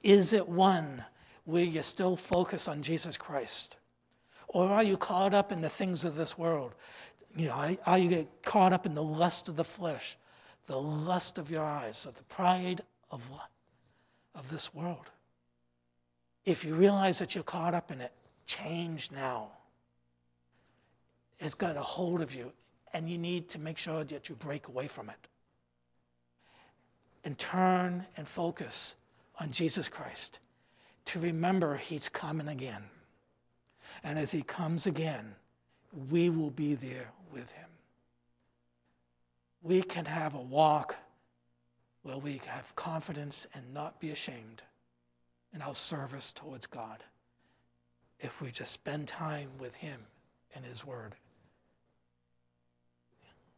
is 0.02 0.32
it 0.32 0.48
one 0.48 1.04
where 1.44 1.64
you 1.64 1.82
still 1.82 2.16
focus 2.16 2.66
on 2.66 2.80
Jesus 2.80 3.18
Christ? 3.18 3.76
Or 4.48 4.68
are 4.70 4.82
you 4.82 4.96
caught 4.96 5.34
up 5.34 5.52
in 5.52 5.60
the 5.60 5.68
things 5.68 6.04
of 6.04 6.16
this 6.16 6.38
world? 6.38 6.74
you 7.36 7.48
know, 7.48 7.76
how 7.82 7.94
you 7.96 8.26
caught 8.42 8.72
up 8.72 8.86
in 8.86 8.94
the 8.94 9.02
lust 9.02 9.48
of 9.48 9.56
the 9.56 9.64
flesh, 9.64 10.16
the 10.66 10.80
lust 10.80 11.36
of 11.36 11.50
your 11.50 11.62
eyes, 11.62 12.06
or 12.06 12.12
the 12.12 12.24
pride 12.24 12.80
of? 13.10 13.22
Of 14.34 14.48
this 14.48 14.72
world. 14.72 15.10
If 16.44 16.64
you 16.64 16.74
realize 16.74 17.18
that 17.18 17.34
you're 17.34 17.44
caught 17.44 17.74
up 17.74 17.90
in 17.90 18.00
it, 18.00 18.12
change 18.50 19.10
now. 19.12 19.48
It's 21.38 21.54
got 21.54 21.76
a 21.76 21.82
hold 21.82 22.20
of 22.20 22.34
you, 22.34 22.52
and 22.92 23.08
you 23.08 23.16
need 23.16 23.48
to 23.50 23.58
make 23.58 23.78
sure 23.78 24.04
that 24.04 24.28
you 24.28 24.34
break 24.34 24.68
away 24.68 24.88
from 24.88 25.08
it. 25.08 25.28
And 27.24 27.38
turn 27.38 28.06
and 28.16 28.26
focus 28.26 28.96
on 29.38 29.50
Jesus 29.50 29.88
Christ 29.88 30.40
to 31.06 31.20
remember 31.20 31.76
He's 31.76 32.08
coming 32.08 32.48
again. 32.48 32.82
And 34.02 34.18
as 34.18 34.30
He 34.30 34.42
comes 34.42 34.86
again, 34.86 35.34
we 36.10 36.30
will 36.30 36.50
be 36.50 36.74
there 36.74 37.10
with 37.32 37.50
him. 37.52 37.68
We 39.62 39.82
can 39.82 40.04
have 40.04 40.34
a 40.34 40.40
walk 40.40 40.96
where 42.02 42.16
we 42.16 42.40
have 42.46 42.74
confidence 42.76 43.46
and 43.54 43.74
not 43.74 44.00
be 44.00 44.10
ashamed 44.10 44.62
in 45.52 45.60
our 45.60 45.74
service 45.74 46.32
towards 46.32 46.66
God 46.66 47.02
if 48.20 48.40
we 48.40 48.50
just 48.50 48.72
spend 48.72 49.08
time 49.08 49.50
with 49.58 49.74
him 49.74 50.00
and 50.54 50.64
his 50.64 50.84
word. 50.84 51.14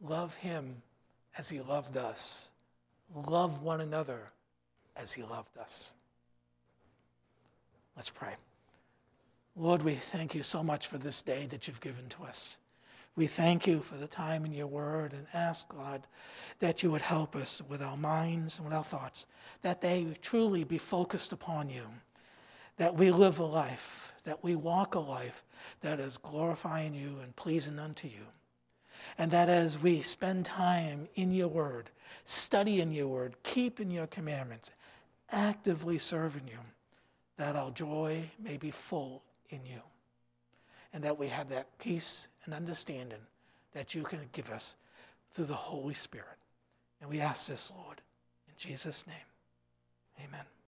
Love 0.01 0.35
him 0.35 0.81
as 1.37 1.49
he 1.49 1.61
loved 1.61 1.97
us. 1.97 2.49
Love 3.27 3.61
one 3.61 3.81
another 3.81 4.31
as 4.95 5.13
he 5.13 5.23
loved 5.23 5.57
us. 5.57 5.93
Let's 7.95 8.09
pray. 8.09 8.35
Lord, 9.55 9.83
we 9.83 9.93
thank 9.93 10.33
you 10.33 10.41
so 10.41 10.63
much 10.63 10.87
for 10.87 10.97
this 10.97 11.21
day 11.21 11.45
that 11.51 11.67
you've 11.67 11.81
given 11.81 12.07
to 12.09 12.23
us. 12.23 12.57
We 13.15 13.27
thank 13.27 13.67
you 13.67 13.81
for 13.81 13.95
the 13.95 14.07
time 14.07 14.45
in 14.45 14.53
your 14.53 14.65
word 14.65 15.13
and 15.13 15.27
ask, 15.33 15.69
God, 15.69 16.07
that 16.57 16.81
you 16.81 16.89
would 16.89 17.03
help 17.03 17.35
us 17.35 17.61
with 17.69 17.83
our 17.83 17.95
minds 17.95 18.57
and 18.57 18.67
with 18.67 18.75
our 18.75 18.83
thoughts, 18.83 19.27
that 19.61 19.81
they 19.81 20.07
truly 20.21 20.63
be 20.63 20.79
focused 20.79 21.31
upon 21.31 21.69
you, 21.69 21.85
that 22.77 22.95
we 22.95 23.11
live 23.11 23.39
a 23.39 23.45
life, 23.45 24.13
that 24.23 24.43
we 24.43 24.55
walk 24.55 24.95
a 24.95 24.99
life 24.99 25.43
that 25.81 25.99
is 25.99 26.17
glorifying 26.17 26.93
you 26.93 27.17
and 27.21 27.35
pleasing 27.35 27.79
unto 27.79 28.07
you. 28.07 28.25
And 29.17 29.29
that 29.31 29.49
as 29.49 29.77
we 29.77 30.01
spend 30.01 30.45
time 30.45 31.07
in 31.15 31.31
your 31.31 31.49
word, 31.49 31.89
studying 32.25 32.91
your 32.91 33.07
word, 33.07 33.35
keeping 33.43 33.91
your 33.91 34.07
commandments, 34.07 34.71
actively 35.31 35.97
serving 35.97 36.47
you, 36.47 36.59
that 37.37 37.55
our 37.55 37.71
joy 37.71 38.23
may 38.39 38.57
be 38.57 38.71
full 38.71 39.21
in 39.49 39.59
you. 39.65 39.81
And 40.93 41.03
that 41.03 41.17
we 41.17 41.27
have 41.27 41.49
that 41.49 41.77
peace 41.79 42.27
and 42.45 42.53
understanding 42.53 43.19
that 43.73 43.93
you 43.95 44.03
can 44.03 44.19
give 44.31 44.49
us 44.51 44.75
through 45.33 45.45
the 45.45 45.53
Holy 45.53 45.95
Spirit. 45.95 46.37
And 47.01 47.09
we 47.09 47.19
ask 47.19 47.47
this, 47.47 47.71
Lord, 47.75 48.01
in 48.47 48.53
Jesus' 48.57 49.05
name. 49.07 50.27
Amen. 50.27 50.52